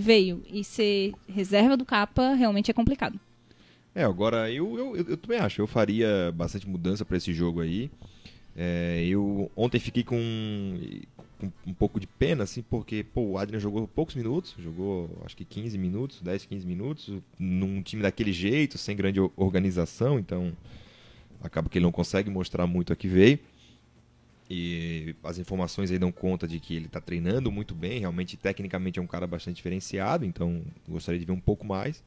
veio 0.00 0.40
e 0.48 0.62
ser 0.62 1.12
reserva 1.28 1.76
do 1.76 1.84
capa 1.84 2.32
realmente 2.34 2.70
é 2.70 2.74
complicado. 2.74 3.18
É, 3.92 4.04
agora 4.04 4.48
eu, 4.52 4.78
eu, 4.78 4.96
eu, 4.96 5.04
eu 5.08 5.16
também 5.16 5.38
acho. 5.40 5.60
Eu 5.60 5.66
faria 5.66 6.32
bastante 6.32 6.68
mudança 6.68 7.04
pra 7.04 7.16
esse 7.16 7.32
jogo 7.34 7.60
aí. 7.60 7.90
É, 8.56 9.04
eu 9.04 9.50
ontem 9.56 9.80
fiquei 9.80 10.04
com, 10.04 10.78
com 11.40 11.50
um 11.66 11.74
pouco 11.74 11.98
de 11.98 12.06
pena, 12.06 12.44
assim, 12.44 12.62
porque 12.62 13.02
pô, 13.02 13.22
o 13.32 13.38
Adrian 13.38 13.58
jogou 13.58 13.88
poucos 13.88 14.14
minutos, 14.14 14.54
jogou 14.60 15.10
acho 15.24 15.36
que 15.36 15.44
15 15.44 15.76
minutos, 15.76 16.20
10, 16.22 16.44
15 16.44 16.64
minutos, 16.64 17.10
num 17.36 17.82
time 17.82 18.00
daquele 18.02 18.32
jeito, 18.32 18.78
sem 18.78 18.94
grande 18.94 19.18
organização, 19.36 20.20
então 20.20 20.52
acaba 21.44 21.68
que 21.68 21.78
ele 21.78 21.84
não 21.84 21.92
consegue 21.92 22.30
mostrar 22.30 22.66
muito 22.66 22.92
a 22.92 22.96
que 22.96 23.06
veio. 23.06 23.38
E 24.48 25.14
as 25.22 25.38
informações 25.38 25.90
aí 25.90 25.98
dão 25.98 26.12
conta 26.12 26.46
de 26.46 26.60
que 26.60 26.74
ele 26.74 26.86
está 26.86 27.00
treinando 27.00 27.50
muito 27.50 27.74
bem, 27.74 28.00
realmente 28.00 28.36
tecnicamente 28.36 28.98
é 28.98 29.02
um 29.02 29.06
cara 29.06 29.26
bastante 29.26 29.56
diferenciado, 29.56 30.24
então 30.24 30.62
gostaria 30.86 31.18
de 31.18 31.24
ver 31.24 31.32
um 31.32 31.40
pouco 31.40 31.66
mais. 31.66 32.02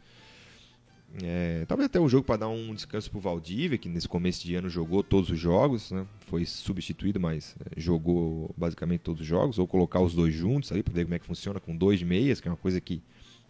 É, 1.24 1.66
talvez 1.68 1.88
até 1.88 2.00
o 2.00 2.08
jogo 2.08 2.26
para 2.26 2.42
dar 2.42 2.50
um 2.50 2.76
descanso 2.76 3.10
pro 3.10 3.20
Valdívia, 3.20 3.78
que 3.78 3.90
nesse 3.90 4.08
começo 4.08 4.46
de 4.46 4.54
ano 4.56 4.70
jogou 4.70 5.02
todos 5.02 5.30
os 5.30 5.40
jogos, 5.40 5.90
né? 5.90 6.06
Foi 6.28 6.46
substituído, 6.46 7.20
mas 7.20 7.56
é, 7.66 7.80
jogou 7.80 8.54
basicamente 8.58 9.02
todos 9.02 9.22
os 9.22 9.28
jogos, 9.28 9.58
ou 9.58 9.66
colocar 9.66 10.02
os 10.02 10.14
dois 10.14 10.34
juntos 10.34 10.72
ali 10.72 10.84
para 10.84 10.94
ver 10.94 11.06
como 11.06 11.16
é 11.16 11.20
que 11.20 11.26
funciona 11.26 11.60
com 11.60 11.76
dois 11.76 12.04
meias, 12.04 12.40
que 12.40 12.48
é 12.48 12.52
uma 12.52 12.58
coisa 12.58 12.80
que 12.80 13.02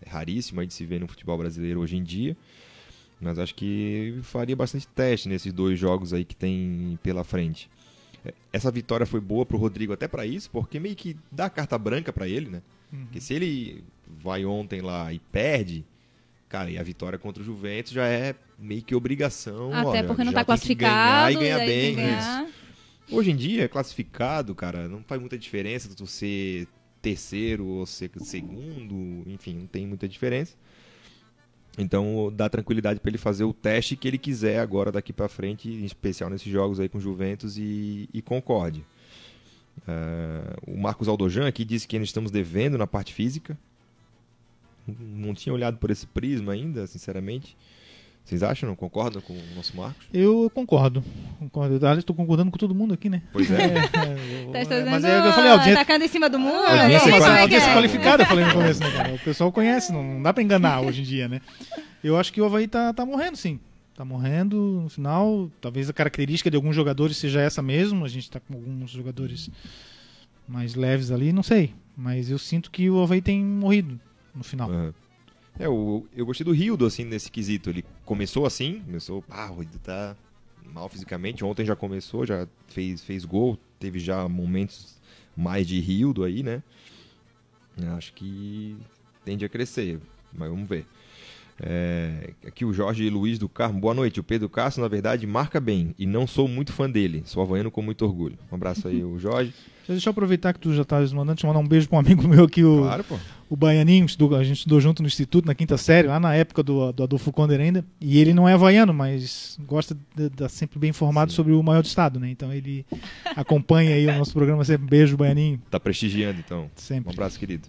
é 0.01 0.09
raríssima 0.09 0.65
de 0.65 0.73
se 0.73 0.85
ver 0.85 0.99
no 0.99 1.07
futebol 1.07 1.37
brasileiro 1.37 1.81
hoje 1.81 1.97
em 1.97 2.03
dia. 2.03 2.37
Mas 3.19 3.39
acho 3.39 3.55
que 3.55 4.19
faria 4.21 4.55
bastante 4.55 4.87
teste 4.87 5.27
nesses 5.27 5.51
dois 5.51 5.79
jogos 5.79 6.13
aí 6.13 6.23
que 6.23 6.35
tem 6.35 6.99
pela 7.01 7.23
frente. 7.23 7.69
É, 8.23 8.33
essa 8.53 8.69
vitória 8.69 9.05
foi 9.05 9.19
boa 9.19 9.45
pro 9.45 9.57
Rodrigo 9.57 9.93
até 9.93 10.07
para 10.07 10.25
isso, 10.25 10.49
porque 10.51 10.79
meio 10.79 10.95
que 10.95 11.17
dá 11.31 11.49
carta 11.49 11.77
branca 11.77 12.13
para 12.13 12.27
ele, 12.27 12.49
né? 12.49 12.61
Uhum. 12.91 13.05
Porque 13.05 13.19
se 13.19 13.33
ele 13.33 13.83
vai 14.07 14.45
ontem 14.45 14.81
lá 14.81 15.11
e 15.11 15.19
perde, 15.19 15.83
cara, 16.47 16.69
e 16.69 16.77
a 16.77 16.83
vitória 16.83 17.17
contra 17.17 17.41
o 17.41 17.45
Juventus 17.45 17.91
já 17.91 18.07
é 18.07 18.35
meio 18.57 18.83
que 18.83 18.95
obrigação. 18.95 19.73
Até 19.73 19.87
olha, 19.87 20.03
porque 20.03 20.23
não 20.23 20.31
já 20.31 20.39
tá 20.39 20.45
classificado. 20.45 20.93
ganhar 20.93 21.31
e 21.31 21.35
ganhar 21.35 21.59
aí 21.61 21.67
bem. 21.67 21.95
ganhar. 21.95 22.43
isso. 22.43 22.53
Hoje 23.09 23.31
em 23.31 23.35
dia, 23.35 23.69
classificado, 23.69 24.53
cara, 24.53 24.87
não 24.87 25.01
faz 25.01 25.19
muita 25.19 25.37
diferença 25.37 25.89
tu 25.95 26.05
ser 26.05 26.67
terceiro 27.01 27.65
ou 27.65 27.85
ser 27.85 28.11
segundo, 28.19 29.23
enfim, 29.27 29.55
não 29.55 29.67
tem 29.67 29.87
muita 29.87 30.07
diferença. 30.07 30.55
Então 31.77 32.33
dá 32.35 32.49
tranquilidade 32.49 32.99
para 32.99 33.09
ele 33.09 33.17
fazer 33.17 33.43
o 33.43 33.53
teste 33.53 33.95
que 33.95 34.07
ele 34.07 34.17
quiser 34.17 34.59
agora 34.59 34.91
daqui 34.91 35.13
para 35.13 35.27
frente, 35.27 35.69
em 35.69 35.85
especial 35.85 36.29
nesses 36.29 36.51
jogos 36.51 36.79
aí 36.79 36.89
com 36.89 36.99
Juventus 36.99 37.57
e, 37.57 38.09
e 38.11 38.21
Concorde. 38.21 38.83
É, 39.87 40.55
o 40.65 40.75
Marcos 40.75 41.07
Aldojan 41.07 41.47
aqui 41.47 41.63
disse 41.63 41.87
que 41.87 41.95
ainda 41.95 42.05
estamos 42.05 42.31
devendo 42.31 42.77
na 42.77 42.87
parte 42.87 43.13
física. 43.13 43.57
Não 44.87 45.33
tinha 45.33 45.53
olhado 45.53 45.77
por 45.77 45.91
esse 45.91 46.07
prisma 46.07 46.53
ainda, 46.53 46.87
sinceramente. 46.87 47.55
Vocês 48.27 48.43
acham? 48.43 48.67
Não 48.67 48.75
concordam 48.75 49.21
com 49.21 49.31
o 49.31 49.55
nosso 49.55 49.73
Marcos? 49.77 50.05
Eu 50.13 50.51
concordo. 50.53 51.01
concordo. 51.39 51.77
Aliás, 51.77 51.99
estou 51.99 52.13
concordando 52.13 52.51
com 52.51 52.57
todo 52.57 52.75
mundo 52.75 52.93
aqui, 52.93 53.09
né? 53.09 53.21
Pois 53.31 53.49
é. 53.49 53.55
É, 54.53 54.63
Tá, 54.65 54.69
tá 54.69 54.75
é, 54.75 54.83
mas 54.85 55.03
é 55.05 55.19
o 55.19 55.21
que 55.21 55.27
eu 55.29 55.33
falei, 55.33 55.49
a 55.49 55.53
audiência, 55.53 55.81
atacando 55.81 56.03
em 56.03 56.07
cima 56.09 56.29
do 56.29 56.37
muro. 56.37 56.57
a 56.57 56.81
audiência 56.83 57.11
Como 57.11 57.23
é 57.23 57.35
que 57.35 57.41
audiência 57.41 57.69
é? 57.69 57.73
qualificada, 57.73 58.23
eu 58.23 58.27
falei 58.27 58.45
no 58.45 58.51
começo, 58.51 58.81
né, 58.81 58.91
cara? 58.91 59.13
O 59.13 59.19
pessoal 59.19 59.49
conhece, 59.49 59.93
não, 59.93 60.03
não 60.03 60.21
dá 60.21 60.33
pra 60.33 60.43
enganar 60.43 60.81
hoje 60.81 61.01
em 61.01 61.03
dia, 61.05 61.29
né? 61.29 61.39
Eu 62.03 62.17
acho 62.17 62.33
que 62.33 62.41
o 62.41 62.45
Havaí 62.45 62.67
tá, 62.67 62.91
tá 62.91 63.05
morrendo, 63.05 63.37
sim. 63.37 63.61
Tá 63.95 64.03
morrendo 64.03 64.81
no 64.83 64.89
final. 64.89 65.49
Talvez 65.61 65.89
a 65.89 65.93
característica 65.93 66.51
de 66.51 66.57
alguns 66.57 66.75
jogadores 66.75 67.15
seja 67.15 67.39
essa 67.39 67.61
mesmo. 67.61 68.03
A 68.03 68.09
gente 68.09 68.29
tá 68.29 68.41
com 68.41 68.55
alguns 68.55 68.91
jogadores 68.91 69.49
mais 70.45 70.75
leves 70.75 71.11
ali, 71.11 71.31
não 71.31 71.43
sei. 71.43 71.73
Mas 71.95 72.29
eu 72.29 72.37
sinto 72.37 72.69
que 72.69 72.89
o 72.89 73.01
Havaí 73.01 73.21
tem 73.21 73.41
morrido 73.43 73.97
no 74.35 74.43
final. 74.43 74.69
Aham. 74.69 74.93
É, 75.59 75.67
o, 75.67 76.05
eu 76.15 76.25
gostei 76.25 76.45
do 76.45 76.51
Rildo, 76.51 76.85
assim, 76.85 77.03
nesse 77.03 77.31
quesito. 77.31 77.69
Ele 77.69 77.83
começou 78.07 78.45
assim, 78.45 78.79
começou, 78.85 79.21
ah, 79.29 79.51
o 79.51 79.63
tá 79.79 80.15
mal 80.73 80.87
fisicamente. 80.87 81.43
Ontem 81.43 81.65
já 81.65 81.75
começou, 81.75 82.25
já 82.25 82.47
fez, 82.67 83.03
fez 83.03 83.25
gol, 83.25 83.59
teve 83.77 83.99
já 83.99 84.27
momentos 84.29 84.95
mais 85.35 85.67
de 85.67 85.79
Rildo 85.79 86.23
aí, 86.23 86.41
né? 86.41 86.63
Acho 87.95 88.13
que 88.13 88.75
tende 89.23 89.45
a 89.45 89.49
crescer, 89.49 89.99
mas 90.33 90.49
vamos 90.49 90.67
ver. 90.67 90.85
É, 91.59 92.33
aqui 92.45 92.63
o 92.63 92.71
Jorge 92.71 93.09
Luiz 93.09 93.37
do 93.37 93.49
Carmo. 93.49 93.79
Boa 93.79 93.93
noite. 93.93 94.19
O 94.19 94.23
Pedro 94.23 94.47
Castro, 94.47 94.81
na 94.81 94.87
verdade, 94.87 95.27
marca 95.27 95.59
bem 95.59 95.93
e 95.99 96.05
não 96.05 96.25
sou 96.25 96.47
muito 96.47 96.71
fã 96.71 96.89
dele. 96.89 97.23
Sou 97.25 97.43
havaiano 97.43 97.69
com 97.69 97.81
muito 97.81 98.05
orgulho. 98.05 98.37
Um 98.51 98.55
abraço 98.55 98.87
aí, 98.87 99.03
o 99.03 99.19
Jorge. 99.19 99.53
Deixa 99.87 100.09
eu 100.09 100.11
aproveitar 100.11 100.53
que 100.53 100.59
tu 100.59 100.73
já 100.73 100.83
tá 100.83 100.99
mandando, 101.13 101.35
te 101.35 101.45
mandar 101.45 101.59
um 101.59 101.67
beijo 101.67 101.87
pra 101.87 101.97
um 101.97 101.99
amigo 102.01 102.25
meu 102.27 102.43
aqui, 102.45 102.63
o, 102.63 102.79
Claro, 102.83 103.03
pô. 103.03 103.17
o 103.49 103.55
Baianinho, 103.55 104.05
a 104.37 104.43
gente 104.43 104.57
estudou 104.57 104.79
junto 104.81 105.01
no 105.01 105.07
Instituto, 105.07 105.45
na 105.45 105.55
quinta 105.55 105.77
série, 105.77 106.07
lá 106.07 106.19
na 106.19 106.33
época 106.35 106.61
do, 106.61 106.91
do 106.91 107.03
Adolfo 107.03 107.31
Konder 107.31 107.59
ainda. 107.59 107.85
E 108.01 108.19
ele 108.19 108.33
não 108.33 108.47
é 108.47 108.53
havaiano, 108.53 108.93
mas 108.93 109.57
gosta 109.65 109.97
de 110.15 110.25
estar 110.27 110.49
sempre 110.49 110.77
bem 110.79 110.89
informado 110.89 111.31
Sim. 111.31 111.35
sobre 111.35 111.53
o 111.53 111.63
maior 111.63 111.81
do 111.81 111.85
estado, 111.87 112.19
né? 112.19 112.29
Então 112.29 112.53
ele 112.53 112.85
acompanha 113.35 113.95
aí 113.95 114.07
o 114.07 114.17
nosso 114.17 114.33
programa 114.33 114.63
sempre. 114.65 114.87
Beijo, 114.87 115.15
Baianinho, 115.17 115.61
Tá 115.69 115.79
prestigiando, 115.79 116.39
então. 116.39 116.63
Um 116.65 116.69
sempre. 116.75 117.13
abraço, 117.13 117.39
querido. 117.39 117.67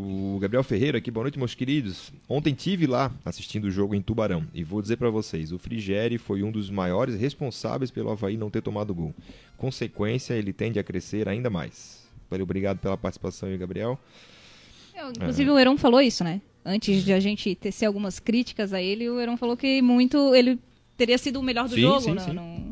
O 0.00 0.38
Gabriel 0.40 0.62
Ferreira 0.62 0.98
aqui, 0.98 1.10
boa 1.10 1.24
noite, 1.24 1.36
meus 1.40 1.56
queridos. 1.56 2.12
Ontem 2.28 2.54
tive 2.54 2.86
lá 2.86 3.10
assistindo 3.24 3.64
o 3.64 3.70
jogo 3.70 3.96
em 3.96 4.00
Tubarão 4.00 4.44
e 4.54 4.62
vou 4.62 4.80
dizer 4.80 4.96
pra 4.96 5.10
vocês, 5.10 5.50
o 5.50 5.58
Frigeri 5.58 6.18
foi 6.18 6.44
um 6.44 6.52
dos 6.52 6.70
maiores 6.70 7.18
responsáveis 7.20 7.90
pelo 7.90 8.08
Havaí 8.08 8.36
não 8.36 8.48
ter 8.48 8.62
tomado 8.62 8.94
gol. 8.94 9.12
Consequência, 9.56 10.34
ele 10.34 10.52
tende 10.52 10.78
a 10.78 10.84
crescer 10.84 11.28
ainda 11.28 11.50
mais. 11.50 12.06
Valeu, 12.30 12.44
obrigado 12.44 12.78
pela 12.78 12.96
participação 12.96 13.48
aí, 13.48 13.58
Gabriel. 13.58 13.98
Eu, 14.96 15.08
Inclusive 15.10 15.50
o 15.50 15.58
Heron 15.58 15.76
falou 15.76 16.00
isso, 16.00 16.22
né? 16.22 16.40
Antes 16.64 17.02
de 17.04 17.12
a 17.12 17.18
gente 17.18 17.52
tecer 17.56 17.86
algumas 17.86 18.20
críticas 18.20 18.72
a 18.72 18.80
ele, 18.80 19.08
o 19.10 19.18
Heron 19.18 19.36
falou 19.36 19.56
que 19.56 19.82
muito 19.82 20.32
ele 20.32 20.60
teria 20.96 21.18
sido 21.18 21.40
o 21.40 21.42
melhor 21.42 21.68
do 21.68 21.74
Sim, 21.74 21.80
jogo 21.80 22.00
sim, 22.02 22.12
no- 22.12 22.20
sim. 22.20 22.32
no- 22.34 22.67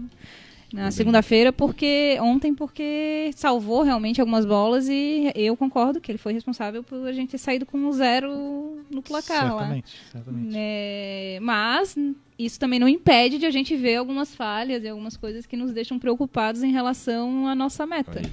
na 0.77 0.91
segunda-feira, 0.91 1.53
porque 1.53 2.19
ontem 2.21 2.55
porque 2.55 3.31
salvou 3.35 3.83
realmente 3.83 4.21
algumas 4.21 4.45
bolas 4.45 4.89
e 4.89 5.33
eu 5.35 5.57
concordo 5.57 6.01
que 6.01 6.13
ele 6.13 6.19
foi 6.19 6.35
responsável 6.35 6.83
por 6.83 7.07
a 7.09 7.13
gente 7.13 7.31
ter 7.31 7.39
saído 7.39 7.65
com 7.65 7.79
um 7.79 7.93
zero 7.93 8.85
no 8.91 9.03
placar 9.03 9.55
lá. 9.55 9.63
Certamente, 9.63 10.01
certamente. 10.13 10.55
É, 10.55 11.39
mas 11.41 11.97
isso 12.39 12.61
também 12.61 12.79
não 12.79 12.89
impede 12.89 13.39
de 13.39 13.47
a 13.47 13.51
gente 13.51 13.75
ver 13.75 13.97
algumas 13.97 14.35
falhas 14.35 14.85
e 14.85 14.89
algumas 14.89 15.17
coisas 15.17 15.47
que 15.47 15.57
nos 15.57 15.73
deixam 15.73 15.99
preocupados 15.99 16.63
em 16.63 16.71
relação 16.71 17.49
à 17.49 17.55
nossa 17.55 17.87
meta. 17.87 18.21
Aí? 18.21 18.31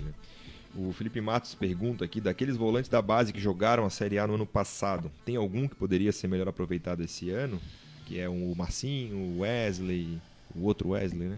O 0.75 0.91
Felipe 0.91 1.21
Matos 1.21 1.55
pergunta 1.55 2.03
aqui, 2.03 2.19
daqueles 2.19 2.57
volantes 2.57 2.89
da 2.89 3.01
base 3.01 3.31
que 3.31 3.39
jogaram 3.39 3.85
a 3.85 3.89
Série 3.89 4.19
A 4.19 4.27
no 4.27 4.35
ano 4.35 4.45
passado, 4.45 5.09
tem 5.23 5.35
algum 5.35 5.67
que 5.67 5.75
poderia 5.75 6.11
ser 6.11 6.27
melhor 6.27 6.47
aproveitado 6.49 7.03
esse 7.03 7.29
ano? 7.29 7.61
Que 8.05 8.19
é 8.19 8.27
o 8.27 8.53
Marcinho, 8.55 9.15
o 9.15 9.39
Wesley, 9.41 10.19
o 10.53 10.65
outro 10.65 10.89
Wesley, 10.89 11.29
né? 11.29 11.37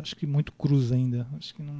Acho 0.00 0.14
que 0.16 0.26
muito 0.26 0.52
cruz 0.52 0.92
ainda. 0.92 1.26
Acho 1.36 1.54
que 1.54 1.62
não. 1.62 1.74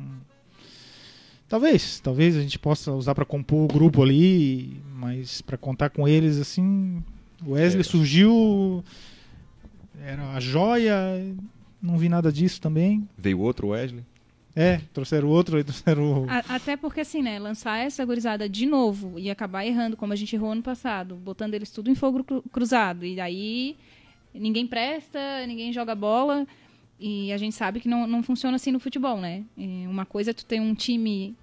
Talvez, 1.48 2.00
talvez 2.00 2.36
a 2.36 2.40
gente 2.40 2.58
possa 2.58 2.92
usar 2.92 3.14
para 3.14 3.24
compor 3.24 3.64
o 3.64 3.68
grupo 3.68 4.02
ali, 4.02 4.80
mas 4.94 5.40
para 5.40 5.56
contar 5.56 5.90
com 5.90 6.08
eles 6.08 6.38
assim, 6.38 7.02
o 7.46 7.52
Wesley 7.52 7.80
É. 7.82 7.84
surgiu, 7.84 8.82
era 10.04 10.32
a 10.32 10.40
joia, 10.40 10.96
não 11.80 11.96
vi 11.96 12.08
nada 12.08 12.32
disso 12.32 12.60
também. 12.60 13.08
Veio 13.16 13.38
outro 13.40 13.68
Wesley. 13.68 14.04
É, 14.56 14.78
trouxeram 14.92 15.28
outro, 15.28 15.56
aí 15.58 15.62
trouxeram 15.62 16.24
o... 16.24 16.26
Até 16.48 16.76
porque, 16.78 17.00
assim, 17.02 17.22
né, 17.22 17.38
lançar 17.38 17.76
essa 17.78 18.02
gurizada 18.04 18.48
de 18.48 18.64
novo 18.66 19.16
e 19.18 19.30
acabar 19.30 19.64
errando, 19.66 19.96
como 19.98 20.14
a 20.14 20.16
gente 20.16 20.34
errou 20.34 20.50
ano 20.50 20.62
passado, 20.62 21.14
botando 21.14 21.52
eles 21.54 21.70
tudo 21.70 21.90
em 21.90 21.94
fogo 21.94 22.24
cru- 22.24 22.42
cruzado. 22.50 23.04
E 23.04 23.14
daí 23.14 23.76
ninguém 24.34 24.66
presta, 24.66 25.46
ninguém 25.46 25.72
joga 25.74 25.94
bola. 25.94 26.46
E 26.98 27.32
a 27.32 27.36
gente 27.36 27.54
sabe 27.54 27.80
que 27.80 27.88
não, 27.88 28.06
não 28.06 28.22
funciona 28.22 28.56
assim 28.56 28.72
no 28.72 28.80
futebol, 28.80 29.20
né? 29.20 29.44
E 29.56 29.86
uma 29.86 30.06
coisa 30.06 30.30
é 30.30 30.34
tu 30.34 30.44
ter 30.44 30.60
um 30.60 30.74
time 30.74 31.34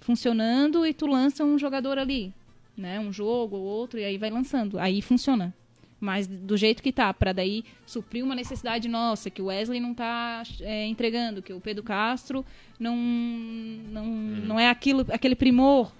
funcionando 0.00 0.86
e 0.86 0.92
tu 0.94 1.06
lança 1.06 1.44
um 1.44 1.58
jogador 1.58 1.98
ali, 1.98 2.32
né? 2.76 2.98
Um 3.00 3.12
jogo 3.12 3.56
ou 3.56 3.62
outro, 3.62 3.98
e 3.98 4.04
aí 4.04 4.16
vai 4.18 4.30
lançando. 4.30 4.78
Aí 4.78 5.02
funciona. 5.02 5.54
Mas 6.00 6.26
do 6.26 6.56
jeito 6.56 6.82
que 6.82 6.90
tá, 6.90 7.14
para 7.14 7.32
daí 7.32 7.64
suprir 7.86 8.24
uma 8.24 8.34
necessidade 8.34 8.88
nossa, 8.88 9.30
que 9.30 9.40
o 9.40 9.46
Wesley 9.46 9.78
não 9.78 9.94
tá 9.94 10.42
é, 10.60 10.86
entregando, 10.86 11.40
que 11.40 11.52
o 11.52 11.60
Pedro 11.60 11.82
Castro 11.84 12.44
não 12.78 12.96
não, 12.96 14.06
não 14.06 14.60
é 14.60 14.68
aquilo, 14.68 15.06
aquele 15.10 15.36
primor. 15.36 15.92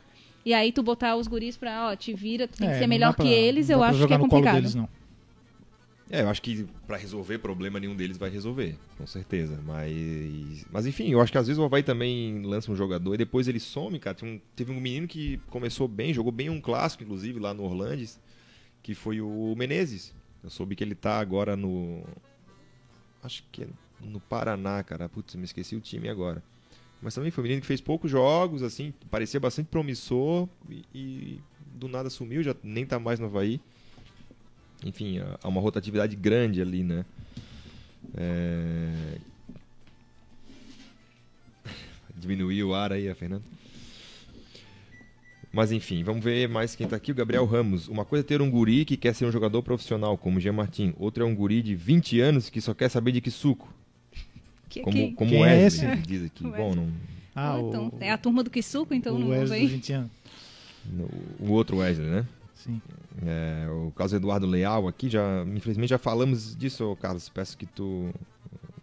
E 0.44 0.52
aí 0.52 0.72
tu 0.72 0.82
botar 0.82 1.14
os 1.14 1.28
guris 1.28 1.56
pra, 1.56 1.88
ó, 1.90 1.94
te 1.96 2.12
vira, 2.12 2.48
tu 2.48 2.58
tem 2.58 2.66
que 2.68 2.74
É, 2.74 2.78
ser 2.78 2.82
não 2.82 2.88
melhor 2.88 3.14
pra- 3.14 3.24
que 3.24 3.30
eles, 3.30 3.70
eu 3.70 3.80
acho 3.82 4.06
que 4.08 4.12
é 4.14 4.18
complicado. 4.18 4.54
deles, 4.56 4.74
não. 4.74 4.88
É, 6.14 6.20
eu 6.20 6.28
acho 6.28 6.42
que 6.42 6.66
pra 6.86 6.98
resolver 6.98 7.38
problema 7.38 7.80
nenhum 7.80 7.96
deles 7.96 8.18
vai 8.18 8.28
resolver, 8.28 8.76
com 8.98 9.06
certeza. 9.06 9.58
Mas, 9.64 10.66
mas 10.70 10.84
enfim, 10.84 11.08
eu 11.08 11.22
acho 11.22 11.32
que 11.32 11.38
às 11.38 11.46
vezes 11.46 11.58
o 11.58 11.64
Havaí 11.64 11.82
também 11.82 12.42
lança 12.42 12.70
um 12.70 12.76
jogador 12.76 13.14
e 13.14 13.16
depois 13.16 13.48
ele 13.48 13.58
some, 13.58 13.98
cara. 13.98 14.14
Um- 14.22 14.38
teve 14.54 14.70
um 14.70 14.78
menino 14.78 15.08
que 15.08 15.38
começou 15.48 15.88
bem, 15.88 16.12
jogou 16.12 16.30
bem 16.30 16.50
um 16.50 16.60
clássico, 16.60 17.02
inclusive, 17.02 17.40
lá 17.40 17.54
no 17.54 17.62
Orlandes, 17.62 18.20
que 18.82 18.94
foi 18.94 19.22
o 19.22 19.54
Menezes. 19.56 20.14
Eu 20.44 20.50
soube 20.50 20.76
que 20.76 20.84
ele 20.84 20.94
tá 20.94 21.18
agora 21.18 21.56
no. 21.56 22.04
Acho 23.22 23.42
que 23.50 23.62
é 23.62 23.68
no 23.98 24.20
Paraná, 24.20 24.82
cara. 24.82 25.08
Putz, 25.08 25.34
me 25.34 25.44
esqueci 25.44 25.74
o 25.76 25.80
time 25.80 26.10
agora. 26.10 26.42
Mas 27.00 27.14
também 27.14 27.30
foi 27.30 27.40
um 27.42 27.44
menino 27.44 27.62
que 27.62 27.66
fez 27.66 27.80
poucos 27.80 28.10
jogos, 28.10 28.62
assim, 28.62 28.92
parecia 29.10 29.40
bastante 29.40 29.68
promissor 29.68 30.46
e, 30.68 30.84
e 30.94 31.40
do 31.74 31.88
nada 31.88 32.10
sumiu, 32.10 32.42
já 32.42 32.54
nem 32.62 32.84
tá 32.84 32.98
mais 32.98 33.18
no 33.18 33.26
Havaí 33.26 33.60
enfim, 34.84 35.18
há- 35.42 35.48
uma 35.48 35.60
rotatividade 35.60 36.14
grande 36.16 36.60
ali, 36.60 36.82
né? 36.82 37.04
É... 38.16 39.18
Diminuiu 42.16 42.68
o 42.68 42.74
ar 42.74 42.92
aí, 42.92 43.08
a 43.08 43.14
Fernanda. 43.14 43.42
Mas 45.52 45.70
enfim, 45.72 46.02
vamos 46.02 46.24
ver 46.24 46.48
mais 46.48 46.74
quem 46.74 46.86
tá 46.86 46.96
aqui. 46.96 47.12
O 47.12 47.14
Gabriel 47.14 47.44
Ramos. 47.44 47.88
Uma 47.88 48.04
coisa 48.04 48.24
é 48.24 48.26
ter 48.26 48.40
um 48.40 48.50
guri 48.50 48.84
que 48.84 48.96
quer 48.96 49.14
ser 49.14 49.26
um 49.26 49.32
jogador 49.32 49.62
profissional, 49.62 50.16
como 50.16 50.38
o 50.38 50.40
Jean 50.40 50.52
Martin. 50.52 50.94
Outra 50.98 51.24
é 51.24 51.26
um 51.26 51.34
guri 51.34 51.60
de 51.62 51.74
20 51.74 52.20
anos 52.20 52.48
que 52.48 52.60
só 52.60 52.72
quer 52.72 52.88
saber 52.88 53.12
de 53.12 53.20
que 53.20 53.30
suco. 53.30 53.72
Que- 54.68 54.80
Como, 54.80 54.96
que- 54.96 55.12
como 55.12 55.30
Quem 55.30 55.42
é 55.44 55.46
Wesley, 55.64 55.90
esse? 55.92 56.02
diz 56.02 56.24
aqui. 56.24 56.44
Bom, 56.48 56.74
não, 56.74 56.88
Ah, 57.34 57.48
Ah, 57.48 57.58
o, 57.58 57.68
então, 57.68 57.92
é 58.00 58.10
a 58.10 58.16
turma 58.18 58.42
do 58.42 58.50
que 58.50 58.62
suco, 58.62 58.94
então 58.94 59.14
o 59.16 59.18
não 59.18 59.28
Wesley 59.28 59.60
vem. 59.60 59.68
dos 59.68 59.72
20 59.76 59.92
anos. 59.92 60.10
no- 60.90 61.10
o 61.38 61.50
outro 61.52 61.78
Wesley, 61.78 62.08
né? 62.08 62.26
Sim. 62.54 62.80
É, 63.20 63.68
o 63.70 63.90
caso 63.92 64.16
Eduardo 64.16 64.46
Leal 64.46 64.88
aqui, 64.88 65.08
já, 65.10 65.44
infelizmente 65.54 65.90
já 65.90 65.98
falamos 65.98 66.56
disso, 66.56 66.96
Carlos. 67.00 67.28
Peço 67.28 67.58
que 67.58 67.66
tu 67.66 68.12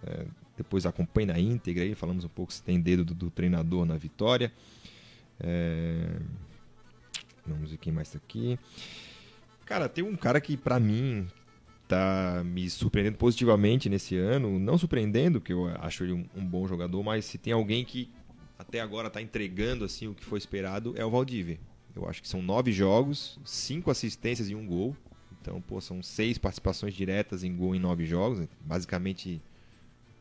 é, 0.04 0.26
depois 0.56 0.86
acompanhe 0.86 1.26
na 1.26 1.40
íntegra 1.40 1.84
aí, 1.84 1.96
falamos 1.96 2.24
um 2.24 2.30
pouco 2.30 2.54
se 2.54 2.62
tem 2.62 2.80
dedo 2.80 3.04
do, 3.04 3.14
do 3.14 3.32
treinador 3.32 3.86
na 3.86 3.98
vitória. 3.98 4.52
É, 5.40 6.20
vamos 7.46 7.72
ver 7.72 7.78
quem 7.78 7.94
mais 7.94 8.12
tá 8.12 8.18
aqui. 8.18 8.60
Cara, 9.66 9.88
tem 9.88 10.04
um 10.04 10.16
cara 10.16 10.42
que 10.42 10.58
para 10.58 10.80
mim 10.80 11.28
tá 11.88 12.44
me 12.46 12.70
surpreendendo 12.70 13.18
positivamente 13.18 13.90
nesse 13.90 14.16
ano, 14.16 14.60
não 14.60 14.78
surpreendendo, 14.78 15.42
que 15.42 15.52
eu 15.52 15.68
acho 15.80 16.04
ele 16.04 16.14
um, 16.14 16.26
um 16.36 16.46
bom 16.46 16.68
jogador, 16.68 17.02
mas 17.04 17.26
se 17.26 17.38
tem 17.38 17.54
alguém 17.54 17.84
que 17.84 18.12
até 18.60 18.80
agora 18.80 19.08
está 19.08 19.22
entregando 19.22 19.86
assim 19.86 20.08
o 20.08 20.14
que 20.14 20.26
foi 20.26 20.38
esperado 20.38 20.94
é 20.98 21.06
o 21.06 21.10
Valdívia. 21.10 21.60
Eu 21.96 22.08
acho 22.08 22.22
que 22.22 22.28
são 22.28 22.42
nove 22.42 22.72
jogos, 22.72 23.40
cinco 23.44 23.90
assistências 23.92 24.50
e 24.50 24.56
um 24.56 24.66
gol. 24.66 24.96
Então, 25.42 25.62
pô, 25.62 25.80
são 25.82 26.04
seis 26.04 26.38
participações 26.38 26.94
diretas 26.94 27.44
em 27.44 27.56
gol 27.56 27.76
em 27.76 27.80
nove 27.80 28.06
jogos. 28.06 28.48
Basicamente, 28.62 29.42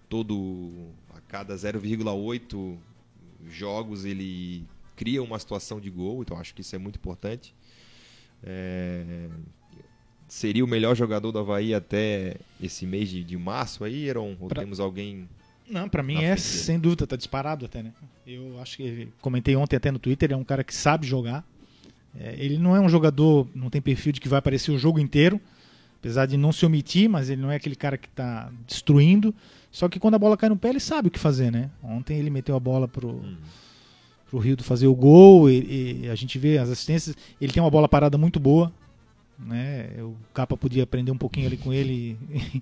todo 0.09 0.91
a 1.14 1.21
cada 1.23 1.55
0,8 1.55 2.77
jogos 3.47 4.05
ele 4.05 4.64
cria 4.97 5.23
uma 5.23 5.39
situação 5.39 5.81
de 5.81 5.91
gol. 5.91 6.23
Então, 6.23 6.39
acho 6.39 6.55
que 6.55 6.61
isso 6.62 6.75
é 6.75 6.79
muito 6.79 6.97
importante. 6.97 7.55
É... 8.43 9.29
Seria 10.27 10.64
o 10.64 10.69
melhor 10.69 10.95
jogador 10.95 11.33
do 11.33 11.39
Havaí 11.39 11.73
até 11.73 12.37
esse 12.62 12.85
mês 12.85 13.09
de, 13.09 13.25
de 13.25 13.37
março 13.37 13.83
aí, 13.83 14.07
Heron? 14.07 14.37
Ou 14.41 14.49
Pra- 14.49 14.61
temos 14.61 14.79
alguém 14.79 15.27
Não, 15.69 15.89
pra 15.89 16.03
mim 16.03 16.14
Na 16.14 16.23
é 16.23 16.37
frente 16.37 16.43
sem 16.43 16.79
dúvida, 16.79 17.07
tá 17.07 17.16
disparado 17.16 17.64
até, 17.64 17.83
né? 17.83 17.95
Eu 18.27 18.61
acho 18.61 18.77
que 18.77 19.09
comentei 19.23 19.57
ontem 19.57 19.77
até 19.77 19.91
no 19.91 19.99
Twitter, 19.99 20.31
é 20.33 20.37
um 20.37 20.45
cara 20.45 20.62
que 20.62 20.75
sabe 20.75 21.07
jogar. 21.07 21.47
É, 22.17 22.35
ele 22.39 22.59
não 22.59 22.75
é 22.77 22.81
um 22.81 22.89
jogador, 22.89 23.49
não 23.55 23.71
tem 23.71 23.81
perfil 23.81 24.13
de 24.13 24.21
que 24.21 24.29
vai 24.29 24.39
aparecer 24.39 24.71
o 24.71 24.79
jogo 24.79 24.99
inteiro, 24.99 25.41
apesar 25.99 26.27
de 26.27 26.37
não 26.37 26.53
se 26.53 26.65
omitir, 26.65 27.09
mas 27.09 27.29
ele 27.29 27.43
não 27.43 27.51
é 27.51 27.57
aquele 27.57 27.77
cara 27.77 27.99
que 27.99 28.09
tá 28.09 28.51
destruindo. 28.67 29.35
Só 29.71 29.89
que 29.89 29.99
quando 29.99 30.15
a 30.15 30.19
bola 30.19 30.37
cai 30.37 30.49
no 30.49 30.57
pé, 30.57 30.71
ele 30.71 30.81
sabe 30.81 31.09
o 31.09 31.11
que 31.11 31.19
fazer, 31.19 31.51
né? 31.53 31.71
Ontem 31.83 32.19
ele 32.19 32.31
meteu 32.31 32.57
a 32.57 32.61
bola 32.61 32.89
pro, 32.89 33.23
pro 34.31 34.39
Rio 34.39 34.57
fazer 34.63 34.87
o 34.87 34.95
gol, 34.95 35.51
e, 35.51 36.05
e 36.05 36.09
a 36.09 36.15
gente 36.15 36.39
vê 36.39 36.59
as 36.59 36.71
assistências. 36.71 37.17
Ele 37.41 37.53
tem 37.53 37.63
uma 37.63 37.71
bola 37.71 37.89
parada 37.89 38.17
muito 38.17 38.41
boa, 38.41 38.73
né? 39.39 39.91
O 39.99 40.17
Capa 40.33 40.57
podia 40.57 40.85
aprender 40.85 41.11
um 41.11 41.19
pouquinho 41.19 41.47
ali 41.47 41.57
com 41.57 41.73
ele, 41.73 42.19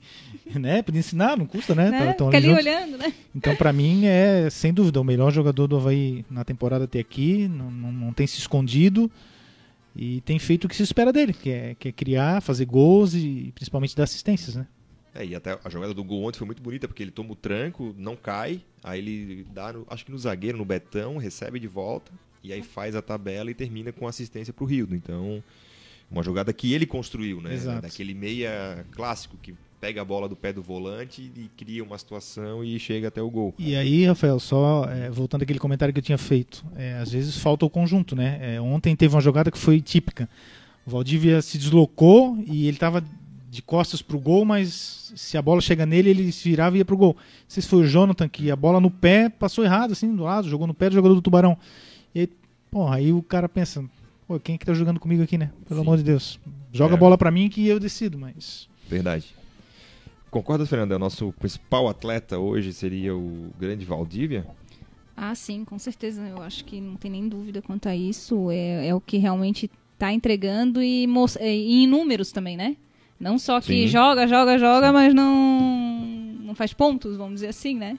né? 0.55 0.83
Podia 0.83 0.99
ensinar, 0.99 1.37
não 1.37 1.47
custa, 1.47 1.75
né? 1.75 1.91
né? 1.91 2.07
Tá- 2.09 2.15
tão 2.15 2.29
ali 2.29 2.51
olhando, 2.51 2.99
né? 2.99 3.13
Então, 3.35 3.55
pra 3.55 3.73
mim, 3.73 4.07
é 4.07 4.51
sem 4.51 4.75
dúvida 4.75 5.01
o 5.01 5.05
melhor 5.05 5.31
jogador 5.33 5.67
do 5.67 5.77
Havaí 5.77 6.25
na 6.31 6.45
temporada 6.45 6.85
até 6.85 6.99
aqui. 6.99 7.49
Não, 7.49 7.71
não, 7.71 7.93
não 7.93 8.13
tem 8.13 8.27
se 8.27 8.39
escondido 8.39 9.11
e 9.97 10.21
tem 10.21 10.39
feito 10.39 10.65
o 10.65 10.69
que 10.69 10.77
se 10.77 10.83
espera 10.83 11.13
dele, 11.13 11.33
que 11.33 11.51
é, 11.51 11.75
que 11.75 11.89
é 11.89 11.93
criar, 11.93 12.41
fazer 12.43 12.65
gols 12.67 13.15
e 13.15 13.53
principalmente 13.55 13.97
dar 13.97 14.05
assistências, 14.05 14.55
né? 14.57 14.67
É, 15.15 15.25
e 15.25 15.35
até 15.35 15.59
a 15.65 15.71
jogada 15.71 15.95
do 15.95 16.05
gol 16.05 16.25
ontem 16.25 16.37
foi 16.39 16.47
muito 16.47 16.63
bonita, 16.63 16.87
porque 16.87 17.03
ele 17.03 17.11
toma 17.11 17.33
o 17.33 17.37
tranco, 17.37 17.95
não 17.97 18.15
cai, 18.15 18.61
aí 18.85 18.99
ele 18.99 19.47
dá, 19.55 19.73
no- 19.73 19.87
acho 19.89 20.05
que 20.05 20.13
no 20.13 20.19
zagueiro, 20.19 20.59
no 20.59 20.65
Betão, 20.65 21.17
recebe 21.17 21.59
de 21.59 21.67
volta, 21.67 22.13
e 22.45 22.53
aí 22.53 22.63
faz 22.63 22.95
a 22.95 23.01
tabela 23.01 23.51
e 23.51 23.55
termina 23.55 23.91
com 23.93 24.07
assistência 24.07 24.53
pro 24.53 24.67
Rildo. 24.67 24.95
Então, 24.95 25.43
uma 26.11 26.23
jogada 26.23 26.53
que 26.53 26.73
ele 26.75 26.85
construiu, 26.87 27.41
né? 27.41 27.55
Exato. 27.55 27.83
Daquele 27.83 28.13
meia 28.15 28.85
clássico 28.93 29.37
que 29.39 29.55
pega 29.81 30.01
a 30.03 30.05
bola 30.05 30.29
do 30.29 30.35
pé 30.37 30.53
do 30.53 30.63
volante 30.63 31.31
e 31.37 31.49
cria 31.57 31.83
uma 31.85 31.99
situação 31.99 32.65
e 32.65 32.79
chega 32.79 33.09
até 33.09 33.21
o 33.23 33.31
gol. 33.31 33.55
E 33.59 33.75
aí, 33.77 34.07
Rafael, 34.07 34.39
só 34.41 34.85
é, 34.91 35.11
voltando 35.11 35.43
àquele 35.43 35.59
comentário 35.59 35.93
que 35.93 35.99
eu 35.99 36.05
tinha 36.05 36.19
feito, 36.19 36.65
é, 36.77 36.95
às 36.95 37.11
vezes 37.13 37.37
falta 37.37 37.65
o 37.67 37.71
conjunto, 37.71 38.17
né? 38.17 38.39
É, 38.57 38.61
ontem 38.61 38.95
teve 38.97 39.15
uma 39.15 39.21
jogada 39.21 39.51
que 39.51 39.59
foi 39.59 39.81
típica. 39.81 40.29
O 40.87 40.91
Valdívia 40.91 41.43
se 41.43 41.59
deslocou 41.59 42.39
e 42.47 42.67
ele 42.67 42.77
estava 42.77 43.03
de 43.51 43.63
costas 43.63 44.03
pro 44.03 44.19
gol, 44.19 44.45
mas 44.45 45.13
se 45.17 45.37
a 45.39 45.43
bola 45.43 45.61
chega 45.61 45.87
nele, 45.87 46.11
ele 46.11 46.31
se 46.33 46.49
virava 46.49 46.77
e 46.77 46.79
ia 46.79 46.85
pro 46.85 46.97
gol. 46.97 47.15
Não 47.17 47.25
sei 47.49 47.63
se 47.63 47.69
foi 47.69 47.81
o 47.81 47.87
Jonathan 47.87 48.29
que 48.29 48.51
a 48.51 48.57
bola 48.57 48.81
no 48.81 48.91
pé 48.91 49.29
passou 49.29 49.65
errado, 49.65 49.93
assim, 49.93 50.15
do 50.15 50.23
lado, 50.25 50.49
jogou 50.49 50.67
no 50.67 50.75
pé 50.75 50.89
do 50.89 50.95
jogador 50.95 51.15
do 51.15 51.23
Tubarão. 51.23 51.57
E 52.15 52.21
aí, 52.21 52.29
porra, 52.71 52.97
aí 52.97 53.13
o 53.13 53.23
cara 53.23 53.49
pensa, 53.49 53.85
pô, 54.29 54.39
quem 54.39 54.55
é 54.57 54.59
que 54.59 54.67
tá 54.67 54.75
jogando 54.75 55.01
comigo 55.01 55.23
aqui, 55.23 55.39
né? 55.39 55.51
Pelo 55.67 55.81
Sim. 55.81 55.87
amor 55.87 55.97
de 55.97 56.03
Deus. 56.05 56.39
Joga 56.73 56.95
É. 56.95 56.97
a 56.97 56.99
bola 57.01 57.17
pra 57.17 57.31
mim 57.31 57.49
que 57.49 57.67
eu 57.67 57.81
decido, 57.81 58.19
mas. 58.19 58.69
Verdade. 58.89 59.35
Concorda, 60.37 60.67
Fernando? 60.67 60.93
O 60.93 60.99
nosso 60.99 61.33
principal 61.33 61.89
atleta 61.89 62.39
hoje 62.39 62.71
seria 62.71 63.17
o 63.17 63.51
grande 63.59 63.87
Valdívia? 63.87 64.47
Ah, 65.17 65.35
sim, 65.35 65.65
com 65.65 65.79
certeza. 65.79 66.29
Eu 66.29 66.43
acho 66.43 66.63
que 66.63 66.79
não 66.79 66.95
tem 66.95 67.11
nem 67.11 67.27
dúvida 67.27 67.63
quanto 67.63 67.89
a 67.89 67.97
isso. 67.97 68.51
É, 68.51 68.89
é 68.89 68.95
o 68.95 69.01
que 69.01 69.17
realmente 69.17 69.71
está 69.95 70.13
entregando 70.13 70.83
e, 70.83 71.07
e 71.41 71.85
em 71.85 71.87
números 71.87 72.33
também, 72.33 72.55
né? 72.55 72.77
Não 73.19 73.39
só 73.39 73.63
que 73.63 73.67
Sim. 73.67 73.87
joga, 73.87 74.27
joga, 74.27 74.59
joga, 74.59 74.93
mas 74.93 75.15
não, 75.15 76.01
não 76.43 76.55
faz 76.55 76.75
pontos, 76.75 77.17
vamos 77.17 77.37
dizer 77.37 77.49
assim, 77.49 77.75
né? 77.75 77.99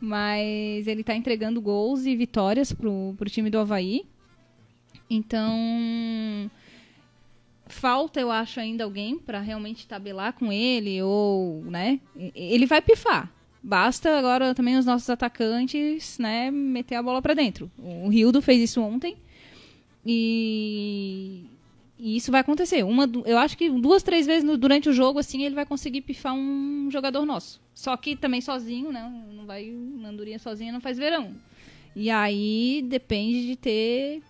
Mas 0.00 0.86
ele 0.86 1.02
está 1.02 1.14
entregando 1.14 1.60
gols 1.60 2.06
e 2.06 2.16
vitórias 2.16 2.72
pro, 2.72 3.14
pro 3.18 3.28
time 3.28 3.50
do 3.50 3.58
Havaí. 3.58 4.06
Então, 5.10 5.54
falta, 7.68 8.20
eu 8.20 8.30
acho, 8.30 8.60
ainda 8.60 8.84
alguém 8.84 9.18
para 9.18 9.40
realmente 9.40 9.86
tabelar 9.86 10.32
com 10.32 10.52
ele, 10.52 11.02
ou, 11.02 11.62
né? 11.64 12.00
Ele 12.34 12.66
vai 12.66 12.80
pifar. 12.82 13.32
Basta 13.62 14.18
agora 14.18 14.54
também 14.54 14.76
os 14.76 14.86
nossos 14.86 15.10
atacantes, 15.10 16.18
né, 16.18 16.50
meter 16.50 16.94
a 16.94 17.02
bola 17.02 17.20
para 17.20 17.34
dentro. 17.34 17.70
O 17.76 18.08
Rildo 18.08 18.40
fez 18.40 18.62
isso 18.70 18.80
ontem. 18.80 19.16
E, 20.06 21.44
e 21.98 22.16
isso 22.16 22.30
vai 22.30 22.40
acontecer. 22.40 22.84
Uma, 22.84 23.10
eu 23.26 23.36
acho 23.36 23.58
que 23.58 23.68
duas, 23.68 24.02
três 24.02 24.26
vezes 24.26 24.58
durante 24.58 24.88
o 24.88 24.92
jogo, 24.92 25.18
assim, 25.18 25.44
ele 25.44 25.54
vai 25.54 25.66
conseguir 25.66 26.02
pifar 26.02 26.34
um 26.34 26.88
jogador 26.90 27.26
nosso. 27.26 27.60
Só 27.74 27.96
que 27.96 28.16
também 28.16 28.40
sozinho, 28.40 28.90
né? 28.90 29.12
Não 29.32 29.44
vai. 29.44 29.70
Uma 29.70 30.08
andorinha 30.08 30.38
sozinha 30.38 30.72
não 30.72 30.80
faz 30.80 30.96
verão. 30.96 31.34
E 31.94 32.10
aí 32.10 32.84
depende 32.88 33.46
de 33.46 33.56
ter 33.56 34.22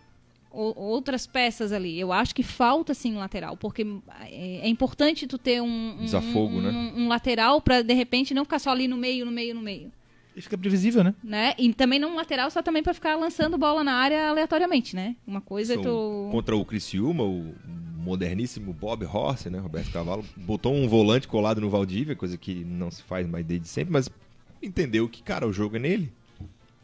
outras 0.51 1.27
peças 1.27 1.73
ali. 1.73 1.99
Eu 1.99 2.13
acho 2.13 2.35
que 2.35 2.43
falta 2.43 2.95
sim 2.95 3.15
um 3.15 3.19
lateral, 3.19 3.57
porque 3.57 3.87
é, 4.31 4.61
é 4.63 4.69
importante 4.69 5.27
tu 5.27 5.39
ter 5.39 5.61
um, 5.61 5.97
um 6.01 6.05
Desafogo, 6.05 6.57
um, 6.59 6.61
né? 6.63 6.71
um- 6.71 7.03
um 7.05 7.09
lateral 7.09 7.61
para 7.61 7.83
de 7.83 7.95
repente 7.95 8.33
não 8.35 8.45
ficar 8.45 8.59
só 8.59 8.71
ali 8.71 8.89
no 8.89 8.97
meio, 8.97 9.25
no 9.27 9.31
meio, 9.33 9.55
no 9.55 9.61
meio, 9.61 9.93
E 10.37 10.41
fica 10.41 10.57
previsível, 10.57 11.05
né? 11.05 11.15
né? 11.23 11.55
E 11.59 11.73
também 11.75 11.99
não 11.99 12.13
um 12.13 12.17
lateral 12.17 12.51
só 12.51 12.63
também 12.63 12.83
para 12.83 12.95
ficar 12.95 13.17
lançando 13.17 13.59
bola 13.59 13.83
na 13.85 13.93
área 13.95 14.29
aleatoriamente, 14.29 14.95
né? 14.97 15.17
Uma 15.27 15.41
coisa 15.41 15.75
é 15.75 15.79
tu 15.79 16.29
Contra 16.31 16.57
o 16.57 16.65
Criciúma, 16.65 17.25
o 17.25 17.55
moderníssimo 17.97 18.73
Bob 18.73 19.05
Horse, 19.05 19.51
né, 19.51 19.59
Roberto 19.59 19.91
Cavalo, 19.93 20.25
botou 20.37 20.73
um 20.75 20.89
volante 20.89 21.29
colado 21.29 21.61
no 21.61 21.69
Valdívia, 21.69 22.17
coisa 22.17 22.39
que 22.39 22.65
não 22.65 22.91
se 22.91 23.03
faz 23.03 23.27
mais 23.29 23.45
desde 23.45 23.69
sempre, 23.69 23.93
mas 23.93 24.09
entendeu 24.63 25.09
que, 25.09 25.23
cara, 25.23 25.47
o 25.47 25.53
jogo 25.53 25.77
é 25.77 25.79
nele. 25.79 26.11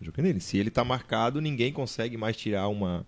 O 0.00 0.04
jogo 0.04 0.20
é 0.20 0.22
nele. 0.22 0.40
Se 0.40 0.58
ele 0.58 0.68
tá 0.70 0.84
marcado, 0.84 1.40
ninguém 1.40 1.72
consegue 1.72 2.16
mais 2.16 2.36
tirar 2.36 2.68
uma, 2.68 3.06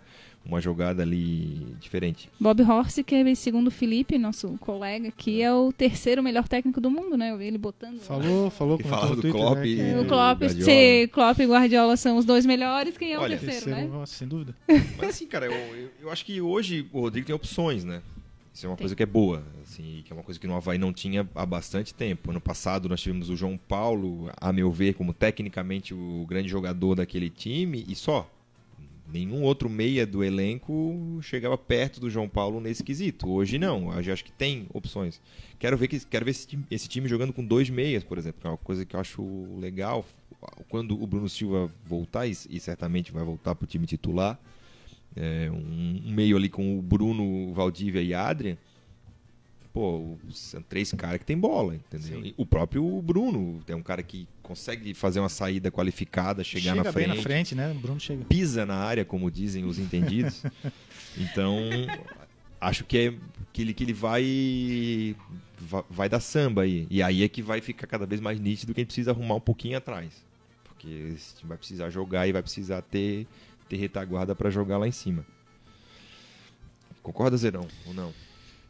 uma 0.49 0.61
jogada 0.61 1.03
ali 1.03 1.67
diferente. 1.81 2.31
Bob 2.41 2.63
Horse, 2.63 3.03
que 3.03 3.15
é, 3.15 3.35
segundo 3.35 3.69
o 3.69 3.71
Felipe, 3.71 4.17
nosso 4.19 4.57
colega 4.61 5.09
aqui, 5.09 5.43
é 5.43 5.53
o 5.53 5.73
terceiro 5.73 6.23
melhor 6.23 6.47
técnico 6.49 6.81
do 6.81 6.91
mundo, 6.91 7.17
né? 7.17 7.31
Eu 7.33 7.39
vi 7.39 7.47
ele 7.47 7.59
botando. 7.59 7.99
Falou, 8.01 8.49
falou, 8.51 8.79
Que 8.79 8.85
falava 8.85 9.09
no 9.11 9.17
do 9.17 9.23
Twitter, 9.23 9.41
Klopp 9.41 9.57
né, 9.59 9.63
que 9.65 9.69
e- 9.75 9.81
é 9.81 10.01
O 10.01 10.07
Klopp, 10.07 10.41
Guardiola. 10.43 10.65
se 10.65 11.09
Klopp 11.13 11.39
e 11.41 11.47
Guardiola 11.47 11.97
são 11.97 12.17
os 12.17 12.25
dois 12.25 12.47
melhores, 12.47 12.97
quem 12.97 13.13
é 13.13 13.19
o 13.19 13.23
Olha, 13.23 13.37
terceiro, 13.39 13.71
né? 13.71 13.83
terceiro, 13.83 14.07
sem 14.07 14.29
dúvida. 14.29 14.55
Mas 14.97 15.09
assim, 15.11 15.27
cara, 15.27 15.47
eu, 15.47 15.53
eu, 15.53 15.91
eu 16.03 16.11
acho 16.11 16.25
que 16.25 16.41
hoje 16.41 16.87
o 16.93 17.01
Rodrigo 17.01 17.27
tem 17.27 17.35
opções, 17.35 17.85
né? 17.85 18.01
Isso 18.55 18.65
é 18.65 18.71
uma 18.71 18.77
Tem. 18.77 18.85
coisa 18.85 18.97
que 18.97 19.03
é 19.03 19.07
boa, 19.07 19.43
assim, 19.63 20.01
que 20.03 20.11
é 20.11 20.17
uma 20.17 20.23
coisa 20.23 20.41
que 20.41 20.47
no 20.47 20.55
Havaí 20.57 20.79
não 20.79 20.91
tinha 20.91 21.29
há 21.35 21.45
bastante 21.45 21.93
tempo. 21.93 22.31
Ano 22.31 22.41
passado 22.41 22.89
nós 22.89 23.03
tivemos 23.03 23.29
o 23.29 23.37
João 23.37 23.59
Paulo, 23.59 24.31
a 24.41 24.51
meu 24.51 24.73
ver, 24.73 24.95
como 24.95 25.13
tecnicamente 25.13 25.93
o 25.93 26.25
grande 26.27 26.49
jogador 26.49 26.95
daquele 26.95 27.29
time, 27.29 27.85
e 27.87 27.95
só. 27.95 28.31
Nenhum 29.13 29.43
outro 29.43 29.69
meia 29.69 30.07
do 30.07 30.25
elenco 30.25 31.19
chegava 31.23 31.57
perto 31.57 32.01
do 32.01 32.11
João 32.11 32.29
Paulo 32.29 32.61
nesse 32.61 32.83
quesito. 32.83 33.29
Hoje 33.29 33.59
não, 33.59 33.89
hoje 33.89 34.11
acho 34.11 34.25
que 34.25 34.33
tem 34.33 34.67
opções. 34.73 35.21
Quero 35.59 35.77
ver, 35.77 35.89
que, 35.89 36.01
quero 36.07 36.25
ver 36.25 36.33
esse, 36.33 36.47
time, 36.47 36.65
esse 36.71 36.89
time 36.89 37.09
jogando 37.09 37.33
com 37.33 37.45
dois 37.45 37.71
meias, 37.71 38.03
por 38.03 38.19
exemplo, 38.19 38.41
que 38.41 38.47
é 38.47 38.51
uma 38.51 38.57
coisa 38.57 38.85
que 38.85 38.97
eu 38.97 39.01
acho 39.01 39.23
legal. 39.59 40.05
Quando 40.69 41.01
o 41.01 41.07
Bruno 41.07 41.29
Silva 41.29 41.73
voltar, 41.85 42.27
e, 42.27 42.33
e 42.51 42.59
certamente 42.59 43.13
vai 43.13 43.25
voltar 43.25 43.55
para 43.55 43.65
o 43.65 43.67
time 43.67 43.87
titular, 43.87 44.39
é, 45.15 45.51
um, 45.51 46.03
um 46.07 46.13
meio 46.13 46.37
ali 46.37 46.49
com 46.49 46.79
o 46.79 46.83
Bruno, 46.83 47.53
Valdívia 47.55 48.03
e 48.03 48.13
Adrian, 48.13 48.59
pô, 49.77 50.17
são 50.31 50.63
três 50.63 50.91
caras 50.93 51.19
que 51.19 51.27
tem 51.27 51.37
bola, 51.37 51.75
entendeu? 51.75 52.33
O 52.39 52.47
próprio 52.47 52.83
Bruno 53.03 53.63
é 53.69 53.77
um 53.77 53.83
cara 53.83 54.03
que 54.03 54.27
consegue 54.43 54.95
fazer 54.95 55.21
uma 55.21 55.29
saída 55.29 55.71
qualificada, 55.71 56.43
chegar 56.43 56.71
Chega 56.71 56.77
na 56.77 56.83
bem 56.85 56.93
frente, 56.93 57.17
na 57.17 57.23
frente, 57.23 57.55
né? 57.55 57.73
O 57.73 57.75
Bruno 57.75 58.01
chega. 58.01 58.25
pisa 58.25 58.65
na 58.65 58.77
área, 58.77 59.05
como 59.05 59.31
dizem 59.31 59.67
os 59.67 59.79
entendidos. 59.79 60.43
então, 61.19 61.59
acho 62.59 62.85
que 62.85 62.97
é 62.97 63.15
que 63.53 63.61
ele, 63.61 63.75
que 63.75 63.85
ele 63.85 63.93
vai, 63.93 65.15
vai 65.61 65.85
vai 65.91 66.09
dar 66.09 66.21
samba 66.21 66.63
aí. 66.63 66.87
E 66.89 67.03
aí 67.03 67.23
é 67.23 67.29
que 67.29 67.43
vai 67.43 67.61
ficar 67.61 67.87
cada 67.87 68.07
vez 68.07 68.19
mais 68.19 68.41
nítido 68.41 68.73
que 68.73 68.81
a 68.81 68.83
gente 68.83 68.89
precisa 68.89 69.11
arrumar 69.11 69.35
um 69.35 69.41
pouquinho 69.41 69.77
atrás. 69.77 70.25
Porque 70.65 70.89
esse 70.89 71.37
time 71.37 71.51
vai 71.51 71.59
precisar 71.59 71.91
jogar 71.91 72.27
e 72.27 72.33
vai 72.33 72.41
precisar 72.41 72.81
ter, 72.81 73.27
ter 73.69 73.77
retaguarda 73.77 74.35
para 74.35 74.49
jogar 74.49 74.79
lá 74.79 74.89
em 74.89 74.93
cima. 74.93 75.23
Concorda, 77.03 77.37
Zerão, 77.37 77.69
ou 77.87 77.93
não? 77.93 78.26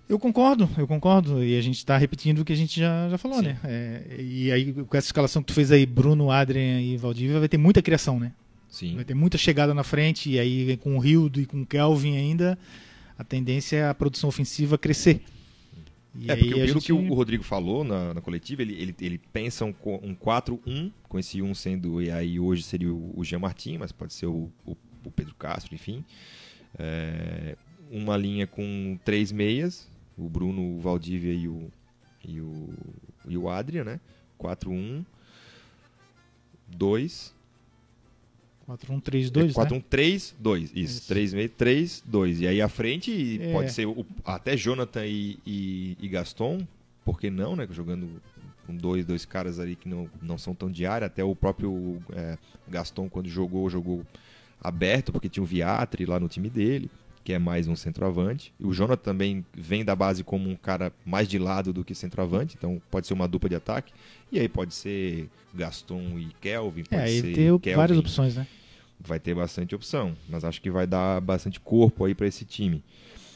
Eu 0.08 0.18
concordo, 0.18 0.68
eu 0.78 0.86
concordo. 0.86 1.42
E 1.42 1.56
a 1.58 1.60
gente 1.60 1.78
está 1.78 1.96
repetindo 1.98 2.40
o 2.40 2.44
que 2.44 2.52
a 2.52 2.56
gente 2.56 2.78
já, 2.78 3.08
já 3.08 3.18
falou, 3.18 3.38
Sim. 3.38 3.44
né? 3.46 3.58
É, 3.64 4.16
e 4.20 4.52
aí, 4.52 4.72
com 4.72 4.96
essa 4.96 5.08
escalação 5.08 5.42
que 5.42 5.48
tu 5.48 5.54
fez 5.54 5.72
aí, 5.72 5.84
Bruno, 5.84 6.30
Adrian 6.30 6.80
e 6.80 6.96
Valdívia, 6.96 7.40
vai 7.40 7.48
ter 7.48 7.58
muita 7.58 7.82
criação, 7.82 8.20
né? 8.20 8.32
Sim. 8.68 8.94
Vai 8.96 9.04
ter 9.04 9.14
muita 9.14 9.36
chegada 9.38 9.74
na 9.74 9.82
frente, 9.82 10.30
e 10.30 10.38
aí 10.38 10.76
com 10.76 10.96
o 10.96 10.98
Rildo 11.00 11.40
e 11.40 11.46
com 11.46 11.62
o 11.62 11.66
Kelvin 11.66 12.16
ainda, 12.16 12.58
a 13.18 13.24
tendência 13.24 13.76
é 13.78 13.88
a 13.88 13.94
produção 13.94 14.28
ofensiva 14.28 14.76
crescer. 14.78 15.22
E 16.18 16.30
É, 16.30 16.34
aí 16.34 16.38
porque 16.40 16.54
pelo 16.54 16.66
gente- 16.68 16.86
que 16.86 16.92
o 16.92 17.14
Rodrigo 17.14 17.42
falou 17.42 17.82
na, 17.84 18.14
na 18.14 18.20
coletiva, 18.20 18.62
ele, 18.62 18.74
ele, 18.74 18.94
ele 19.00 19.20
pensa 19.32 19.64
um, 19.64 19.74
um 20.02 20.14
4-1, 20.14 20.90
com 21.08 21.18
esse 21.18 21.42
1 21.42 21.54
sendo, 21.54 22.00
e 22.02 22.10
aí 22.10 22.38
hoje 22.38 22.62
seria 22.62 22.92
o, 22.92 23.12
o 23.18 23.24
Jean 23.24 23.38
Martin, 23.40 23.78
mas 23.78 23.92
pode 23.92 24.14
ser 24.14 24.26
o, 24.26 24.50
o, 24.64 24.76
o 25.04 25.10
Pedro 25.10 25.34
Castro, 25.34 25.74
enfim. 25.74 26.04
É, 26.78 27.56
uma 27.90 28.16
linha 28.16 28.46
com 28.46 28.98
três 29.04 29.30
meias, 29.32 29.88
o 30.16 30.28
Bruno, 30.28 30.76
o 30.76 30.80
Valdívia 30.80 31.32
e 31.32 31.46
o, 31.48 31.70
e 32.24 32.40
o, 32.40 32.68
e 33.28 33.36
o 33.36 33.48
Adrian, 33.48 33.84
né? 33.84 34.00
4-1, 34.40 35.04
2, 36.68 37.34
4-1-3-2, 38.68 39.50
é, 39.50 39.52
4-1, 39.52 39.70
né? 39.76 39.82
3, 39.88 40.34
2. 40.38 40.62
Isso, 40.70 40.76
Isso. 40.76 41.08
3 41.08 41.34
meio, 41.34 41.48
3, 41.48 42.02
2. 42.04 42.40
E 42.40 42.46
aí 42.48 42.60
à 42.60 42.68
frente 42.68 43.38
É. 43.40 43.52
pode 43.52 43.72
ser 43.72 43.86
o- 43.86 44.04
até 44.24 44.56
Jonathan 44.56 45.06
e, 45.06 45.38
e, 45.46 45.96
e 46.00 46.08
Gaston, 46.08 46.66
por 47.04 47.20
que 47.20 47.30
não, 47.30 47.54
né? 47.54 47.66
Jogando 47.70 48.20
com 48.66 48.76
dois, 48.76 49.04
dois 49.06 49.24
caras 49.24 49.60
ali 49.60 49.76
que 49.76 49.88
não, 49.88 50.10
não 50.20 50.36
são 50.36 50.52
tão 50.54 50.68
área. 50.90 51.06
Até 51.06 51.22
o 51.22 51.36
próprio 51.36 52.02
é, 52.12 52.36
Gaston, 52.68 53.08
quando 53.08 53.28
jogou, 53.28 53.70
jogou 53.70 54.04
aberto, 54.60 55.12
porque 55.12 55.28
tinha 55.28 55.44
o 55.44 55.46
Viatri 55.46 56.04
lá 56.04 56.18
no 56.18 56.28
time 56.28 56.50
dele, 56.50 56.90
que 57.26 57.32
é 57.32 57.40
mais 57.40 57.66
um 57.66 57.74
centroavante. 57.74 58.54
E 58.58 58.64
o 58.64 58.72
Jonathan 58.72 59.02
também 59.02 59.44
vem 59.52 59.84
da 59.84 59.96
base 59.96 60.22
como 60.22 60.48
um 60.48 60.54
cara 60.54 60.92
mais 61.04 61.26
de 61.26 61.40
lado 61.40 61.72
do 61.72 61.84
que 61.84 61.92
centroavante, 61.92 62.54
então 62.56 62.80
pode 62.88 63.08
ser 63.08 63.14
uma 63.14 63.26
dupla 63.26 63.48
de 63.48 63.56
ataque. 63.56 63.92
E 64.30 64.38
aí 64.38 64.48
pode 64.48 64.72
ser 64.72 65.28
Gaston 65.52 66.20
e 66.20 66.28
Kelvin, 66.40 66.84
pode 66.84 67.02
É, 67.02 67.04
aí 67.04 67.20
ser 67.20 67.34
tem 67.34 67.58
Kelvin 67.58 67.76
várias 67.76 67.98
opções, 67.98 68.36
né? 68.36 68.46
vai 69.00 69.18
ter 69.18 69.34
bastante 69.34 69.74
opção, 69.74 70.16
mas 70.28 70.44
acho 70.44 70.62
que 70.62 70.70
vai 70.70 70.86
dar 70.86 71.20
bastante 71.20 71.58
corpo 71.58 72.04
aí 72.04 72.14
para 72.14 72.28
esse 72.28 72.44
time. 72.44 72.80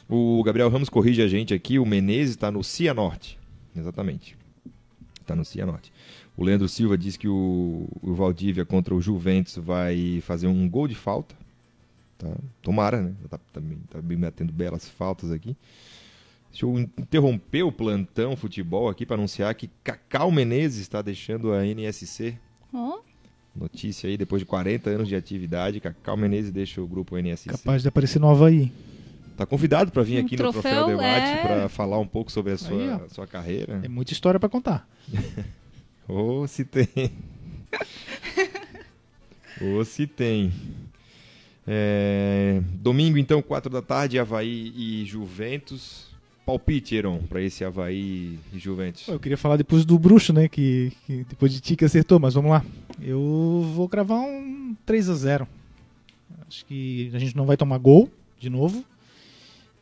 O 0.09 0.41
Gabriel 0.45 0.68
Ramos 0.70 0.88
corrige 0.88 1.20
a 1.20 1.26
gente 1.26 1.53
aqui, 1.53 1.76
o 1.76 1.84
Menezes 1.84 2.30
está 2.36 2.49
no 2.49 2.62
Cianorte. 2.62 3.36
Exatamente. 3.76 4.36
Está 5.20 5.34
no 5.34 5.45
Cianorte. 5.45 5.93
O 6.36 6.45
Leandro 6.45 6.68
Silva 6.68 6.97
diz 6.97 7.16
que 7.16 7.26
o, 7.26 7.88
o 8.01 8.14
Valdívia 8.14 8.64
contra 8.64 8.95
o 8.95 9.01
Juventus 9.01 9.57
vai 9.57 10.20
fazer 10.22 10.47
um 10.47 10.68
gol 10.68 10.86
de 10.86 10.95
falta. 10.95 11.39
Tá? 12.20 12.28
Tomara, 12.60 13.00
né? 13.00 13.14
Tá, 13.30 13.38
tá, 13.52 13.62
tá 13.88 14.02
bem 14.02 14.18
batendo 14.18 14.52
belas 14.52 14.86
faltas 14.86 15.32
aqui. 15.32 15.56
Deixa 16.50 16.66
eu 16.66 16.78
interromper 16.78 17.62
o 17.62 17.72
plantão 17.72 18.36
futebol 18.36 18.88
aqui 18.88 19.06
para 19.06 19.16
anunciar 19.16 19.54
que 19.54 19.70
Cacau 19.82 20.30
Menezes 20.30 20.80
está 20.80 21.00
deixando 21.00 21.52
a 21.52 21.64
NSC. 21.64 22.36
Notícia 23.56 24.08
aí, 24.08 24.18
depois 24.18 24.40
de 24.40 24.46
40 24.46 24.90
anos 24.90 25.08
de 25.08 25.16
atividade, 25.16 25.80
Cacau 25.80 26.16
Menezes 26.16 26.50
deixa 26.50 26.82
o 26.82 26.86
grupo 26.86 27.16
NSC. 27.16 27.48
Capaz 27.48 27.82
de 27.82 27.88
aparecer 27.88 28.18
no 28.18 28.28
Havaí. 28.28 28.70
Tá 29.36 29.46
convidado 29.46 29.90
para 29.90 30.02
vir 30.02 30.22
Um 30.22 30.26
aqui 30.26 30.36
no 30.36 30.52
troféu, 30.52 30.62
Troféu 30.62 30.86
Debate 30.88 31.26
é. 31.26 31.42
para 31.42 31.68
falar 31.70 31.98
um 31.98 32.06
pouco 32.06 32.30
sobre 32.30 32.52
a 32.52 32.56
Aí, 32.56 32.58
sua, 32.58 33.02
ó. 33.02 33.08
sua 33.08 33.26
carreira. 33.26 33.80
É 33.82 33.88
muita 33.88 34.12
história 34.12 34.38
para 34.38 34.50
contar. 34.50 34.86
Ou 36.06 36.46
se 36.46 36.64
tem. 36.64 36.86
Ou 39.62 39.84
se 39.84 40.06
tem. 40.06 40.52
É, 41.72 42.60
Domingo, 42.74 43.16
então, 43.16 43.40
4 43.40 43.70
da 43.70 43.80
tarde, 43.80 44.18
Havaí 44.18 44.72
e 44.74 45.04
Juventus. 45.04 46.10
Palpite, 46.44 46.96
Heron, 46.96 47.18
para 47.28 47.40
esse 47.40 47.64
Havaí 47.64 48.40
e 48.52 48.58
Juventus. 48.58 49.06
Eu 49.06 49.20
queria 49.20 49.38
falar 49.38 49.56
depois 49.56 49.84
do 49.84 49.96
Bruxo, 49.96 50.32
né? 50.32 50.48
Que, 50.48 50.90
que 51.06 51.24
depois 51.28 51.52
de 51.52 51.60
ti 51.60 51.76
que 51.76 51.84
acertou, 51.84 52.18
mas 52.18 52.34
vamos 52.34 52.50
lá. 52.50 52.64
Eu 53.00 53.70
vou 53.72 53.88
cravar 53.88 54.18
um 54.18 54.74
3 54.84 55.10
a 55.10 55.14
0 55.14 55.48
Acho 56.48 56.66
que 56.66 57.08
a 57.14 57.18
gente 57.20 57.36
não 57.36 57.46
vai 57.46 57.56
tomar 57.56 57.78
gol 57.78 58.10
de 58.36 58.50
novo. 58.50 58.84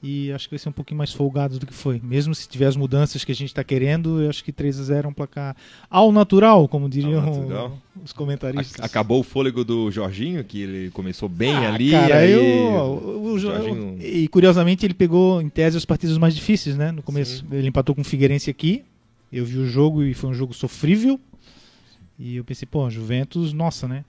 E 0.00 0.30
acho 0.30 0.46
que 0.48 0.54
vai 0.54 0.58
ser 0.60 0.68
um 0.68 0.72
pouquinho 0.72 0.96
mais 0.98 1.12
folgado 1.12 1.58
do 1.58 1.66
que 1.66 1.74
foi. 1.74 2.00
Mesmo 2.04 2.32
se 2.32 2.48
tiver 2.48 2.66
as 2.66 2.76
mudanças 2.76 3.24
que 3.24 3.32
a 3.32 3.34
gente 3.34 3.48
está 3.48 3.64
querendo, 3.64 4.22
eu 4.22 4.30
acho 4.30 4.44
que 4.44 4.52
3 4.52 4.78
a 4.78 4.82
0 4.84 5.06
é 5.06 5.10
um 5.10 5.12
placar 5.12 5.56
ao 5.90 6.12
natural, 6.12 6.68
como 6.68 6.88
diriam 6.88 7.20
natural. 7.20 7.76
os 8.04 8.12
comentaristas. 8.12 8.84
Acabou 8.84 9.18
o 9.18 9.22
fôlego 9.24 9.64
do 9.64 9.90
Jorginho, 9.90 10.44
que 10.44 10.60
ele 10.62 10.90
começou 10.92 11.28
bem 11.28 11.52
Ah, 11.52 11.74
ali. 11.74 11.90
Cara, 11.90 12.18
aí... 12.18 12.30
eu, 12.30 12.42
o- 12.42 13.32
o- 13.32 13.38
Jorginho- 13.40 13.96
E 14.00 14.28
curiosamente 14.28 14.86
ele 14.86 14.94
pegou, 14.94 15.42
em 15.42 15.48
tese, 15.48 15.76
os 15.76 15.84
partidos 15.84 16.16
mais 16.16 16.32
difíceis, 16.32 16.76
né? 16.76 16.92
No 16.92 17.02
começo. 17.02 17.38
Sim. 17.38 17.46
Ele 17.50 17.66
empatou 17.66 17.92
com 17.92 18.02
o 18.02 18.04
Figueirense 18.04 18.48
aqui. 18.48 18.84
Eu 19.32 19.44
vi 19.44 19.58
o 19.58 19.66
jogo 19.66 20.04
e 20.04 20.14
foi 20.14 20.30
um 20.30 20.34
jogo 20.34 20.54
sofrível. 20.54 21.18
E 22.16 22.36
eu 22.36 22.44
pensei, 22.44 22.66
pô, 22.70 22.88
Juventus, 22.88 23.52
nossa, 23.52 23.88
né? 23.88 24.04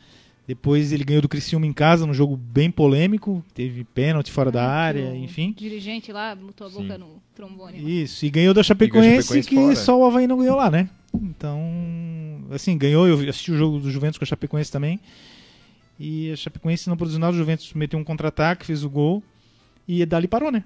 Depois 0.49 0.91
ele 0.91 1.03
ganhou 1.03 1.21
do 1.21 1.29
Criciúma 1.29 1.67
em 1.67 1.71
casa, 1.71 2.07
num 2.07 2.13
jogo 2.13 2.35
bem 2.35 2.71
polêmico. 2.71 3.45
Teve 3.53 3.83
pênalti 3.83 4.31
fora 4.31 4.51
da 4.51 4.61
que 4.61 4.65
área, 4.65 5.15
enfim. 5.15 5.53
dirigente 5.55 6.11
lá 6.11 6.33
botou 6.33 6.65
a 6.65 6.69
boca 6.71 6.93
Sim. 6.93 6.97
no 6.97 7.21
trombone. 7.35 8.01
Isso, 8.01 8.25
e 8.25 8.31
ganhou 8.31 8.51
da 8.51 8.63
Chapecoense, 8.63 9.27
Chapecoense 9.27 9.47
que 9.47 9.55
fora. 9.55 9.75
só 9.75 9.99
o 9.99 10.03
Havaí 10.03 10.25
não 10.25 10.39
ganhou 10.39 10.55
lá, 10.55 10.71
né? 10.71 10.89
Então, 11.13 11.61
assim, 12.49 12.75
ganhou, 12.79 13.07
eu 13.07 13.29
assisti 13.29 13.51
o 13.51 13.57
jogo 13.57 13.77
do 13.77 13.91
Juventus 13.91 14.17
com 14.17 14.23
a 14.23 14.27
Chapecoense 14.27 14.71
também. 14.71 14.99
E 15.99 16.31
a 16.31 16.35
Chapecoense 16.35 16.89
não 16.89 16.97
produziu 16.97 17.19
nada, 17.19 17.31
o 17.31 17.37
Juventus 17.37 17.71
meteu 17.75 17.99
um 17.99 18.03
contra-ataque, 18.03 18.65
fez 18.65 18.83
o 18.83 18.89
gol 18.89 19.21
e 19.87 20.03
dali 20.03 20.27
parou, 20.27 20.51
né? 20.51 20.63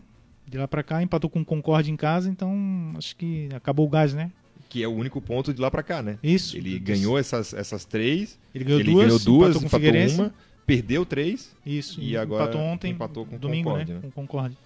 De 0.47 0.57
lá 0.57 0.65
pra 0.65 0.81
cá, 0.81 1.03
empatou 1.03 1.29
com 1.29 1.41
o 1.41 1.45
Concorde 1.45 1.91
em 1.91 1.97
casa, 1.97 2.29
então 2.29 2.93
acho 2.97 3.17
que 3.17 3.49
acabou 3.53 3.85
o 3.85 3.89
gás, 3.89 4.13
né? 4.13 4.31
Que 4.73 4.81
é 4.83 4.87
o 4.87 4.91
único 4.91 5.21
ponto 5.21 5.53
de 5.53 5.61
lá 5.61 5.69
pra 5.69 5.83
cá, 5.83 6.01
né? 6.01 6.17
Isso. 6.23 6.57
Ele 6.57 6.79
ganhou 6.79 7.17
essas, 7.17 7.53
essas 7.53 7.85
três, 7.85 8.39
ele 8.55 8.63
ganhou 8.63 8.79
ele 8.79 8.91
duas, 8.91 9.05
ganhou 9.05 9.19
duas, 9.19 9.49
empatou 9.51 9.61
empatou 9.67 9.79
Figueirense. 9.79 10.15
uma, 10.19 10.33
perdeu 10.65 11.05
três. 11.05 11.51
Isso, 11.65 12.01
e 12.01 12.17
agora 12.17 12.43
empatou 12.45 12.61
ontem, 12.61 12.91
empatou 12.91 13.25
com 13.25 13.35
o 13.35 13.39
domingo, 13.39 13.69
Concorde, 13.69 13.93
né? 13.93 13.99
né? 14.01 14.09
Com 14.15 14.21
Concorde. 14.21 14.57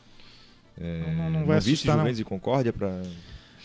É, 0.79 1.01
Não- 1.07 1.15
não- 1.15 1.29
não 1.41 1.45
vai 1.45 1.57
visse 1.59 1.71
assustar, 1.73 1.95
não. 1.97 2.03
Juventus 2.03 2.19
e 2.21 2.23
Concórdia 2.23 2.71
trazer 2.71 3.09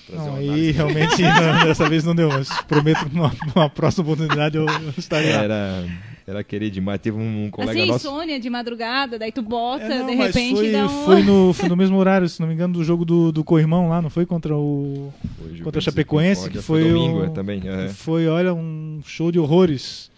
Não, 0.08 0.34
aí 0.36 0.70
realmente 0.72 1.22
não, 1.22 1.64
dessa 1.66 1.88
vez 1.88 2.02
não 2.02 2.14
deu, 2.14 2.28
mas 2.28 2.48
prometo 2.62 3.08
que 3.08 3.14
numa, 3.14 3.32
numa 3.54 3.70
próxima 3.70 4.02
oportunidade 4.02 4.56
eu, 4.56 4.64
lá. 5.10 5.18
Era, 5.18 5.84
era 6.26 6.42
querer 6.44 6.70
demais. 6.70 7.00
Teve 7.00 7.16
um 7.18 7.50
colega 7.50 7.72
Assim, 7.80 7.88
nosso. 7.90 8.06
insônia 8.08 8.38
de 8.40 8.48
madrugada, 8.50 9.18
daí 9.18 9.32
tu 9.32 9.42
bota, 9.42 9.84
É, 9.84 9.98
não, 10.00 10.06
de 10.10 10.16
mas 10.16 10.34
repente 10.34 10.56
foi, 10.56 10.70
dá 10.72 10.86
um... 10.86 11.04
foi, 11.04 11.22
no, 11.22 11.52
foi 11.52 11.68
no 11.68 11.76
mesmo 11.76 11.96
horário, 11.96 12.28
se 12.28 12.40
não 12.40 12.46
me 12.48 12.54
engano, 12.54 12.74
do 12.74 12.84
jogo 12.84 13.04
do, 13.04 13.32
do 13.32 13.42
Corrimão 13.44 13.88
lá, 13.88 14.00
não 14.00 14.10
foi? 14.10 14.24
Contra 14.26 14.56
o. 14.56 15.12
Foi 15.38 15.58
contra 15.60 15.78
a 15.78 15.82
e 15.82 15.84
Chapecoense, 15.84 16.48
que 16.50 16.58
foi 16.62 16.84
domingo 16.84 17.18
o- 17.20 17.24
é, 17.24 17.28
também. 17.30 17.62
é. 17.66 17.88
Foi, 17.88 18.26
olha, 18.28 18.52
um 18.54 19.00
show 19.04 19.30
de 19.32 19.38
horrores. 19.38 20.10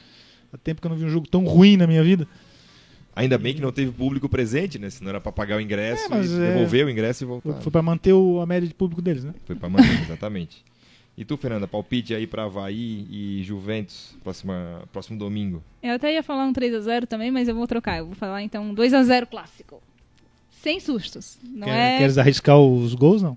Há 0.53 0.57
tempo 0.59 0.81
que 0.81 0.87
eu 0.87 0.91
não 0.91 0.97
vi 0.97 1.05
um 1.05 1.11
jogo 1.11 1.27
tão 1.29 1.45
ruim 1.45 1.77
na 1.77 1.87
minha 1.87 2.03
vida. 2.05 2.29
Ainda 3.17 3.39
bem 3.39 3.55
que 3.55 3.61
não 3.61 3.71
teve 3.71 3.93
público 3.93 4.29
presente, 4.29 4.77
né? 4.79 4.91
Senão 4.91 5.11
era 5.11 5.21
pra 5.21 5.31
pagar 5.31 5.57
o 5.57 5.61
ingresso, 5.61 6.05
É, 6.07 6.09
mas 6.09 6.31
e 6.31 6.35
é- 6.35 6.53
devolver 6.53 6.85
o 6.85 6.91
ingresso 6.91 7.23
e 7.23 7.27
voltar. 7.27 7.53
Foi, 7.55 7.63
foi 7.63 7.73
pra 7.73 7.81
manter 7.83 8.13
o- 8.13 8.41
a 8.41 8.47
média 8.47 8.67
de 8.69 8.75
público 8.75 9.01
deles, 9.01 9.23
né? 9.25 9.33
Foi 9.47 9.55
pra 9.55 9.69
manter, 9.69 9.85
exatamente. 10.03 10.65
E 11.17 11.25
tu, 11.25 11.37
Fernanda, 11.37 11.69
palpite 11.69 12.13
aí 12.15 12.27
pra 12.27 12.45
Havaí 12.45 13.07
e 13.09 13.43
Juventus 13.45 14.17
próxima, 14.25 14.83
próximo 14.93 15.17
domingo. 15.19 15.63
Eu 15.83 15.93
até 15.95 16.13
ia 16.13 16.23
falar 16.25 16.45
um 16.45 16.53
3x0 16.53 17.07
também, 17.07 17.31
mas 17.31 17.47
eu 17.47 17.55
vou 17.55 17.67
trocar. 17.69 17.99
Eu 17.99 18.07
vou 18.07 18.15
falar 18.17 18.43
então 18.43 18.65
um 18.65 18.75
2x0 18.75 19.27
clássico. 19.27 19.81
Sem 20.51 20.81
sustos. 20.81 21.39
Não 21.43 21.67
Quer- 21.69 21.95
é. 21.95 21.99
Queres 21.99 22.19
arriscar 22.19 22.59
os 22.59 22.95
gols, 22.95 23.23
não? 23.23 23.37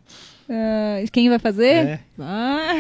ah, 0.50 0.98
quem 1.12 1.30
vai 1.30 1.38
fazer? 1.38 1.66
É. 1.86 2.00
Ah, 2.18 2.74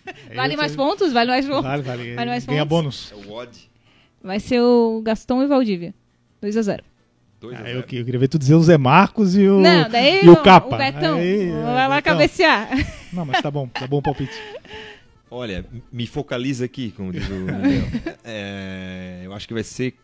vale 0.34 0.56
mais 0.56 0.74
pontos? 0.74 1.12
Vale 1.12 1.30
mais 1.30 1.46
pontos. 1.46 1.62
Vale, 1.64 1.82
vale. 1.82 2.14
Vale 2.14 2.30
mais 2.30 2.46
Ganha 2.46 2.64
pontos? 2.64 3.10
bônus. 3.12 3.26
É 3.26 3.28
o 3.30 3.34
Odd. 3.34 3.70
Vai 4.22 4.40
ser 4.40 4.60
o 4.62 5.02
Gaston 5.04 5.42
e 5.42 5.46
Valdívia. 5.46 5.92
2x0. 6.42 6.42
2 6.42 6.56
a 6.56 6.60
Ah, 6.60 6.62
0. 6.62 6.84
Eu, 7.50 7.82
que- 7.82 7.96
eu 7.96 8.04
queria 8.04 8.20
ver 8.20 8.28
tu 8.28 8.38
dizer 8.38 8.54
o 8.54 8.62
Zé 8.62 8.76
Marcos 8.78 9.36
e 9.36 9.46
o, 9.48 9.58
Não, 9.60 9.88
daí 9.88 10.24
e 10.24 10.28
o 10.28 10.36
Capa. 10.42 10.74
o 10.74 10.78
Betão. 10.78 11.18
Aí, 11.18 11.50
vai 11.50 11.88
lá 11.88 11.96
Betão. 11.96 12.12
cabecear. 12.12 12.68
Não, 13.12 13.24
mas 13.24 13.40
tá 13.42 13.50
bom, 13.50 13.66
tá 13.68 13.86
bom 13.86 13.98
o 13.98 14.02
palpite. 14.02 14.32
Olha, 15.30 15.64
me 15.90 16.06
focaliza 16.06 16.64
aqui, 16.66 16.90
como 16.96 17.10
diz 17.12 17.26
o 17.28 17.32
Miguel. 17.40 17.84
É, 18.24 19.22
eu 19.24 19.32
acho 19.32 19.48
que 19.48 19.54
vai 19.54 19.62
ser 19.64 19.94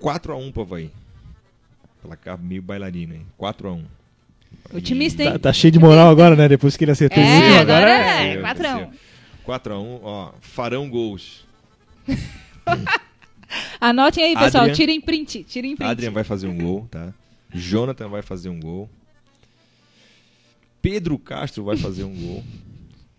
4x1 0.00 0.52
pro 0.52 0.62
Havaí. 0.62 0.90
Placar 2.02 2.38
meio 2.38 2.62
bailarino, 2.62 3.14
hein? 3.14 3.26
4x1. 3.38 3.82
Otimista, 4.72 5.22
hein? 5.24 5.32
Tá, 5.32 5.38
tá 5.38 5.52
cheio 5.52 5.72
de 5.72 5.78
moral 5.78 6.08
agora, 6.08 6.36
né? 6.36 6.48
Depois 6.48 6.76
que 6.76 6.84
ele 6.84 6.92
acertou 6.92 7.22
o 7.22 7.26
É, 7.26 7.36
último, 7.36 7.58
agora 7.60 7.96
agora. 7.96 8.22
é. 8.22 8.42
4x1. 8.42 8.88
4x1, 9.46 10.00
ó. 10.02 10.32
Farão 10.40 10.88
gols. 10.88 11.44
Anotem 13.88 14.24
aí, 14.24 14.34
pessoal. 14.36 14.62
Adrian. 14.64 14.74
Tirem 14.76 15.00
print. 15.00 15.44
Tirem 15.44 15.76
print. 15.76 15.88
Adrian 15.90 16.10
vai 16.10 16.24
fazer 16.24 16.46
um 16.46 16.56
gol, 16.58 16.86
tá? 16.90 17.12
Jonathan 17.54 18.08
vai 18.08 18.22
fazer 18.22 18.48
um 18.48 18.58
gol. 18.60 18.88
Pedro 20.82 21.18
Castro 21.18 21.64
vai 21.64 21.76
fazer 21.76 22.04
um 22.04 22.14
gol. 22.14 22.44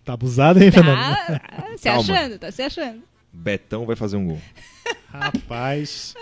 Tá 0.06 0.14
abusado, 0.14 0.64
hein, 0.64 0.72
Fernando? 0.72 1.16
Tá 1.16 1.42
se 1.78 1.84
Calma. 1.84 2.00
achando, 2.02 2.40
tá 2.40 2.52
se 2.52 2.62
achando. 2.62 3.02
Betão 3.34 3.86
vai 3.86 3.96
fazer 3.96 4.16
um 4.18 4.26
gol. 4.28 4.42
Rapaz. 5.12 6.14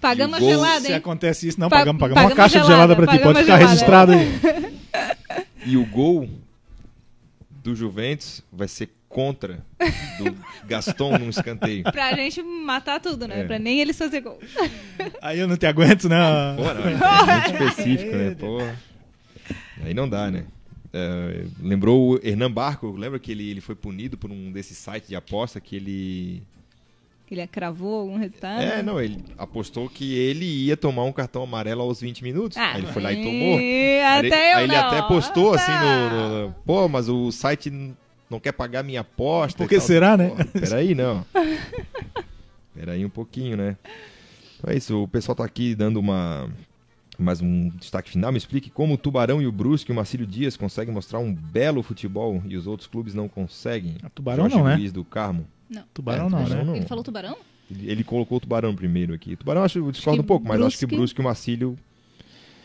Pagamos 0.00 0.36
a 0.36 0.38
gol- 0.40 0.48
gelada, 0.48 0.80
Se 0.82 0.88
hein? 0.92 0.94
acontece 0.98 1.48
isso, 1.48 1.58
não 1.58 1.68
Pa- 1.68 1.78
pagamos, 1.78 1.98
pagamos 2.00 2.22
uma 2.22 2.30
pagamos 2.30 2.36
caixa 2.52 2.60
de 2.60 2.66
gelada, 2.66 2.94
gelada 2.94 2.96
pra 2.96 3.06
ti, 3.06 3.18
pagamos 3.18 3.34
pode 3.34 3.44
ficar 3.44 3.58
gelada. 3.58 4.14
registrado 4.14 5.32
aí. 5.64 5.70
E 5.72 5.76
o 5.76 5.86
gol 5.86 6.28
do 7.62 7.74
Juventus 7.74 8.42
vai 8.52 8.68
ser 8.68 8.90
contra 9.14 9.64
do 10.18 10.36
Gaston 10.66 11.16
num 11.18 11.30
escanteio. 11.30 11.84
Pra 11.84 12.12
gente 12.14 12.42
matar 12.42 13.00
tudo, 13.00 13.28
né? 13.28 13.40
É. 13.40 13.44
Pra 13.44 13.58
nem 13.58 13.80
eles 13.80 13.96
fazer 13.96 14.20
gol. 14.20 14.38
Aí 15.22 15.38
eu 15.38 15.46
não 15.46 15.56
te 15.56 15.66
aguento, 15.66 16.08
não. 16.08 16.56
Pô, 16.56 16.64
não, 16.74 16.82
é 16.88 17.48
muito 17.48 17.64
específico, 17.64 18.16
né? 18.16 18.34
Pô. 18.38 18.58
Aí 19.84 19.94
não 19.94 20.08
dá, 20.08 20.30
né? 20.30 20.44
É, 20.92 21.44
lembrou 21.60 22.12
o 22.14 22.20
Hernan 22.26 22.50
Barco, 22.50 22.90
lembra 22.92 23.18
que 23.18 23.30
ele, 23.32 23.48
ele 23.50 23.60
foi 23.60 23.74
punido 23.74 24.16
por 24.16 24.30
um 24.30 24.50
desses 24.52 24.76
sites 24.76 25.08
de 25.08 25.16
aposta 25.16 25.60
que 25.60 25.76
ele. 25.76 26.42
Ele 27.30 27.44
cravou 27.48 28.00
algum 28.02 28.16
resultado. 28.16 28.62
É, 28.62 28.80
não, 28.82 29.00
ele 29.00 29.18
apostou 29.36 29.88
que 29.88 30.14
ele 30.14 30.44
ia 30.44 30.76
tomar 30.76 31.02
um 31.04 31.10
cartão 31.12 31.42
amarelo 31.42 31.80
aos 31.82 32.00
20 32.00 32.22
minutos. 32.22 32.56
Ah, 32.56 32.72
aí 32.74 32.82
ele 32.82 32.86
foi 32.92 33.02
lá 33.02 33.12
e 33.12 33.24
tomou. 33.24 33.58
Aí 33.58 34.02
Até 34.02 34.26
ele, 34.26 34.28
eu 34.52 34.56
aí 34.58 34.64
ele 34.64 34.72
não. 34.76 34.86
até 34.88 35.02
postou 35.02 35.52
assim 35.54 35.72
Ah. 35.72 36.10
no, 36.12 36.46
no- 36.48 36.54
Pô, 36.64 36.86
mas 36.88 37.08
o 37.08 37.32
site 37.32 37.72
não 38.30 38.40
quer 38.40 38.52
pagar 38.52 38.82
minha 38.82 39.00
aposta. 39.00 39.58
Por 39.58 39.64
e 39.64 39.68
que 39.68 39.76
tal. 39.76 39.86
será, 39.86 40.16
né? 40.16 40.30
Pô, 40.30 40.60
peraí, 40.60 40.94
não. 40.94 41.24
peraí 42.74 43.04
um 43.04 43.10
pouquinho, 43.10 43.56
né? 43.56 43.76
Então 44.58 44.72
é 44.72 44.76
isso, 44.76 45.02
o 45.02 45.08
pessoal 45.08 45.36
tá 45.36 45.44
aqui 45.44 45.74
dando 45.74 45.98
uma. 45.98 46.48
Mais 47.16 47.40
um 47.40 47.68
destaque 47.78 48.10
final. 48.10 48.32
Me 48.32 48.38
explique 48.38 48.70
como 48.70 48.94
o 48.94 48.98
Tubarão 48.98 49.40
e 49.40 49.46
o 49.46 49.52
Brusque 49.52 49.90
e 49.90 49.92
o 49.92 49.94
Marcílio 49.94 50.26
Dias 50.26 50.56
conseguem 50.56 50.92
mostrar 50.92 51.20
um 51.20 51.32
belo 51.32 51.80
futebol 51.80 52.42
e 52.44 52.56
os 52.56 52.66
outros 52.66 52.88
clubes 52.88 53.14
não 53.14 53.28
conseguem. 53.28 53.96
A 54.02 54.08
Tubarão 54.08 54.44
Jorge 54.44 54.56
não, 54.56 54.64
né? 54.64 54.76
Luiz 54.76 54.90
do 54.90 55.04
Carmo. 55.04 55.46
Tubarão 55.92 56.26
É, 56.26 56.30
não, 56.30 56.42
Tubarão 56.42 56.56
né? 56.56 56.64
não. 56.64 56.76
Ele 56.76 56.86
falou 56.86 57.04
tubarão? 57.04 57.36
Ele, 57.70 58.02
colocou 58.02 58.38
o 58.38 58.40
Tubarão 58.40 58.74
primeiro 58.74 59.14
aqui. 59.14 59.36
Tubarão 59.36 59.62
acho 59.62 59.78
eu 59.78 59.92
discordo 59.92 60.18
que 60.18 60.24
um 60.24 60.26
pouco, 60.26 60.46
mas 60.46 60.60
acho 60.60 60.76
que 60.76 60.84
o 60.84 60.88
Brusque 60.88 61.20
e 61.20 61.22
o 61.22 61.24
Marcílio. 61.24 61.78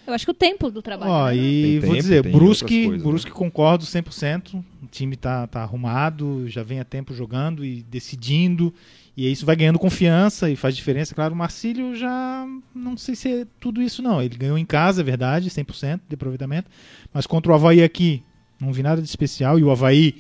Eu 0.10 0.14
acho 0.16 0.26
que 0.26 0.32
o 0.32 0.34
tempo 0.34 0.70
do 0.72 0.82
trabalho. 0.82 1.12
Ó, 1.12 1.28
né? 1.28 1.36
e 1.38 1.62
Tem 1.62 1.80
vou 1.80 1.90
tempo, 1.92 2.02
dizer, 2.02 2.24
Brusque, 2.32 2.84
coisas, 2.86 3.04
né? 3.04 3.10
Brusque 3.10 3.32
concordo 3.32 3.86
100%. 3.86 4.56
O 4.84 4.88
time 4.92 5.16
tá, 5.16 5.46
tá 5.48 5.62
arrumado, 5.62 6.48
já 6.50 6.64
vem 6.64 6.80
há 6.80 6.84
tempo 6.84 7.14
jogando 7.14 7.64
e 7.64 7.84
decidindo. 7.84 8.74
E 9.16 9.30
isso 9.32 9.46
vai 9.46 9.56
ganhando 9.56 9.78
confiança 9.78 10.50
e 10.50 10.56
faz 10.56 10.76
diferença. 10.76 11.14
Claro, 11.14 11.34
o 11.34 11.38
Marcílio 11.38 11.94
já 11.96 12.46
não 12.74 12.96
sei 12.98 13.16
se 13.16 13.42
é 13.42 13.48
tudo 13.60 13.82
isso, 13.82 14.02
não. 14.02 14.22
Ele 14.22 14.38
ganhou 14.38 14.58
em 14.58 14.66
casa, 14.66 15.02
é 15.02 15.04
verdade, 15.04 15.50
100% 15.50 16.00
de 16.08 16.16
aproveitamento. 16.16 16.70
Mas 17.14 17.28
contra 17.28 17.52
o 17.52 17.56
Havaí 17.56 17.84
aqui, 17.84 18.24
não 18.60 18.72
vi 18.72 18.82
nada 18.82 19.02
de 19.02 19.08
especial. 19.08 19.60
E 19.60 19.64
o 19.64 19.70
Havaí 19.72 20.16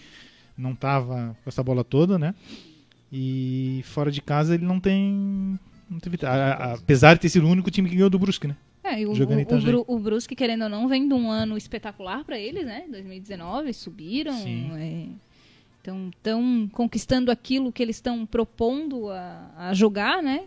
não 0.57 0.75
tava 0.75 1.35
com 1.43 1.49
essa 1.49 1.63
bola 1.63 1.83
toda, 1.83 2.19
né? 2.19 2.35
E 3.11 3.81
fora 3.85 4.11
de 4.11 4.21
casa 4.21 4.53
ele 4.53 4.65
não 4.65 4.79
tem. 4.79 5.57
Não 5.89 5.99
teve, 5.99 6.23
a- 6.25 6.29
a- 6.31 6.73
apesar 6.73 7.15
de 7.15 7.21
ter 7.21 7.29
sido 7.29 7.47
o 7.47 7.49
único 7.49 7.71
time 7.71 7.89
que 7.89 7.95
ganhou 7.95 8.09
do 8.09 8.19
Brusque, 8.19 8.47
né? 8.47 8.55
É, 8.91 9.01
e 9.01 9.05
o, 9.05 9.11
o, 9.11 9.85
o, 9.87 9.95
o 9.95 9.99
Brusque, 9.99 10.35
querendo 10.35 10.63
ou 10.63 10.69
não, 10.69 10.87
vem 10.87 11.07
de 11.07 11.13
um 11.13 11.29
ano 11.29 11.57
espetacular 11.57 12.23
pra 12.23 12.37
eles, 12.39 12.65
né? 12.65 12.85
2019, 12.89 13.73
subiram. 13.73 14.33
Sim. 14.33 15.17
Estão 15.77 16.11
tão 16.21 16.69
conquistando 16.73 17.31
aquilo 17.31 17.71
que 17.71 17.81
eles 17.81 17.95
estão 17.97 18.25
propondo 18.25 19.09
a, 19.09 19.51
a 19.57 19.73
jogar, 19.73 20.21
né? 20.21 20.43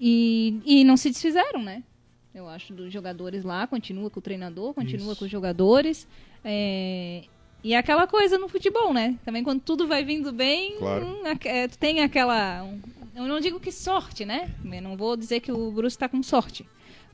E, 0.00 0.60
e 0.64 0.84
não 0.84 0.96
se 0.96 1.10
desfizeram, 1.10 1.62
né? 1.62 1.82
Eu 2.34 2.48
acho 2.48 2.72
dos 2.74 2.92
jogadores 2.92 3.44
lá, 3.44 3.66
continua 3.66 4.10
com 4.10 4.18
o 4.18 4.22
treinador, 4.22 4.74
continua 4.74 5.12
Isso. 5.12 5.18
com 5.18 5.24
os 5.24 5.30
jogadores. 5.30 6.06
é, 6.44 7.22
E 7.64 7.72
é 7.74 7.78
aquela 7.78 8.06
coisa 8.06 8.38
no 8.38 8.48
futebol, 8.48 8.92
né? 8.92 9.18
Também 9.24 9.42
quando 9.42 9.60
tudo 9.60 9.86
vai 9.86 10.04
vindo 10.04 10.32
bem, 10.32 10.76
Claro. 10.78 11.06
hum, 11.06 11.22
é, 11.44 11.68
tem 11.68 12.00
aquela. 12.00 12.62
um- 12.62 12.78
eu 13.14 13.24
não 13.26 13.40
digo 13.40 13.58
que 13.58 13.72
sorte, 13.72 14.26
né? 14.26 14.50
Eu 14.62 14.82
não 14.82 14.96
vou 14.96 15.16
dizer 15.16 15.40
que 15.40 15.50
o 15.50 15.70
Brusque 15.70 15.96
está 15.96 16.08
com 16.08 16.22
sorte. 16.22 16.66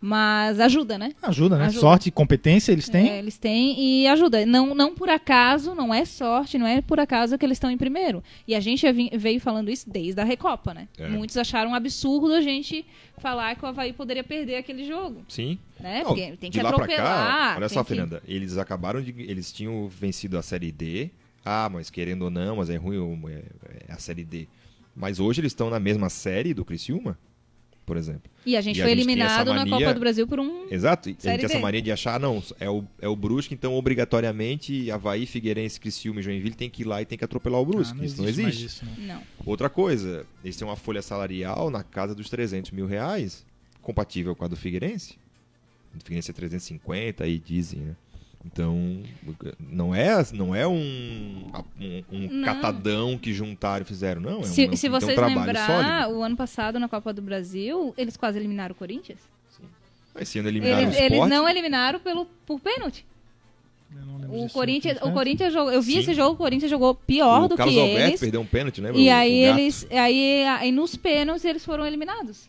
Mas 0.04 0.58
ajuda, 0.58 0.98
né? 0.98 1.12
Ajuda, 1.22 1.56
né? 1.56 1.66
Ajuda. 1.66 1.80
Sorte 1.80 2.08
e 2.08 2.10
competência 2.10 2.72
eles 2.72 2.88
têm. 2.88 3.08
É, 3.08 3.18
eles 3.20 3.38
têm 3.38 3.78
e 3.80 4.08
ajuda. 4.08 4.44
Não, 4.44 4.74
não 4.74 4.92
por 4.96 5.08
acaso, 5.08 5.76
não 5.76 5.94
é 5.94 6.04
sorte, 6.04 6.58
não 6.58 6.66
é 6.66 6.82
por 6.82 6.98
acaso 6.98 7.38
que 7.38 7.46
eles 7.46 7.54
estão 7.54 7.70
em 7.70 7.78
primeiro. 7.78 8.20
E 8.48 8.52
a 8.56 8.58
gente 8.58 8.84
veio 9.16 9.40
falando 9.40 9.70
isso 9.70 9.88
desde 9.88 10.20
a 10.20 10.24
Recopa, 10.24 10.74
né? 10.74 10.88
É. 10.98 11.06
Muitos 11.08 11.36
acharam 11.36 11.70
um 11.70 11.74
absurdo 11.76 12.34
a 12.34 12.40
gente 12.40 12.84
falar 13.18 13.54
que 13.54 13.64
o 13.64 13.68
Havaí 13.68 13.92
poderia 13.92 14.24
perder 14.24 14.56
aquele 14.56 14.84
jogo, 14.84 15.22
Sim. 15.28 15.56
né? 15.78 16.00
Não, 16.00 16.06
Porque 16.06 16.32
tem 16.36 16.50
que 16.50 16.58
de 16.58 16.64
lá 16.64 16.72
pra 16.72 16.84
atropelar. 16.84 17.50
cá, 17.50 17.54
olha 17.58 17.68
só, 17.68 17.84
que- 17.84 17.90
Fernanda, 17.90 18.20
eles 18.26 18.58
acabaram 18.58 19.00
de. 19.00 19.14
Eles 19.22 19.52
tinham 19.52 19.86
vencido 19.86 20.36
a 20.36 20.42
Série 20.42 20.72
D. 20.72 21.10
Ah, 21.44 21.68
mas 21.72 21.90
querendo 21.90 22.22
ou 22.22 22.30
não, 22.30 22.56
mas 22.56 22.70
é 22.70 22.76
ruim 22.76 22.98
é, 23.28 23.42
é 23.88 23.92
a 23.92 23.98
Série 23.98 24.24
D. 24.24 24.48
Mas 24.96 25.20
hoje 25.20 25.40
eles 25.40 25.52
estão 25.52 25.70
na 25.70 25.78
mesma 25.78 26.08
série 26.10 26.52
do 26.52 26.64
Criciúma, 26.64 27.16
por 27.84 27.96
exemplo. 27.96 28.30
E 28.44 28.56
a 28.56 28.60
gente 28.60 28.78
E 28.78 28.82
a 28.82 28.84
foi 28.84 28.94
gente 28.94 29.04
tem 29.04 29.12
eliminado 29.14 29.42
essa 29.42 29.44
na 29.54 29.64
mania- 29.66 29.86
Copa 29.86 29.94
do 29.94 30.00
Brasil 30.00 30.26
por 30.26 30.40
um. 30.40 30.66
Exato. 30.70 31.08
E 31.10 31.12
a 31.12 31.30
gente 31.30 31.40
tem 31.40 31.44
essa 31.46 31.58
mania 31.60 31.80
de 31.82 31.92
achar, 31.92 32.18
não, 32.18 32.42
é 32.58 32.68
o, 32.68 32.84
é 33.00 33.08
o 33.08 33.14
Brusque, 33.14 33.54
então 33.54 33.74
obrigatoriamente 33.74 34.90
Havaí, 34.90 35.26
Figueirense, 35.26 35.78
Criciúma 35.80 36.20
e 36.20 36.22
Joinville 36.22 36.54
tem 36.54 36.68
que 36.70 36.82
ir 36.82 36.84
lá 36.86 37.00
e 37.02 37.04
tem 37.06 37.16
que 37.18 37.24
atropelar 37.24 37.60
o 37.60 37.66
Brusque. 37.66 37.98
Ah, 38.00 38.04
isso 38.04 38.16
não 38.16 38.24
mais 38.24 38.38
existe. 38.38 38.64
isso, 38.66 38.84
não. 38.84 39.06
Não. 39.16 39.22
Outra 39.46 39.68
coisa, 39.68 40.26
eles 40.44 40.56
têm 40.56 40.66
uma 40.66 40.76
folha 40.76 41.02
salarial 41.02 41.70
na 41.70 41.82
casa 41.82 42.14
dos 42.14 42.28
300 42.30 42.70
mil 42.70 42.86
reais, 42.86 43.44
compatível 43.80 44.34
com 44.34 44.44
a 44.44 44.48
do 44.48 44.56
Figueirense. 44.56 45.16
A 45.94 45.98
do 45.98 46.02
Figueirense 46.04 46.30
é 46.30 46.34
350, 46.34 47.24
aí 47.24 47.38
dizem, 47.38 47.80
né? 47.80 47.96
Então, 48.44 49.02
não 49.60 49.94
é, 49.94 50.14
não 50.32 50.54
é 50.54 50.66
um, 50.66 51.46
um, 51.80 52.04
um 52.10 52.28
Não. 52.28 52.44
catadão 52.44 53.16
que 53.16 53.32
juntaram 53.32 53.82
e 53.82 53.86
fizeram, 53.86 54.20
não. 54.20 54.40
É 54.40 54.44
se 54.44 54.68
um, 54.68 54.76
se 54.76 54.88
um 54.88 54.90
vocês 54.90 55.14
trabalho 55.14 55.46
lembrar, 55.46 55.66
sólido. 56.02 56.18
o 56.18 56.22
ano 56.24 56.36
passado 56.36 56.78
na 56.80 56.88
Copa 56.88 57.12
do 57.12 57.22
Brasil, 57.22 57.94
eles 57.96 58.16
quase 58.16 58.38
eliminaram 58.38 58.72
o 58.72 58.76
Corinthians. 58.76 59.20
Esse 60.18 60.38
ano 60.40 60.48
eliminaram 60.48 60.82
Eles, 60.82 60.96
o 60.98 61.00
eles 61.02 61.28
não 61.28 61.48
eliminaram 61.48 62.00
pelo, 62.00 62.26
por 62.44 62.58
pênalti. 62.60 63.06
O. 64.28 64.48
Corinthians, 64.48 64.98
o 65.02 65.12
Corinthians 65.12 65.52
jogou, 65.52 65.70
eu 65.72 65.82
vi 65.82 65.92
Sim. 65.92 65.98
esse 66.00 66.14
jogo, 66.14 66.32
o 66.34 66.36
Corinthians 66.36 66.70
jogou 66.70 66.94
pior 66.94 67.44
o 67.44 67.48
do 67.48 67.56
Carlos 67.56 67.74
que 67.74 67.80
Alberto 67.80 68.08
eles. 68.08 68.20
perdeu 68.20 68.40
um 68.40 68.46
pênalti, 68.46 68.80
lembra? 68.80 68.98
E 69.00 69.08
O- 69.08 69.12
aí 69.14 69.44
eles, 69.44 69.86
aí, 69.90 70.44
aí 70.46 70.72
nos 70.72 70.96
pênaltis 70.96 71.44
eles 71.44 71.64
foram 71.64 71.86
eliminados. 71.86 72.48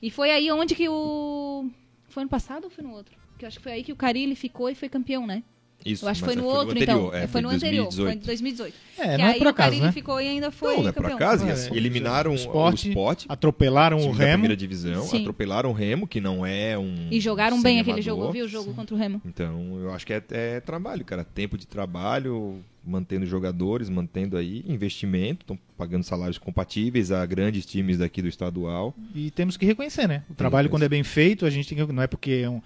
E 0.00 0.10
foi 0.10 0.30
aí 0.30 0.50
onde 0.52 0.74
que 0.74 0.88
o 0.88 1.68
foi 2.08 2.22
ano 2.22 2.30
passado 2.30 2.64
ou 2.64 2.70
foi 2.70 2.84
no 2.84 2.92
outro? 2.92 3.12
Que 3.38 3.44
eu 3.44 3.48
acho 3.48 3.58
que 3.58 3.62
foi 3.62 3.72
aí 3.72 3.84
que 3.84 3.92
o 3.92 3.96
Carilli 3.96 4.34
ficou 4.34 4.70
e 4.70 4.74
foi 4.74 4.88
campeão, 4.88 5.26
né? 5.26 5.42
Isso, 5.84 6.04
Eu 6.04 6.08
acho 6.08 6.20
que 6.22 6.26
foi 6.26 6.36
no 6.36 6.46
outro, 6.46 6.70
anterior, 6.70 7.08
então. 7.08 7.14
É, 7.14 7.26
foi 7.26 7.42
no 7.42 7.50
anterior, 7.50 7.92
foi 7.92 8.12
em 8.12 8.16
2018. 8.16 8.24
2018. 8.24 8.74
É, 8.96 9.02
que 9.02 9.18
não 9.18 9.24
é 9.26 9.32
aí 9.32 9.38
por 9.38 9.46
o 9.46 9.50
acaso, 9.50 9.68
Carilli 9.68 9.86
né? 9.86 9.92
ficou 9.92 10.20
e 10.20 10.28
ainda 10.28 10.50
foi 10.50 10.76
Não, 10.76 10.82
não 10.82 10.88
é 10.88 10.92
por 10.92 11.06
acaso. 11.06 11.46
É, 11.46 11.50
é. 11.50 11.76
eliminaram 11.76 12.30
O 12.30 12.34
o 12.34 12.36
Sport, 12.36 12.84
Sport, 12.86 13.24
Atropelaram 13.28 13.98
o 13.98 14.10
Remo. 14.10 14.32
primeira 14.32 14.56
divisão, 14.56 15.02
Sim. 15.02 15.20
atropelaram 15.20 15.68
o 15.68 15.72
Remo, 15.74 16.06
que 16.06 16.22
não 16.22 16.46
é 16.46 16.78
um. 16.78 17.08
E 17.10 17.20
jogaram 17.20 17.60
bem 17.60 17.80
aquele 17.80 18.00
jogo, 18.00 18.24
eu 18.24 18.32
vi 18.32 18.42
o 18.42 18.48
jogo 18.48 18.72
contra 18.72 18.94
o 18.94 18.98
Remo. 18.98 19.20
Então, 19.26 19.78
eu 19.78 19.92
acho 19.92 20.06
que 20.06 20.14
é, 20.14 20.22
é 20.30 20.60
trabalho, 20.60 21.04
cara. 21.04 21.22
Tempo 21.22 21.58
de 21.58 21.66
trabalho, 21.66 22.64
mantendo 22.82 23.26
jogadores, 23.26 23.90
mantendo 23.90 24.38
aí 24.38 24.64
investimento, 24.66 25.42
estão 25.42 25.58
pagando 25.76 26.02
salários 26.02 26.38
compatíveis 26.38 27.12
a 27.12 27.26
grandes 27.26 27.66
times 27.66 27.98
daqui 27.98 28.22
do 28.22 28.28
estadual. 28.28 28.94
E 29.14 29.30
temos 29.32 29.58
que 29.58 29.66
reconhecer, 29.66 30.08
né? 30.08 30.22
O 30.30 30.34
trabalho, 30.34 30.70
quando 30.70 30.84
é 30.84 30.88
bem 30.88 31.02
feito, 31.02 31.44
a 31.44 31.50
gente 31.50 31.68
tem 31.68 31.76
que. 31.86 31.92
Não 31.92 32.02
é 32.02 32.06
porque 32.06 32.42
é 32.44 32.48
um, 32.48 32.62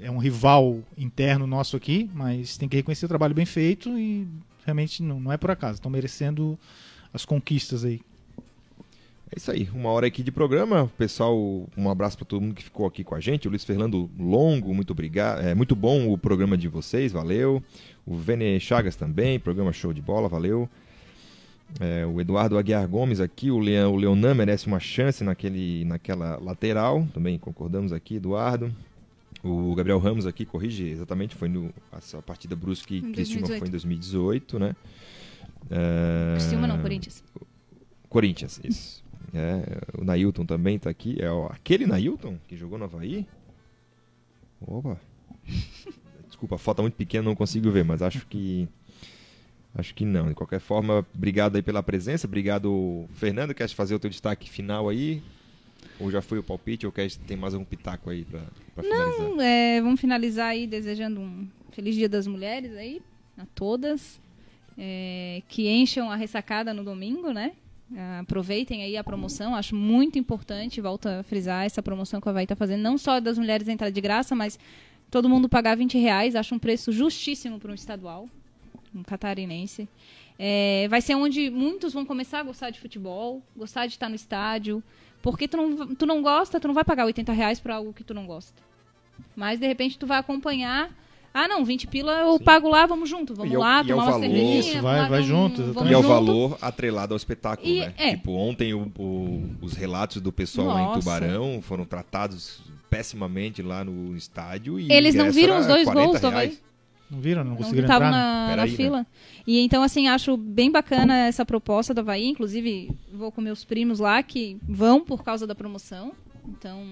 é 0.00 0.10
um 0.10 0.18
rival 0.18 0.80
interno 0.96 1.46
nosso 1.46 1.76
aqui, 1.76 2.10
mas 2.14 2.56
tem 2.56 2.68
que 2.68 2.76
reconhecer 2.76 3.06
o 3.06 3.08
trabalho 3.08 3.34
bem 3.34 3.46
feito 3.46 3.98
e 3.98 4.26
realmente 4.64 5.02
não, 5.02 5.20
não 5.20 5.32
é 5.32 5.36
por 5.36 5.50
acaso. 5.50 5.74
Estão 5.74 5.90
merecendo 5.90 6.58
as 7.12 7.24
conquistas 7.24 7.84
aí. 7.84 8.00
É 9.30 9.38
isso 9.38 9.50
aí, 9.50 9.68
uma 9.74 9.90
hora 9.90 10.06
aqui 10.06 10.22
de 10.22 10.30
programa. 10.30 10.90
Pessoal, 10.96 11.36
um 11.76 11.90
abraço 11.90 12.16
para 12.16 12.26
todo 12.26 12.42
mundo 12.42 12.54
que 12.54 12.62
ficou 12.62 12.86
aqui 12.86 13.02
com 13.02 13.14
a 13.14 13.20
gente. 13.20 13.48
O 13.48 13.50
Luiz 13.50 13.64
Fernando 13.64 14.08
Longo, 14.18 14.72
muito 14.72 14.92
obrigado. 14.92 15.40
É 15.40 15.54
muito 15.54 15.74
bom 15.74 16.12
o 16.12 16.16
programa 16.16 16.56
de 16.56 16.68
vocês, 16.68 17.10
valeu. 17.10 17.62
O 18.06 18.16
Vene 18.16 18.60
Chagas 18.60 18.94
também, 18.94 19.40
programa 19.40 19.72
show 19.72 19.92
de 19.92 20.00
bola, 20.00 20.28
valeu. 20.28 20.68
É, 21.80 22.06
o 22.06 22.20
Eduardo 22.20 22.56
Aguiar 22.56 22.86
Gomes 22.86 23.18
aqui, 23.18 23.50
o, 23.50 23.58
Leon, 23.58 23.90
o 23.90 23.96
Leonan 23.96 24.34
merece 24.34 24.68
uma 24.68 24.78
chance 24.78 25.24
naquele, 25.24 25.84
naquela 25.84 26.38
lateral, 26.40 27.04
também 27.12 27.36
concordamos 27.36 27.92
aqui, 27.92 28.16
Eduardo. 28.16 28.72
O 29.46 29.74
Gabriel 29.74 29.98
Ramos 29.98 30.26
aqui 30.26 30.44
corrige 30.44 30.84
exatamente, 30.88 31.34
foi 31.34 31.48
no, 31.48 31.72
essa 31.92 32.20
partida 32.22 32.56
Brusque 32.56 32.96
Em 32.98 33.12
Criciúma 33.12 33.46
2018. 33.46 33.58
foi 33.58 33.68
em 33.68 33.70
2018, 33.70 34.58
né? 34.58 34.76
Criciúma 36.36 36.66
não, 36.66 36.78
Corinthians. 36.80 37.24
Corinthians, 38.08 38.60
isso. 38.64 39.04
É, 39.34 40.00
o 40.00 40.04
Nailton 40.04 40.46
também 40.46 40.78
tá 40.78 40.88
aqui. 40.88 41.16
É 41.20 41.30
o- 41.30 41.46
aquele 41.46 41.86
Nailton 41.86 42.38
que 42.46 42.56
jogou 42.56 42.78
no 42.78 42.84
Havaí? 42.84 43.26
Opa. 44.60 44.98
Desculpa, 46.26 46.54
a 46.54 46.58
foto 46.58 46.80
é 46.80 46.82
muito 46.82 46.94
pequena, 46.94 47.24
não 47.24 47.34
consigo 47.34 47.70
ver, 47.70 47.84
mas 47.84 48.02
acho 48.02 48.26
que. 48.26 48.68
Acho 49.74 49.94
que 49.94 50.04
não. 50.06 50.28
De 50.28 50.34
qualquer 50.34 50.60
forma, 50.60 51.04
obrigado 51.14 51.56
aí 51.56 51.62
pela 51.62 51.82
presença. 51.82 52.26
Obrigado, 52.26 53.06
Fernando. 53.14 53.52
Quer 53.54 53.68
fazer 53.68 53.94
o 53.94 53.98
teu 53.98 54.08
destaque 54.08 54.48
final 54.48 54.88
aí? 54.88 55.22
Ou 56.00 56.10
já 56.10 56.22
foi 56.22 56.38
o 56.38 56.42
palpite? 56.42 56.86
Ou 56.86 56.92
quer 56.92 57.10
tem 57.26 57.36
mais 57.36 57.54
algum 57.54 57.64
pitaco 57.64 58.10
aí 58.10 58.24
pra, 58.24 58.40
pra 58.74 58.84
finalizar? 58.84 59.26
Então, 59.26 59.40
é, 59.40 59.80
vamos 59.80 60.00
finalizar 60.00 60.48
aí 60.48 60.66
desejando 60.66 61.20
um 61.20 61.48
feliz 61.72 61.94
Dia 61.94 62.08
das 62.08 62.26
Mulheres 62.26 62.74
aí 62.76 63.02
a 63.36 63.46
todas. 63.54 64.20
É, 64.78 65.42
que 65.48 65.68
encham 65.68 66.10
a 66.10 66.16
ressacada 66.16 66.74
no 66.74 66.84
domingo, 66.84 67.32
né? 67.32 67.52
Aproveitem 68.20 68.82
aí 68.82 68.96
a 68.96 69.04
promoção, 69.04 69.54
acho 69.54 69.74
muito 69.76 70.18
importante, 70.18 70.80
volto 70.80 71.06
a 71.06 71.22
frisar 71.22 71.64
essa 71.64 71.80
promoção 71.80 72.20
que 72.20 72.28
a 72.28 72.30
Havaí 72.30 72.42
está 72.42 72.56
fazendo, 72.56 72.82
não 72.82 72.98
só 72.98 73.20
das 73.20 73.38
mulheres 73.38 73.68
entrar 73.68 73.90
de 73.90 74.00
graça, 74.00 74.34
mas 74.34 74.58
todo 75.08 75.28
mundo 75.28 75.48
pagar 75.48 75.76
20 75.76 75.96
reais, 75.96 76.34
acho 76.34 76.52
um 76.52 76.58
preço 76.58 76.90
justíssimo 76.90 77.60
para 77.60 77.70
um 77.70 77.74
estadual, 77.74 78.28
um 78.92 79.04
catarinense. 79.04 79.88
É, 80.36 80.88
vai 80.90 81.00
ser 81.00 81.14
onde 81.14 81.48
muitos 81.48 81.92
vão 81.92 82.04
começar 82.04 82.40
a 82.40 82.42
gostar 82.42 82.70
de 82.70 82.80
futebol, 82.80 83.40
gostar 83.56 83.86
de 83.86 83.92
estar 83.92 84.08
no 84.08 84.16
estádio, 84.16 84.82
porque 85.26 85.48
tu 85.48 85.56
não, 85.56 85.92
tu 85.96 86.06
não 86.06 86.22
gosta, 86.22 86.60
tu 86.60 86.68
não 86.68 86.74
vai 86.74 86.84
pagar 86.84 87.04
80 87.04 87.32
reais 87.32 87.58
para 87.58 87.74
algo 87.74 87.92
que 87.92 88.04
tu 88.04 88.14
não 88.14 88.26
gosta. 88.26 88.62
Mas, 89.34 89.58
de 89.58 89.66
repente, 89.66 89.98
tu 89.98 90.06
vai 90.06 90.18
acompanhar 90.18 90.88
ah, 91.34 91.48
não, 91.48 91.64
20 91.64 91.88
pila 91.88 92.12
eu 92.20 92.38
Sim. 92.38 92.44
pago 92.44 92.68
lá, 92.68 92.86
vamos 92.86 93.10
junto, 93.10 93.34
vamos 93.34 93.52
e 93.52 93.56
lá, 93.56 93.82
tomar 93.82 93.94
uma 93.96 94.04
valor, 94.04 94.20
cervejinha. 94.20 94.60
Isso, 94.60 94.80
vai, 94.80 95.08
vai 95.08 95.22
junto. 95.24 95.64
Vamos 95.72 95.90
e 95.90 95.94
é 95.94 95.98
o 95.98 96.02
valor 96.02 96.56
atrelado 96.62 97.12
ao 97.12 97.16
espetáculo, 97.16 97.68
e, 97.68 97.80
né? 97.80 97.92
É. 97.98 98.10
Tipo, 98.10 98.34
ontem 98.34 98.72
o, 98.72 98.90
o, 98.96 99.50
os 99.60 99.72
relatos 99.74 100.22
do 100.22 100.32
pessoal 100.32 100.68
Nossa. 100.68 100.98
em 100.98 101.00
Tubarão 101.00 101.60
foram 101.60 101.84
tratados 101.84 102.60
pessimamente 102.88 103.62
lá 103.62 103.84
no 103.84 104.16
estádio. 104.16 104.78
E 104.78 104.90
Eles 104.90 105.16
não 105.16 105.32
viram 105.32 105.58
os 105.58 105.66
dois 105.66 105.88
gols 105.88 106.20
também? 106.20 106.56
Não 107.10 107.20
viram? 107.20 107.44
Não 107.44 107.56
conseguiram 107.56 107.88
não 107.88 107.96
entrar? 107.96 108.10
na, 108.10 108.56
na 108.56 108.62
aí, 108.62 108.70
fila. 108.70 108.98
Né? 108.98 109.06
E 109.46 109.60
então, 109.60 109.82
assim, 109.82 110.08
acho 110.08 110.36
bem 110.36 110.70
bacana 110.70 111.26
essa 111.26 111.44
proposta 111.44 111.94
do 111.94 112.00
Havaí. 112.00 112.26
Inclusive, 112.26 112.90
vou 113.12 113.30
com 113.30 113.40
meus 113.40 113.64
primos 113.64 114.00
lá 114.00 114.22
que 114.22 114.58
vão 114.62 115.00
por 115.04 115.22
causa 115.22 115.46
da 115.46 115.54
promoção. 115.54 116.12
Então, 116.48 116.84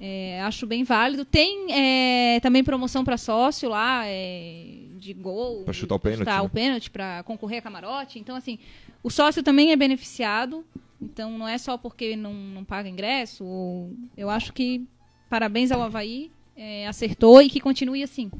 é, 0.00 0.40
acho 0.42 0.66
bem 0.66 0.82
válido. 0.82 1.24
Tem 1.24 1.72
é, 1.72 2.40
também 2.40 2.64
promoção 2.64 3.04
para 3.04 3.16
sócio 3.16 3.68
lá, 3.68 4.02
é, 4.04 4.78
de 4.98 5.14
gol. 5.14 5.62
Para 5.62 5.72
chutar 5.72 5.94
o 5.94 6.00
pênalti. 6.00 6.18
Chutar 6.18 6.40
né? 6.40 6.46
o 6.46 6.48
pênalti, 6.48 6.90
para 6.90 7.22
concorrer 7.22 7.58
a 7.58 7.62
camarote. 7.62 8.18
Então, 8.18 8.34
assim, 8.34 8.58
o 9.02 9.10
sócio 9.10 9.44
também 9.44 9.70
é 9.70 9.76
beneficiado. 9.76 10.64
Então, 11.00 11.38
não 11.38 11.46
é 11.46 11.58
só 11.58 11.78
porque 11.78 12.16
não, 12.16 12.34
não 12.34 12.64
paga 12.64 12.88
ingresso. 12.88 13.44
Ou... 13.44 13.94
Eu 14.16 14.28
acho 14.28 14.52
que 14.52 14.84
parabéns 15.30 15.70
ao 15.70 15.82
Havaí, 15.82 16.32
é, 16.56 16.86
acertou 16.86 17.40
e 17.42 17.48
que 17.48 17.60
continue 17.60 18.02
assim 18.02 18.30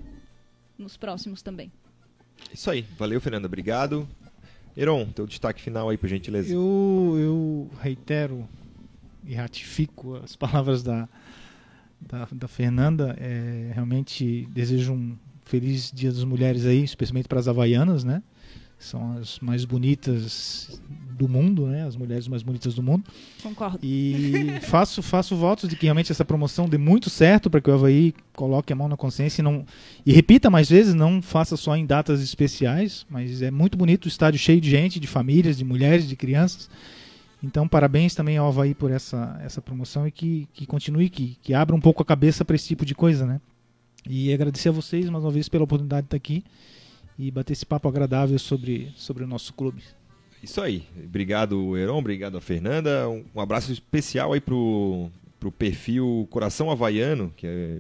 nos 0.79 0.97
próximos 0.97 1.43
também. 1.43 1.71
Isso 2.53 2.71
aí. 2.71 2.83
Valeu, 2.99 3.21
Fernanda. 3.21 3.47
Obrigado. 3.47 4.09
Heron, 4.77 5.07
teu 5.07 5.27
destaque 5.27 5.63
final 5.63 5.89
aí, 5.89 5.97
por 5.97 6.09
gentileza. 6.09 6.53
Eu, 6.53 7.17
eu 7.19 7.71
reitero 7.81 8.49
e 9.25 9.35
ratifico 9.35 10.17
as 10.17 10.35
palavras 10.37 10.83
da, 10.83 11.09
da, 12.01 12.29
da 12.31 12.49
Fernanda. 12.49 13.17
É, 13.19 13.71
realmente 13.73 14.47
desejo 14.51 14.93
um 14.93 15.17
feliz 15.45 15.93
Dia 15.93 16.11
das 16.11 16.25
Mulheres 16.25 16.67
aí, 16.67 16.83
especialmente 16.83 17.29
para 17.29 17.39
as 17.39 17.49
havaianas, 17.49 18.03
né? 18.03 18.23
São 18.85 19.17
as 19.17 19.39
mais 19.41 19.65
bonitas 19.65 20.79
do 21.11 21.27
mundo, 21.27 21.67
né? 21.67 21.87
As 21.87 21.97
mulheres 21.97 22.29
mais 22.29 22.43
bonitas 22.43 22.75
do 22.75 22.83
mundo. 22.83 23.03
Concordo. 23.43 23.79
E 23.83 24.61
faço, 24.61 25.03
faço 25.03 25.35
votos 25.35 25.71
de 25.71 25.75
que 25.75 25.87
realmente 25.87 26.13
essa 26.13 26.23
promoção 26.23 26.69
dê 26.69 26.77
muito 26.77 27.09
certo 27.09 27.49
para 27.49 27.63
que 27.63 27.71
o 27.71 27.73
Havaí 27.73 28.15
coloque 28.35 28.75
a 28.75 28.77
mão 28.77 28.87
na 28.87 28.95
consciência 28.95 29.41
e 29.41 29.43
não. 29.43 29.65
E 30.05 30.13
repita 30.13 30.51
mais 30.51 30.69
vezes, 30.69 30.93
não 30.93 31.23
faça 31.23 31.57
só 31.57 31.75
em 31.75 31.87
datas 31.87 32.21
especiais, 32.21 33.07
mas 33.09 33.41
é 33.41 33.51
muito 33.51 33.79
bonito 33.79 34.05
o 34.05 34.09
estádio 34.09 34.39
cheio 34.39 34.61
de 34.61 34.69
gente, 34.69 35.01
de 35.01 35.07
famílias, 35.07 35.57
de 35.57 35.65
mulheres, 35.65 36.07
de 36.07 36.15
crianças. 36.15 36.69
Então, 37.43 37.67
parabéns 37.67 38.15
também 38.15 38.37
ao 38.37 38.49
Havaí 38.49 38.75
por 38.75 38.91
essa, 38.91 39.41
essa 39.43 39.63
promoção 39.63 40.07
e 40.07 40.11
que, 40.11 40.47
que 40.53 40.67
continue, 40.67 41.09
que, 41.09 41.39
que 41.43 41.55
abra 41.55 41.75
um 41.75 41.81
pouco 41.81 42.03
a 42.03 42.07
cabeça 42.07 42.45
para 42.45 42.55
esse 42.55 42.69
tipo 42.69 42.85
de 42.85 42.95
coisa, 42.95 43.25
né? 43.25 43.41
E 44.07 44.31
agradecer 44.31 44.69
a 44.69 44.73
vocês 44.73 45.09
mais 45.09 45.25
uma 45.25 45.31
vez 45.31 45.49
pela 45.49 45.65
oportunidade 45.65 46.03
de 46.03 46.09
estar 46.09 46.17
aqui 46.19 46.45
e 47.19 47.31
bater 47.31 47.53
esse 47.53 47.67
papo 47.67 47.89
agradável 47.89 48.39
sobre, 48.39 48.93
sobre 48.97 49.25
o 49.25 49.27
nosso 49.27 49.53
clube. 49.53 49.83
Isso 50.43 50.61
aí. 50.61 50.85
Obrigado, 51.03 51.77
Heron. 51.77 51.99
Obrigado 51.99 52.37
a 52.37 52.41
Fernanda. 52.41 53.09
Um, 53.09 53.41
abraço 53.41 53.73
especial 53.73 54.35
aí 54.35 54.41
pro, 54.41 55.11
pro 55.41 55.51
perfil 55.51 56.29
Coração 56.31 56.71
Havaiano, 56.71 57.33
que 57.35 57.47
é, 57.47 57.79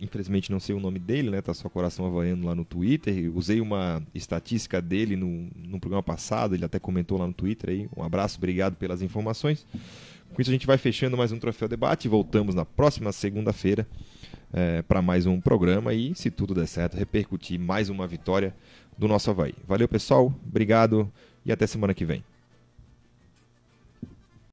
infelizmente 0.00 0.52
não 0.52 0.60
sei 0.60 0.74
o 0.74 0.78
nome 0.78 1.00
dele, 1.00 1.30
né? 1.30 1.42
Tá 1.42 1.52
só 1.52 1.68
Coração 1.68 2.06
Havaiano 2.06 2.46
lá 2.46 2.54
no 2.54 2.64
Twitter. 2.64 3.30
Usei 3.36 3.60
uma 3.60 4.00
estatística 4.14 4.80
dele 4.80 5.16
no, 5.16 5.48
no 5.56 5.80
programa 5.80 6.02
passado, 6.02 6.54
ele 6.54 6.64
até 6.64 6.78
comentou 6.78 7.18
lá 7.18 7.26
no 7.26 7.32
Twitter 7.32 7.70
aí. 7.70 7.88
Um 7.96 8.04
abraço, 8.04 8.38
obrigado 8.38 8.76
pelas 8.76 9.02
informações. 9.02 9.66
Com 10.32 10.40
isso 10.40 10.50
a 10.50 10.52
gente 10.52 10.66
vai 10.66 10.78
fechando 10.78 11.16
mais 11.16 11.32
um 11.32 11.38
Troféu 11.38 11.66
Debate. 11.66 12.08
Voltamos 12.08 12.54
na 12.54 12.64
próxima 12.64 13.10
segunda-feira 13.10 13.84
é, 14.52 14.82
para 14.82 15.02
mais 15.02 15.26
um 15.26 15.40
programa 15.40 15.92
e, 15.94 16.14
se 16.14 16.30
tudo 16.30 16.54
der 16.54 16.66
certo, 16.66 16.96
repercutir 16.96 17.58
mais 17.58 17.88
uma 17.88 18.06
vitória 18.06 18.54
do 18.96 19.08
nosso 19.08 19.30
Havaí. 19.30 19.54
Valeu, 19.66 19.88
pessoal. 19.88 20.32
Obrigado 20.46 21.10
e 21.44 21.52
até 21.52 21.66
semana 21.66 21.94
que 21.94 22.04
vem. 22.04 22.22